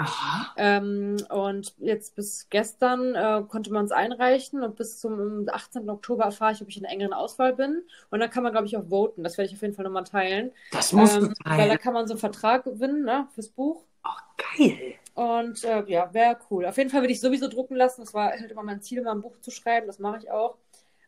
[0.57, 5.89] Ähm, und jetzt bis gestern äh, konnte man es einreichen und bis zum 18.
[5.89, 7.83] Oktober erfahre ich, ob ich in der engeren Auswahl bin.
[8.09, 9.23] Und dann kann man, glaube ich, auch voten.
[9.23, 10.51] Das werde ich auf jeden Fall nochmal teilen.
[10.71, 13.83] Das muss ähm, Weil da kann man so einen Vertrag gewinnen, ne, fürs Buch.
[14.03, 14.09] Oh,
[14.57, 14.95] geil.
[15.13, 16.65] Und äh, ja, wäre cool.
[16.65, 18.01] Auf jeden Fall würde ich sowieso drucken lassen.
[18.01, 19.87] Das war halt immer mein Ziel, mal ein Buch zu schreiben.
[19.87, 20.57] Das mache ich auch.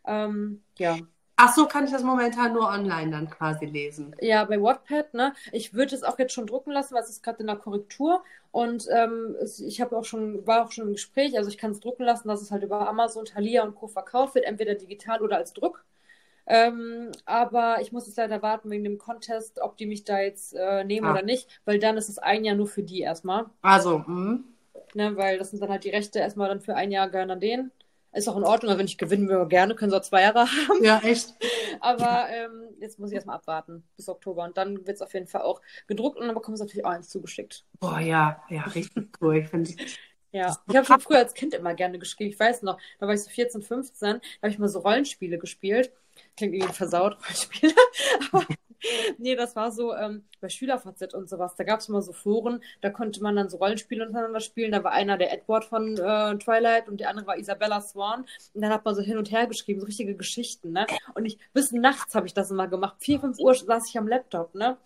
[0.06, 0.98] Ähm, ja.
[1.38, 4.16] Ach so, kann ich das momentan nur online dann quasi lesen?
[4.22, 5.34] Ja, bei Wattpad, ne?
[5.52, 8.24] Ich würde es auch jetzt schon drucken lassen, weil es ist gerade in der Korrektur.
[8.52, 11.82] Und ähm, ich habe auch schon, war auch schon im Gespräch, also ich kann es
[11.82, 13.88] drucken lassen, dass es halt über Amazon, Thalia und Co.
[13.88, 15.84] verkauft wird, entweder digital oder als Druck.
[16.48, 20.54] Ähm, aber ich muss es leider warten wegen dem Contest, ob die mich da jetzt
[20.54, 21.12] äh, nehmen ah.
[21.12, 23.46] oder nicht, weil dann ist es ein Jahr nur für die erstmal.
[23.62, 24.40] Also, mh.
[24.94, 27.40] Ne, weil das sind dann halt die Rechte erstmal dann für ein Jahr gehören an
[27.40, 27.72] denen.
[28.14, 30.48] Ist auch in Ordnung, aber wenn ich gewinnen würde, gerne, können sie auch zwei Jahre
[30.48, 30.82] haben.
[30.82, 31.34] Ja, echt.
[31.82, 35.28] aber ähm, jetzt muss ich erstmal abwarten bis Oktober und dann wird es auf jeden
[35.28, 37.66] Fall auch gedruckt und dann bekommen sie natürlich auch eins zugeschickt.
[37.82, 39.38] Boah, ja, ja, richtig cool.
[39.38, 39.70] Ich finde
[40.32, 42.34] ja, ich habe schon früher als Kind immer gerne gespielt.
[42.34, 45.38] Ich weiß noch, da war ich so 14, 15, da habe ich mal so Rollenspiele
[45.38, 45.92] gespielt.
[46.38, 47.74] Klingt irgendwie versaut, Rollenspiele.
[48.32, 48.46] Aber
[49.18, 51.56] nee, das war so ähm, bei SchülerVZ und sowas.
[51.56, 54.72] Da gab es immer so Foren, da konnte man dann so Rollenspiele untereinander spielen.
[54.72, 58.26] Da war einer der Edward von äh, Twilight und der andere war Isabella Swan.
[58.54, 60.86] Und dann hat man so hin und her geschrieben, so richtige Geschichten, ne?
[61.14, 62.98] Und ich, bis nachts habe ich das immer gemacht.
[63.00, 64.78] Vier, fünf Uhr saß ich am Laptop, ne?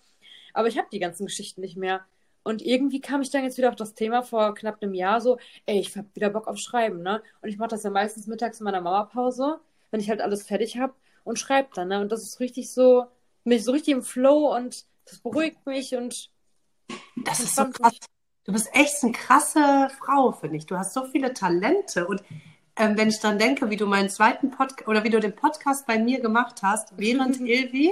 [0.53, 2.05] Aber ich habe die ganzen Geschichten nicht mehr.
[2.43, 5.37] Und irgendwie kam ich dann jetzt wieder auf das Thema vor knapp einem Jahr so,
[5.65, 7.21] ey, ich habe wieder Bock auf Schreiben, ne?
[7.41, 9.59] Und ich mache das ja meistens mittags in meiner Mama-Pause,
[9.91, 12.01] wenn ich halt alles fertig habe und schreibe dann, ne?
[12.01, 13.05] Und das ist richtig so,
[13.43, 16.29] mich so richtig im Flow und das beruhigt mich und
[17.25, 17.97] das ist so krass.
[18.45, 20.65] Du bist echt eine krasse Frau, finde ich.
[20.65, 22.23] Du hast so viele Talente und
[22.75, 25.85] ähm, wenn ich dann denke, wie du meinen zweiten Podcast oder wie du den Podcast
[25.85, 27.91] bei mir gemacht hast, während Ilvi,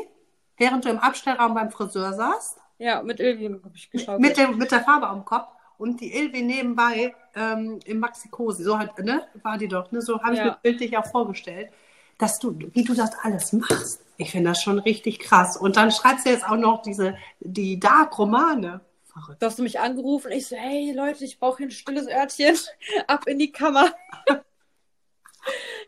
[0.58, 4.20] während du im Abstellraum beim Friseur saßt, ja, mit Ilvi habe ich geschaut.
[4.20, 8.64] Mit, dem, mit der Farbe am Kopf und die Ilvi nebenbei ähm, im Maxikosi.
[8.64, 9.28] So halt, ne?
[9.42, 10.02] War die doch, ne?
[10.02, 10.46] So habe ich ja.
[10.46, 11.72] mir bildlich auch vorgestellt,
[12.18, 14.02] dass du, wie du das alles machst.
[14.18, 15.58] Ich finde das schon richtig krass.
[15.58, 18.82] Und dann schreibst du jetzt auch noch diese, die Dark-Romane.
[19.06, 19.42] Verrückt.
[19.42, 20.32] Da hast du mich angerufen.
[20.32, 22.56] Ich so, hey Leute, ich brauche hier ein stilles Örtchen.
[23.08, 23.94] Ab in die Kammer.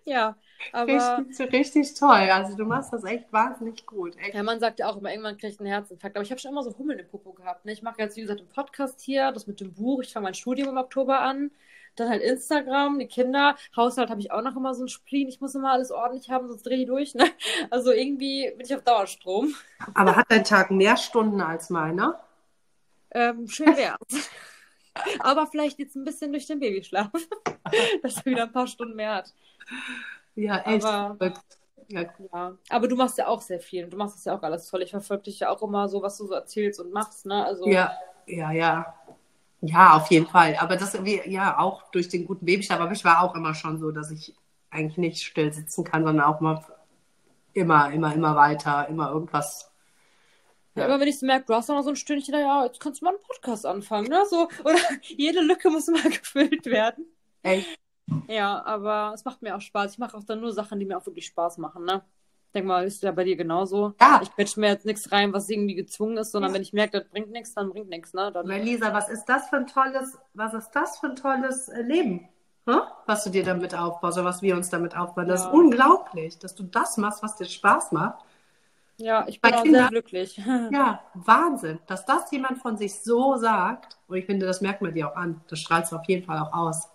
[0.05, 0.36] ja.
[0.73, 2.30] Aber, richtig, richtig toll.
[2.30, 4.15] Also du machst das echt wahnsinnig gut.
[4.17, 4.36] Echt.
[4.36, 6.15] Ja, man sagt ja auch immer, irgendwann kriege ich einen Herzinfarkt.
[6.15, 7.65] Aber ich habe schon immer so Hummeln im Popo gehabt.
[7.65, 7.71] Ne?
[7.71, 10.01] Ich mache jetzt, wie gesagt, einen Podcast hier, das mit dem Buch.
[10.01, 11.51] Ich fange mein Studium im Oktober an.
[12.00, 13.56] Dann halt Instagram, die Kinder.
[13.76, 15.28] Haushalt habe ich auch noch immer so ein Spleen.
[15.28, 17.16] Ich muss immer alles ordentlich haben, sonst drehe ich durch.
[17.16, 17.26] Ne?
[17.70, 19.54] Also irgendwie bin ich auf Dauerstrom.
[19.93, 22.20] Aber hat dein Tag mehr Stunden als meiner?
[23.12, 24.30] Ähm, schön wär's.
[25.20, 27.10] Aber vielleicht jetzt ein bisschen durch den Babyschlaf,
[28.04, 29.34] dass er wieder ein paar Stunden mehr hat.
[30.36, 30.86] Ja, echt.
[30.86, 31.34] Aber,
[31.88, 32.06] ja.
[32.34, 32.58] ja.
[32.70, 33.88] aber du machst ja auch sehr viel.
[33.88, 34.82] Du machst das ja auch alles toll.
[34.82, 37.45] Ich verfolge dich ja auch immer so, was du so erzählst und machst, ne?
[37.45, 37.93] Also, ja,
[38.26, 38.93] ja, ja.
[39.62, 40.55] Ja, auf jeden Fall.
[40.57, 42.80] Aber das, ja, auch durch den guten Babyschlaf.
[42.80, 44.34] Aber ich war auch immer schon so, dass ich
[44.70, 46.64] eigentlich nicht still sitzen kann, sondern auch mal
[47.53, 49.72] immer, immer, immer weiter, immer irgendwas.
[50.76, 50.86] Ja.
[50.86, 53.05] Immer wenn ich so merke, du hast noch so ein Stündchen, ja, jetzt kannst du
[53.05, 54.24] mal einen Podcast anfangen, ne?
[54.30, 57.05] So, oder jede Lücke muss mal gefüllt werden.
[57.43, 57.78] Echt?
[58.28, 59.93] Ja, aber es macht mir auch Spaß.
[59.93, 62.03] Ich mache auch dann nur Sachen, die mir auch wirklich Spaß machen, ne?
[62.54, 63.93] Denk mal, ist ja bei dir genauso.
[64.02, 64.20] Ja.
[64.24, 66.56] Ich quetsche mir jetzt nichts rein, was irgendwie gezwungen ist, sondern ja.
[66.56, 68.32] wenn ich merke, das bringt nichts, dann bringt nichts, ne?
[68.32, 68.47] Dann...
[68.47, 72.28] Lisa, was ist das für ein tolles, was ist das für ein tolles äh, Leben?
[72.66, 72.82] Hm?
[73.06, 75.28] Was du dir damit aufbaust oder was wir uns damit aufbauen.
[75.28, 75.50] Das ja.
[75.50, 78.24] ist unglaublich, dass du das machst, was dir Spaß macht.
[78.97, 80.41] Ja, ich bin auch sehr glücklich.
[80.72, 83.97] Ja, Wahnsinn, dass das jemand von sich so sagt.
[84.08, 85.41] Und ich finde, das merkt man dir auch an.
[85.47, 86.89] Das strahlst du auf jeden Fall auch aus.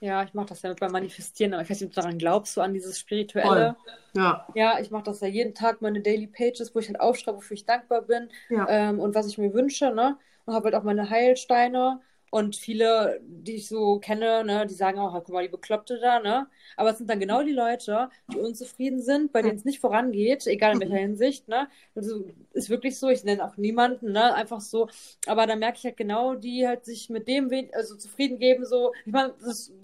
[0.00, 2.18] Ja, ich mache das ja mit beim Manifestieren, aber ich weiß nicht, ob du daran
[2.18, 3.76] glaubst, so an dieses Spirituelle.
[3.76, 4.22] Voll.
[4.22, 4.46] Ja.
[4.54, 7.54] Ja, ich mache das ja jeden Tag, meine Daily Pages, wo ich halt aufschreibe, wofür
[7.54, 8.66] ich dankbar bin ja.
[8.68, 10.16] ähm, und was ich mir wünsche, ne?
[10.46, 12.00] Und habe halt auch meine Heilsteine
[12.30, 16.20] und viele, die ich so kenne, ne, die sagen auch, guck mal, die Bekloppte da,
[16.20, 16.46] ne?
[16.76, 20.46] Aber es sind dann genau die Leute, die unzufrieden sind, bei denen es nicht vorangeht,
[20.46, 20.98] egal in welcher mhm.
[20.98, 21.68] Hinsicht, ne?
[21.96, 24.32] Also ist wirklich so, ich nenne auch niemanden, ne?
[24.34, 24.88] Einfach so.
[25.26, 28.92] Aber dann merke ich halt genau, die halt sich mit dem also zufrieden geben, so,
[29.04, 29.34] ich meine,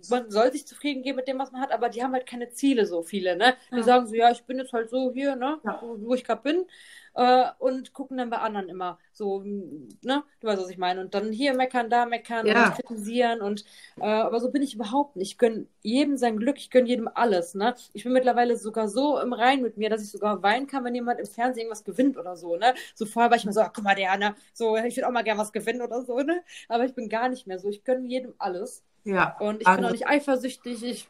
[0.08, 2.50] man soll sich zufrieden geben mit dem, was man hat, aber die haben halt keine
[2.50, 3.54] Ziele, so viele, ne?
[3.72, 3.82] Die ja.
[3.82, 5.58] sagen so, ja, ich bin jetzt halt so hier, ne?
[5.64, 5.80] Ja.
[5.82, 6.64] Wo, wo ich gerade bin
[7.16, 11.00] äh, und gucken dann bei anderen immer so, ne, du weißt, was ich meine.
[11.00, 12.66] Und dann hier meckern, da meckern ja.
[12.66, 13.64] und kritisieren und
[14.00, 15.32] äh, aber so bin ich überhaupt nicht.
[15.32, 17.74] Ich gönne jedem sein Glück, ich gönne jedem alles, ne.
[17.92, 20.94] Ich bin mittlerweile sogar so im Rein mit mir, dass ich sogar weinen kann, wenn
[20.94, 22.74] jemand im Fernsehen irgendwas gewinnt oder so, ne.
[22.94, 25.12] So vorher war ich mir so, ach, guck mal, der, ne, so, ich würde auch
[25.12, 26.42] mal gerne was gewinnen oder so, ne.
[26.68, 27.68] Aber ich bin gar nicht mehr so.
[27.68, 28.84] Ich gönne jedem alles.
[29.04, 29.36] Ja.
[29.38, 31.08] Und ich also, bin auch nicht eifersüchtig, ich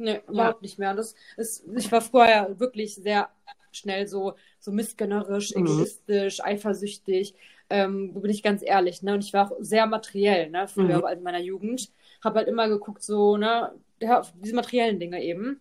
[0.00, 0.62] Nee, überhaupt ja.
[0.62, 0.94] nicht mehr.
[0.94, 3.28] Das ist, ich war vorher wirklich sehr
[3.72, 5.66] schnell so, so missgönnerisch, mhm.
[5.66, 7.34] egoistisch, eifersüchtig.
[7.70, 9.14] Ähm, bin ich ganz ehrlich, ne?
[9.14, 10.68] Und ich war auch sehr materiell, ne?
[10.68, 11.18] Früher mhm.
[11.18, 11.90] in meiner Jugend.
[12.24, 13.72] Habe halt immer geguckt, so, ne?
[14.00, 15.60] Ja, diese materiellen Dinge eben.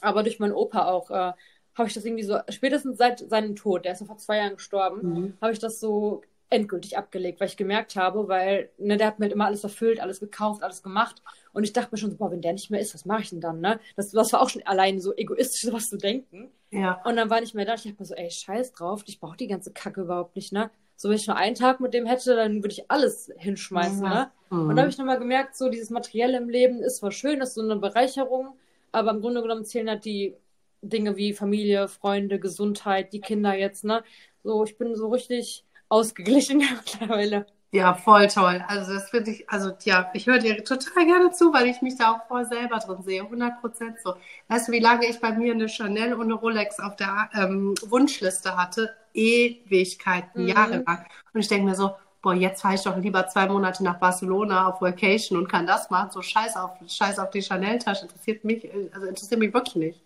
[0.00, 1.32] Aber durch meinen Opa auch äh,
[1.74, 5.00] habe ich das irgendwie so, spätestens seit seinem Tod, der ist vor zwei Jahren gestorben,
[5.02, 5.36] mhm.
[5.40, 9.24] habe ich das so endgültig abgelegt, weil ich gemerkt habe, weil ne, der hat mir
[9.24, 11.22] halt immer alles erfüllt, alles gekauft, alles gemacht.
[11.52, 13.30] Und ich dachte mir schon so, boah, wenn der nicht mehr ist, was mache ich
[13.30, 13.78] denn dann, ne?
[13.96, 16.50] Das, das war auch schon allein so egoistisch, sowas zu denken.
[16.70, 17.02] Ja.
[17.04, 17.74] Und dann war nicht mehr da.
[17.74, 20.70] Ich dachte mir so, ey, scheiß drauf, ich brauche die ganze Kacke überhaupt nicht, ne?
[20.96, 24.14] So, wenn ich nur einen Tag mit dem hätte, dann würde ich alles hinschmeißen, ja.
[24.14, 24.30] ne?
[24.50, 24.68] Mhm.
[24.68, 27.54] Und da habe ich nochmal gemerkt, so dieses Materielle im Leben ist zwar schön, ist
[27.54, 28.56] so eine Bereicherung,
[28.92, 30.36] aber im Grunde genommen zählen halt die
[30.80, 34.02] Dinge wie Familie, Freunde, Gesundheit, die Kinder jetzt, ne?
[34.42, 37.46] So, ich bin so richtig ausgeglichen mittlerweile.
[37.74, 38.62] Ja, voll toll.
[38.68, 41.96] Also das finde ich, also ja, ich höre dir total gerne zu, weil ich mich
[41.96, 43.22] da auch voll selber drin sehe.
[43.22, 44.14] 100 Prozent so.
[44.48, 47.74] Weißt du, wie lange ich bei mir eine Chanel und eine Rolex auf der ähm,
[47.86, 48.94] Wunschliste hatte?
[49.14, 50.48] Ewigkeiten, mhm.
[50.48, 51.06] jahrelang.
[51.32, 54.68] Und ich denke mir so, boah, jetzt fahre ich doch lieber zwei Monate nach Barcelona
[54.68, 56.10] auf Vacation und kann das machen.
[56.10, 58.02] So scheiß auf, scheiß auf die Chanel-Tasche.
[58.02, 60.02] Interessiert mich, also interessiert mich wirklich nicht.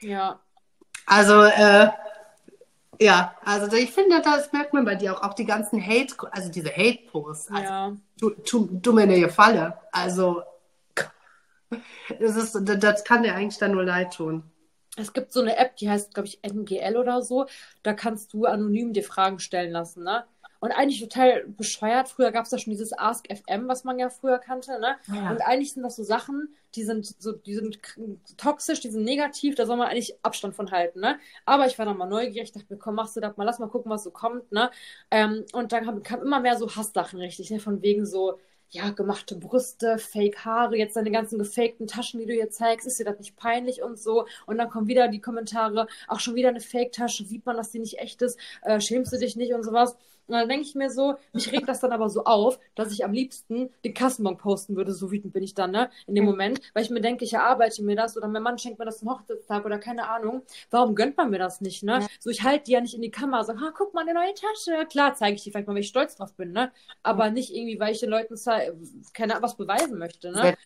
[0.00, 0.40] Ja.
[1.04, 1.88] Also, äh,
[3.02, 6.50] ja, also ich finde, das merkt man bei dir auch, auch die ganzen Hate, also
[6.50, 7.50] diese Hate-Posts.
[7.50, 7.96] Also, ja.
[8.18, 9.78] tu, tu, tu mir eine Falle.
[9.90, 10.42] Also,
[12.20, 14.44] das, ist, das kann dir eigentlich dann nur leid tun.
[14.96, 17.46] Es gibt so eine App, die heißt, glaube ich, MGL oder so.
[17.82, 20.24] Da kannst du anonym dir Fragen stellen lassen, ne?
[20.62, 22.08] Und eigentlich total bescheuert.
[22.08, 24.78] Früher gab es ja schon dieses Ask FM, was man ja früher kannte.
[24.78, 24.94] Ne?
[25.12, 25.32] Ja.
[25.32, 27.80] Und eigentlich sind das so Sachen, die sind so, die sind
[28.36, 31.00] toxisch, die sind negativ, da soll man eigentlich Abstand von halten.
[31.00, 31.18] Ne?
[31.46, 33.68] Aber ich war dann mal neugierig, dachte mir, komm, machst du das mal, lass mal
[33.70, 34.52] gucken, was so kommt.
[34.52, 34.70] Ne?
[35.10, 37.58] Ähm, und dann kam, kam immer mehr so Hasssachen richtig, ne?
[37.58, 38.38] von wegen so,
[38.70, 43.00] ja, gemachte Brüste, Fake Haare, jetzt deine ganzen gefakten Taschen, die du hier zeigst, ist
[43.00, 44.26] dir das nicht peinlich und so?
[44.46, 47.80] Und dann kommen wieder die Kommentare, auch schon wieder eine Fake-Tasche, sieht man, dass die
[47.80, 49.96] nicht echt ist, äh, schämst du dich nicht und sowas.
[50.26, 53.04] Und dann denke ich mir so, mich regt das dann aber so auf, dass ich
[53.04, 56.60] am liebsten den Kassenbon posten würde, so wütend bin ich dann, ne, in dem Moment,
[56.74, 59.10] weil ich mir denke, ich erarbeite mir das oder mein Mann schenkt mir das zum
[59.10, 60.42] Hochzeitstag oder keine Ahnung.
[60.70, 62.00] Warum gönnt man mir das nicht, ne?
[62.00, 62.06] Ja.
[62.20, 64.34] So, ich halte die ja nicht in die Kamera, so, ha, guck mal, eine neue
[64.34, 64.86] Tasche.
[64.86, 66.72] Klar, zeige ich die vielleicht mal, weil ich stolz drauf bin, ne?
[67.02, 68.36] Aber nicht irgendwie, weil ich den Leuten
[69.12, 70.56] keine was beweisen möchte, ne?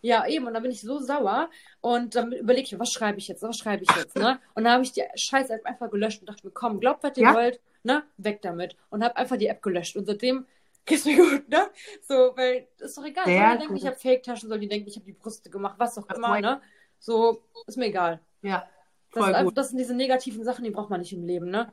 [0.00, 0.46] Ja, eben.
[0.46, 1.50] Und dann bin ich so sauer.
[1.80, 3.42] Und dann überlege ich mir, was schreibe ich jetzt?
[3.42, 4.16] Was schreibe ich jetzt?
[4.16, 4.38] Ne?
[4.54, 7.24] Und dann habe ich die Scheiße einfach gelöscht und dachte mir, komm, glaubt, was ihr
[7.24, 7.34] ja?
[7.34, 8.76] wollt ne, weg damit.
[8.90, 9.96] Und habe einfach die App gelöscht.
[9.96, 10.46] Und seitdem
[10.84, 11.68] geht's mir gut, ne?
[12.06, 13.24] So, weil, ist doch egal.
[13.24, 15.74] Sehr soll die denken, ich habe Fake-Taschen, soll die denken, ich habe die Brüste gemacht,
[15.78, 16.60] was auch immer, ne?
[16.98, 18.20] So, ist mir egal.
[18.42, 18.68] Ja.
[19.12, 21.72] Das, voll einfach, das sind diese negativen Sachen, die braucht man nicht im Leben, ne?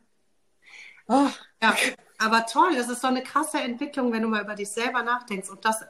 [1.08, 1.28] Oh.
[1.62, 1.76] Ja,
[2.18, 5.50] aber toll, das ist so eine krasse Entwicklung, wenn du mal über dich selber nachdenkst
[5.50, 5.84] und das,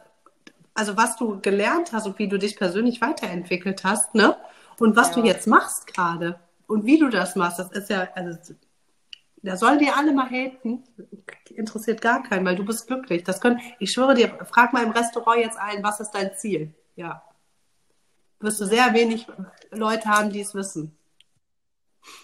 [0.74, 4.36] also was du gelernt hast und wie du dich persönlich weiterentwickelt hast, ne?
[4.80, 5.22] Und was ja.
[5.22, 8.38] du jetzt machst gerade und wie du das machst, das ist ja, also
[9.46, 10.84] da sollen die alle mal haten.
[11.50, 13.24] Interessiert gar keinen, weil du bist glücklich.
[13.24, 16.74] Das können, ich schwöre dir, frag mal im Restaurant jetzt ein, was ist dein Ziel?
[16.96, 17.24] Ja.
[18.39, 19.28] wirst du sehr wenig
[19.72, 20.98] Leute haben, die es wissen.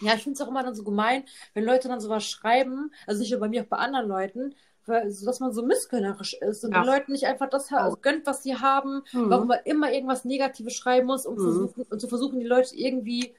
[0.02, 3.22] Ja, ich finde es auch immer dann so gemein, wenn Leute dann sowas schreiben, also
[3.22, 4.56] nicht nur bei mir, auch bei anderen Leuten,
[4.86, 6.82] weil, dass man so missgönnerisch ist und Ja.
[6.82, 7.96] den Leuten nicht einfach das Oh.
[8.02, 9.30] gönnt, was sie haben, Mhm.
[9.30, 11.42] warum man immer irgendwas Negatives schreiben muss, um, Mhm.
[11.44, 13.34] versuchen, und zu versuchen, die Leute irgendwie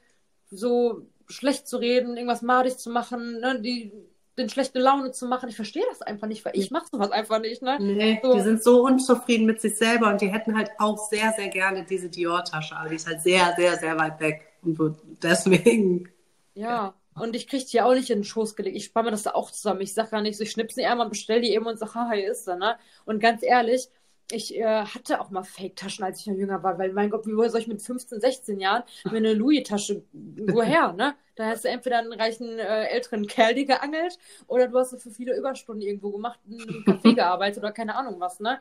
[0.51, 3.91] so schlecht zu reden, irgendwas madig zu machen, ne, die,
[4.37, 5.49] den schlechte Laune zu machen.
[5.49, 7.77] Ich verstehe das einfach nicht, weil ich mache sowas einfach nicht, ne?
[7.79, 8.33] Nee, So.
[8.33, 11.85] die sind so unzufrieden mit sich selber und die hätten halt auch sehr, sehr gerne
[11.85, 14.47] diese Dior-Tasche, aber die ist halt sehr, sehr, sehr weit weg.
[14.63, 14.79] Und
[15.21, 16.09] deswegen.
[16.55, 16.93] Ja.
[17.15, 18.75] Und ich kriege die auch nicht in den Schoß gelegt.
[18.75, 19.81] Ich spare mir das da auch zusammen.
[19.81, 22.13] Ich sage gar nicht so, ich schnipp's sie einmal, bestell die eben und sage, haha,
[22.13, 22.75] hier ist sie, ne?
[23.05, 23.87] Und ganz ehrlich,
[24.31, 27.49] ich äh, hatte auch mal Fake-Taschen, als ich noch jünger war, weil, mein Gott, wie
[27.49, 31.15] soll ich mit 15, 16 Jahren mir eine Louis-Tasche, woher, ne?
[31.35, 35.09] Da hast du entweder einen reichen äh, älteren Kerl dir geangelt oder du hast für
[35.09, 38.59] viele Überstunden irgendwo gemacht, in einem Café gearbeitet oder keine Ahnung was, ne?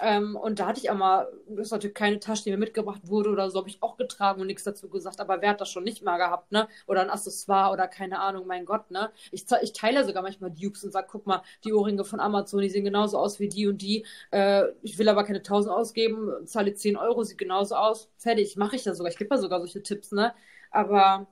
[0.00, 3.00] Ähm, und da hatte ich auch mal, das ist natürlich keine Tasche, die mir mitgebracht
[3.08, 5.70] wurde oder so, habe ich auch getragen und nichts dazu gesagt, aber wer hat das
[5.70, 6.68] schon nicht mal gehabt, ne?
[6.86, 9.10] Oder ein Accessoire oder keine Ahnung, mein Gott, ne?
[9.32, 12.70] Ich, ich teile sogar manchmal Dupes und sage, guck mal, die Ohrringe von Amazon, die
[12.70, 14.06] sehen genauso aus wie die und die.
[14.30, 18.10] Äh, ich will aber keine 1000 ausgeben, zahle 10 Euro, sieht genauso aus.
[18.18, 19.10] Fertig, mache ich das sogar.
[19.10, 20.34] Ich gebe ja sogar solche Tipps, ne?
[20.70, 21.26] Aber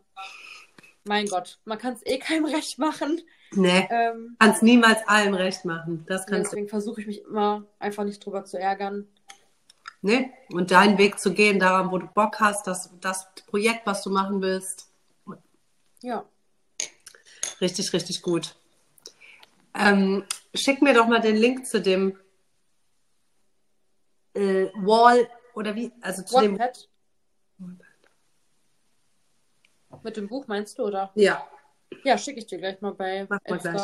[1.04, 3.20] mein Gott, man kann es eh keinem recht machen.
[3.56, 6.04] Nee, Ähm, kannst niemals allen recht machen.
[6.06, 9.08] Das kannst deswegen versuche ich mich immer einfach nicht drüber zu ärgern.
[10.02, 10.30] Nee.
[10.52, 14.10] Und deinen Weg zu gehen, daran, wo du Bock hast, das, das Projekt, was du
[14.10, 14.88] machen willst,
[16.02, 16.24] Ja.
[17.60, 18.54] richtig, richtig gut.
[19.74, 22.18] Ähm, schick mir doch mal den Link zu dem
[24.34, 26.58] äh, Wall oder wie, also zu dem.
[26.58, 26.88] Wattpad?
[30.02, 31.10] Mit dem Buch meinst du, oder?
[31.14, 31.46] Ja.
[32.06, 33.82] Ja, schicke ich dir gleich mal bei Mach mal gleich.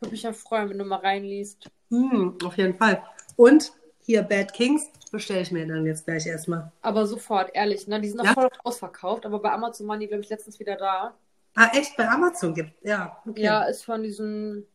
[0.00, 1.70] Würde mich ja freuen, wenn du mal reinliest.
[1.90, 3.02] Hm, auf jeden Fall.
[3.36, 3.72] Und
[4.04, 6.72] hier Bad Kings bestelle ich mir dann jetzt gleich erstmal.
[6.82, 8.00] Aber sofort, ehrlich, ne?
[8.00, 8.34] Die sind noch Ja?
[8.34, 11.14] voll ausverkauft, aber bei Amazon waren die, glaube ich, letztens wieder da.
[11.54, 11.96] Ah, echt?
[11.96, 13.42] Bei Amazon gibt Ja, okay.
[13.44, 14.66] Ja, ist von diesem,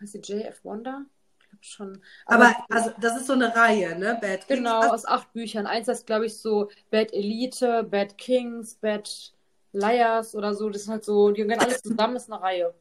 [0.00, 1.06] heißt die JF Wonder?
[1.40, 2.02] Ich glaube schon.
[2.26, 4.18] Aber also das ist so eine Reihe, ne?
[4.20, 4.58] Bad Kings.
[4.58, 5.66] Genau, Also, aus acht Büchern.
[5.66, 9.33] Eins heißt, glaube ich, so Bad Elite, Bad Kings, Bad
[9.74, 10.70] Liars oder so.
[10.70, 12.74] Das ist halt so, die gehören alles zusammen, ist eine Reihe.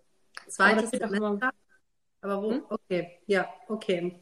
[0.48, 1.52] Zweites Semester.
[2.22, 2.52] Aber wo?
[2.52, 2.64] Hm?
[2.70, 4.20] Okay, ja, okay.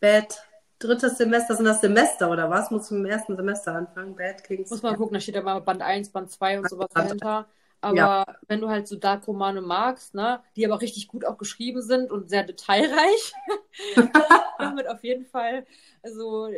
[0.00, 0.42] Bad,
[0.78, 2.70] drittes Semester, sind das Semester oder was?
[2.70, 4.14] Muss im ersten Semester anfangen?
[4.16, 4.70] Bad Kings.
[4.70, 7.48] Muss man gucken, da steht ja mal Band 1, Band 2 und sowas Band- dahinter.
[7.80, 8.24] Aber Ja.
[8.48, 12.28] wenn du halt so Dark-Romane magst, ne, die aber richtig gut auch geschrieben sind und
[12.28, 13.32] sehr detailreich,
[14.58, 15.66] damit auf jeden Fall,
[16.02, 16.48] also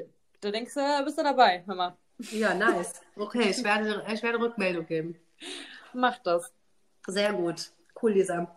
[0.41, 1.97] da denkst du, bist du dabei, Mama.
[2.31, 3.01] Ja, nice.
[3.17, 5.17] Okay, ich werde, ich werde Rückmeldung geben.
[5.93, 6.53] Mach das.
[7.07, 7.71] Sehr gut.
[8.01, 8.55] Cool, Lisa.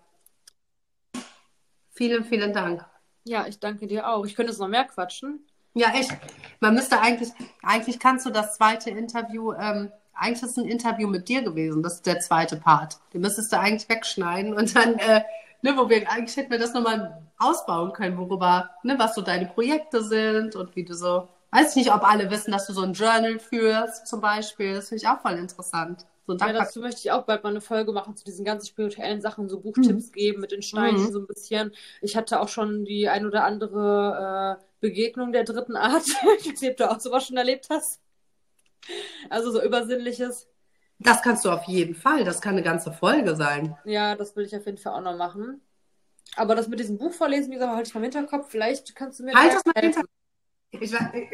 [1.92, 2.86] Vielen, vielen Dank.
[3.24, 4.26] Ja, ich danke dir auch.
[4.26, 5.46] Ich könnte jetzt noch mehr quatschen.
[5.74, 6.12] Ja, echt.
[6.60, 7.30] Man müsste eigentlich,
[7.62, 11.84] eigentlich kannst du das zweite Interview, ähm, eigentlich ist es ein Interview mit dir gewesen.
[11.84, 12.98] Das ist der zweite Part.
[13.14, 15.22] Den müsstest du eigentlich wegschneiden und dann, äh,
[15.62, 19.46] ne, wo wir, eigentlich hätten wir das nochmal ausbauen können, worüber, ne, was so deine
[19.46, 22.82] Projekte sind und wie du so, weiß ich nicht, ob alle wissen, dass du so
[22.82, 24.76] ein Journal führst, zum Beispiel.
[24.76, 26.06] Das finde ich auch voll interessant.
[26.28, 29.22] So Ja, dazu möchte ich auch bald mal eine Folge machen zu diesen ganzen spirituellen
[29.22, 31.12] Sachen, so Buchtipps geben mit den Steinen Mhm.
[31.12, 31.74] so ein bisschen.
[32.02, 36.04] Ich hatte auch schon die ein oder andere äh, Begegnung der dritten Art.
[36.06, 38.02] ich weiß nicht, ob du auch sowas schon erlebt hast.
[39.30, 40.48] Also so Übersinnliches.
[41.00, 42.24] das kannst du auf jeden Fall.
[42.24, 43.78] Das kann eine ganze Folge sein.
[43.86, 45.62] Ja, das will ich auf jeden Fall auch noch machen.
[46.36, 48.50] Aber das mit diesem Buch vorlesen, wie gesagt, halte ich mal im Hinterkopf.
[48.50, 50.02] Vielleicht kannst du mir Halt da das mal hinter.
[50.72, 51.30] Ich, we-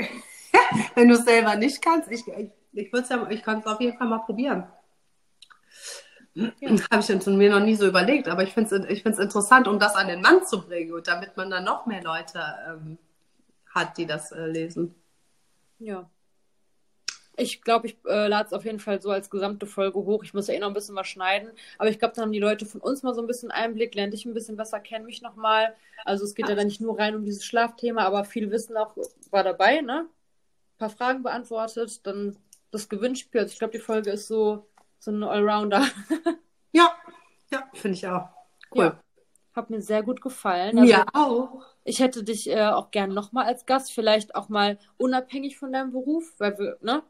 [0.95, 3.97] wenn du es selber nicht kannst, ich, ich, ich ja, ich kann es auf jeden
[3.97, 4.67] Fall mal probieren.
[6.35, 9.67] Habe ich jetzt mir noch nie so überlegt, aber ich finde es ich find's interessant,
[9.67, 12.97] um das an den Mann zu bringen und damit man dann noch mehr Leute ähm,
[13.69, 14.95] hat, die das äh, lesen.
[15.79, 16.09] Ja.
[17.35, 20.23] Ich glaube, ich äh, lade es auf jeden Fall so als gesamte Folge hoch.
[20.23, 21.49] Ich muss ja eh noch ein bisschen was schneiden.
[21.79, 24.11] Aber ich glaube, dann haben die Leute von uns mal so ein bisschen Einblick, lernen
[24.11, 25.75] dich ein bisschen besser kennen, mich nochmal.
[26.05, 28.95] Also es geht ja dann nicht nur rein um dieses Schlafthema, aber viel Wissen auch
[29.31, 30.05] war dabei, ne?
[30.75, 32.37] Ein paar Fragen beantwortet, dann
[32.69, 33.41] das Gewinnspiel.
[33.41, 34.67] Also ich glaube, die Folge ist so,
[35.03, 35.85] so ein Allrounder.
[36.75, 36.91] Ja,
[37.51, 38.29] ja, finde ich auch.
[38.73, 38.85] Cool.
[38.85, 38.99] Ja.
[39.55, 40.79] Hat mir sehr gut gefallen.
[40.79, 41.63] Also, Mir auch.
[41.83, 45.91] Ich hätte dich äh, auch gern nochmal als Gast, vielleicht auch mal unabhängig von deinem
[45.91, 47.03] Beruf, weil wir, ne?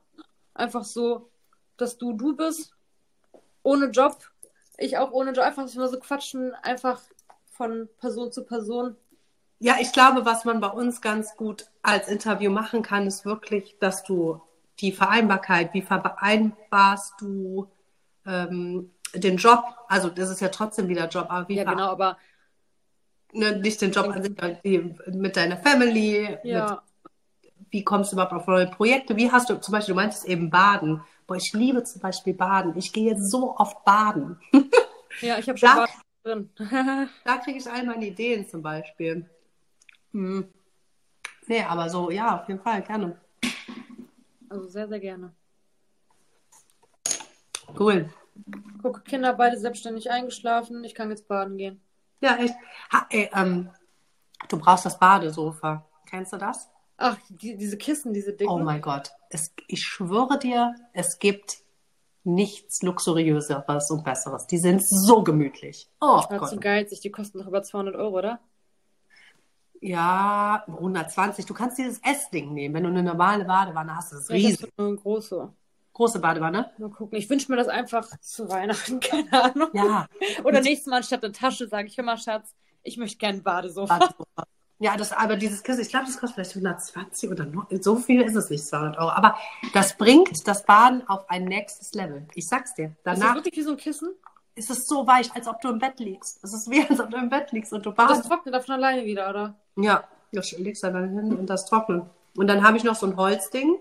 [0.53, 1.29] Einfach so,
[1.77, 2.75] dass du du bist,
[3.61, 4.17] ohne Job,
[4.77, 7.01] ich auch ohne Job, einfach so quatschen, einfach
[7.51, 8.97] von Person zu Person.
[9.59, 13.77] Ja, ich glaube, was man bei uns ganz gut als Interview machen kann, ist wirklich,
[13.79, 14.41] dass du
[14.81, 17.69] die Vereinbarkeit, wie vereinbarst du
[18.25, 22.17] ähm, den Job, also das ist ja trotzdem wieder Job, aber wie Ja, genau, aber
[23.31, 24.35] ne, nicht den Job an sich,
[25.07, 26.81] mit deiner Family, mit, ja,
[27.69, 30.49] wie kommst du überhaupt auf neue Projekte, wie hast du, zum Beispiel, du meintest eben
[30.49, 32.77] Baden, Boah, ich liebe zum Beispiel Baden.
[32.77, 34.39] Ich gehe so oft baden.
[35.21, 35.85] Ja, ich habe schon Da-
[36.23, 36.49] drin.
[37.23, 39.29] Da kriege ich all meine Ideen zum Beispiel.
[40.11, 40.51] Hm.
[41.45, 43.15] Nee, aber so, ja, auf jeden Fall, gerne.
[44.49, 45.33] also sehr, sehr gerne.
[47.79, 48.09] Cool.
[48.81, 50.83] Guck, Kinder beide selbstständig eingeschlafen.
[50.83, 51.81] Ich kann jetzt baden gehen.
[52.21, 52.53] Ja, echt.
[52.91, 53.69] Ha, ey, ähm,
[54.49, 55.85] du brauchst das Badesofa.
[56.07, 56.69] Kennst du das?
[56.97, 58.51] Ach, die, diese Kissen, diese dicken.
[58.51, 59.11] Oh mein Gott.
[59.29, 61.57] Es, ich schwöre dir, es gibt
[62.23, 64.47] nichts Luxuriöseres und Besseres.
[64.47, 65.89] Die sind so gemütlich.
[65.99, 66.49] Oh War Gott.
[66.49, 67.01] zu geizig.
[67.01, 68.39] Die kosten doch über 200 Euro, oder?
[69.81, 71.45] Ja, 120.
[71.45, 72.73] Du kannst dieses S-Ding nehmen.
[72.75, 74.67] Wenn du eine normale Badewanne hast, das ist Ja, das riesig.
[74.67, 75.53] ist nur eine große.
[75.93, 76.71] Große Badewanne.
[76.77, 77.17] Mal gucken.
[77.17, 78.99] Ich wünsche mir das einfach zu Weihnachten.
[78.99, 79.69] Keine Ahnung.
[79.73, 80.07] Ja,
[80.43, 83.99] Oder nächstes Mal anstatt eine Tasche sage ich immer, Schatz, ich möchte gerne ein Badesofa.
[83.99, 84.43] Badesofa.
[84.79, 87.67] Ja, das, aber dieses Kissen, ich glaube, das kostet vielleicht 120 oder noch.
[87.79, 89.11] So viel ist es nicht, 200 Euro.
[89.11, 89.37] Aber
[89.73, 92.25] das bringt das Baden auf ein nächstes Level.
[92.33, 92.87] Ich sag's dir.
[92.87, 94.09] Ist das Danach wirklich wie so ein Kissen?
[94.55, 96.43] ist es so weich, als ob du im Bett liegst.
[96.43, 98.27] Es ist wie, als ob du im Bett liegst und du Und das badest.
[98.27, 99.55] trocknet davon alleine wieder, oder?
[99.77, 102.03] Ja, das legst du dann hin und das trocknet.
[102.35, 103.77] Und dann habe ich noch so ein Holzding.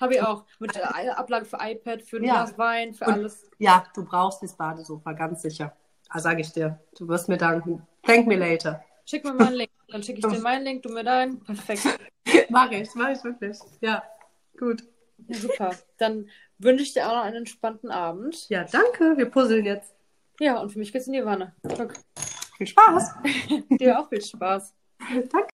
[0.00, 0.44] Habe ich auch.
[0.58, 2.34] Mit äh, Ablage für iPad, für ein Ja.
[2.44, 3.50] Glas Wein, für Und- alles.
[3.58, 5.74] Ja, du brauchst das Badesofa, ganz sicher.
[6.08, 6.78] Ah, sag ich dir.
[6.98, 7.86] Du wirst mir danken.
[8.02, 8.84] Thank me later.
[9.06, 9.70] Schick mir mal einen Link.
[9.88, 11.40] Dann schicke ich dir meinen Link, du mir deinen.
[11.42, 11.82] Perfekt.
[12.50, 13.58] mach ich, mach ich wirklich.
[13.80, 14.02] Ja,
[14.58, 14.82] gut.
[15.28, 15.70] Ja, super.
[15.98, 16.28] Dann
[16.58, 18.48] wünsche ich dir auch noch einen entspannten Abend.
[18.48, 19.16] Ja, danke.
[19.16, 19.94] Wir puzzeln jetzt.
[20.38, 21.54] Ja, und für mich geht's in die Wanne.
[21.62, 21.94] Guck,
[22.58, 23.14] Viel Spaß.
[23.70, 24.74] dir auch viel Spaß.
[25.32, 25.48] danke.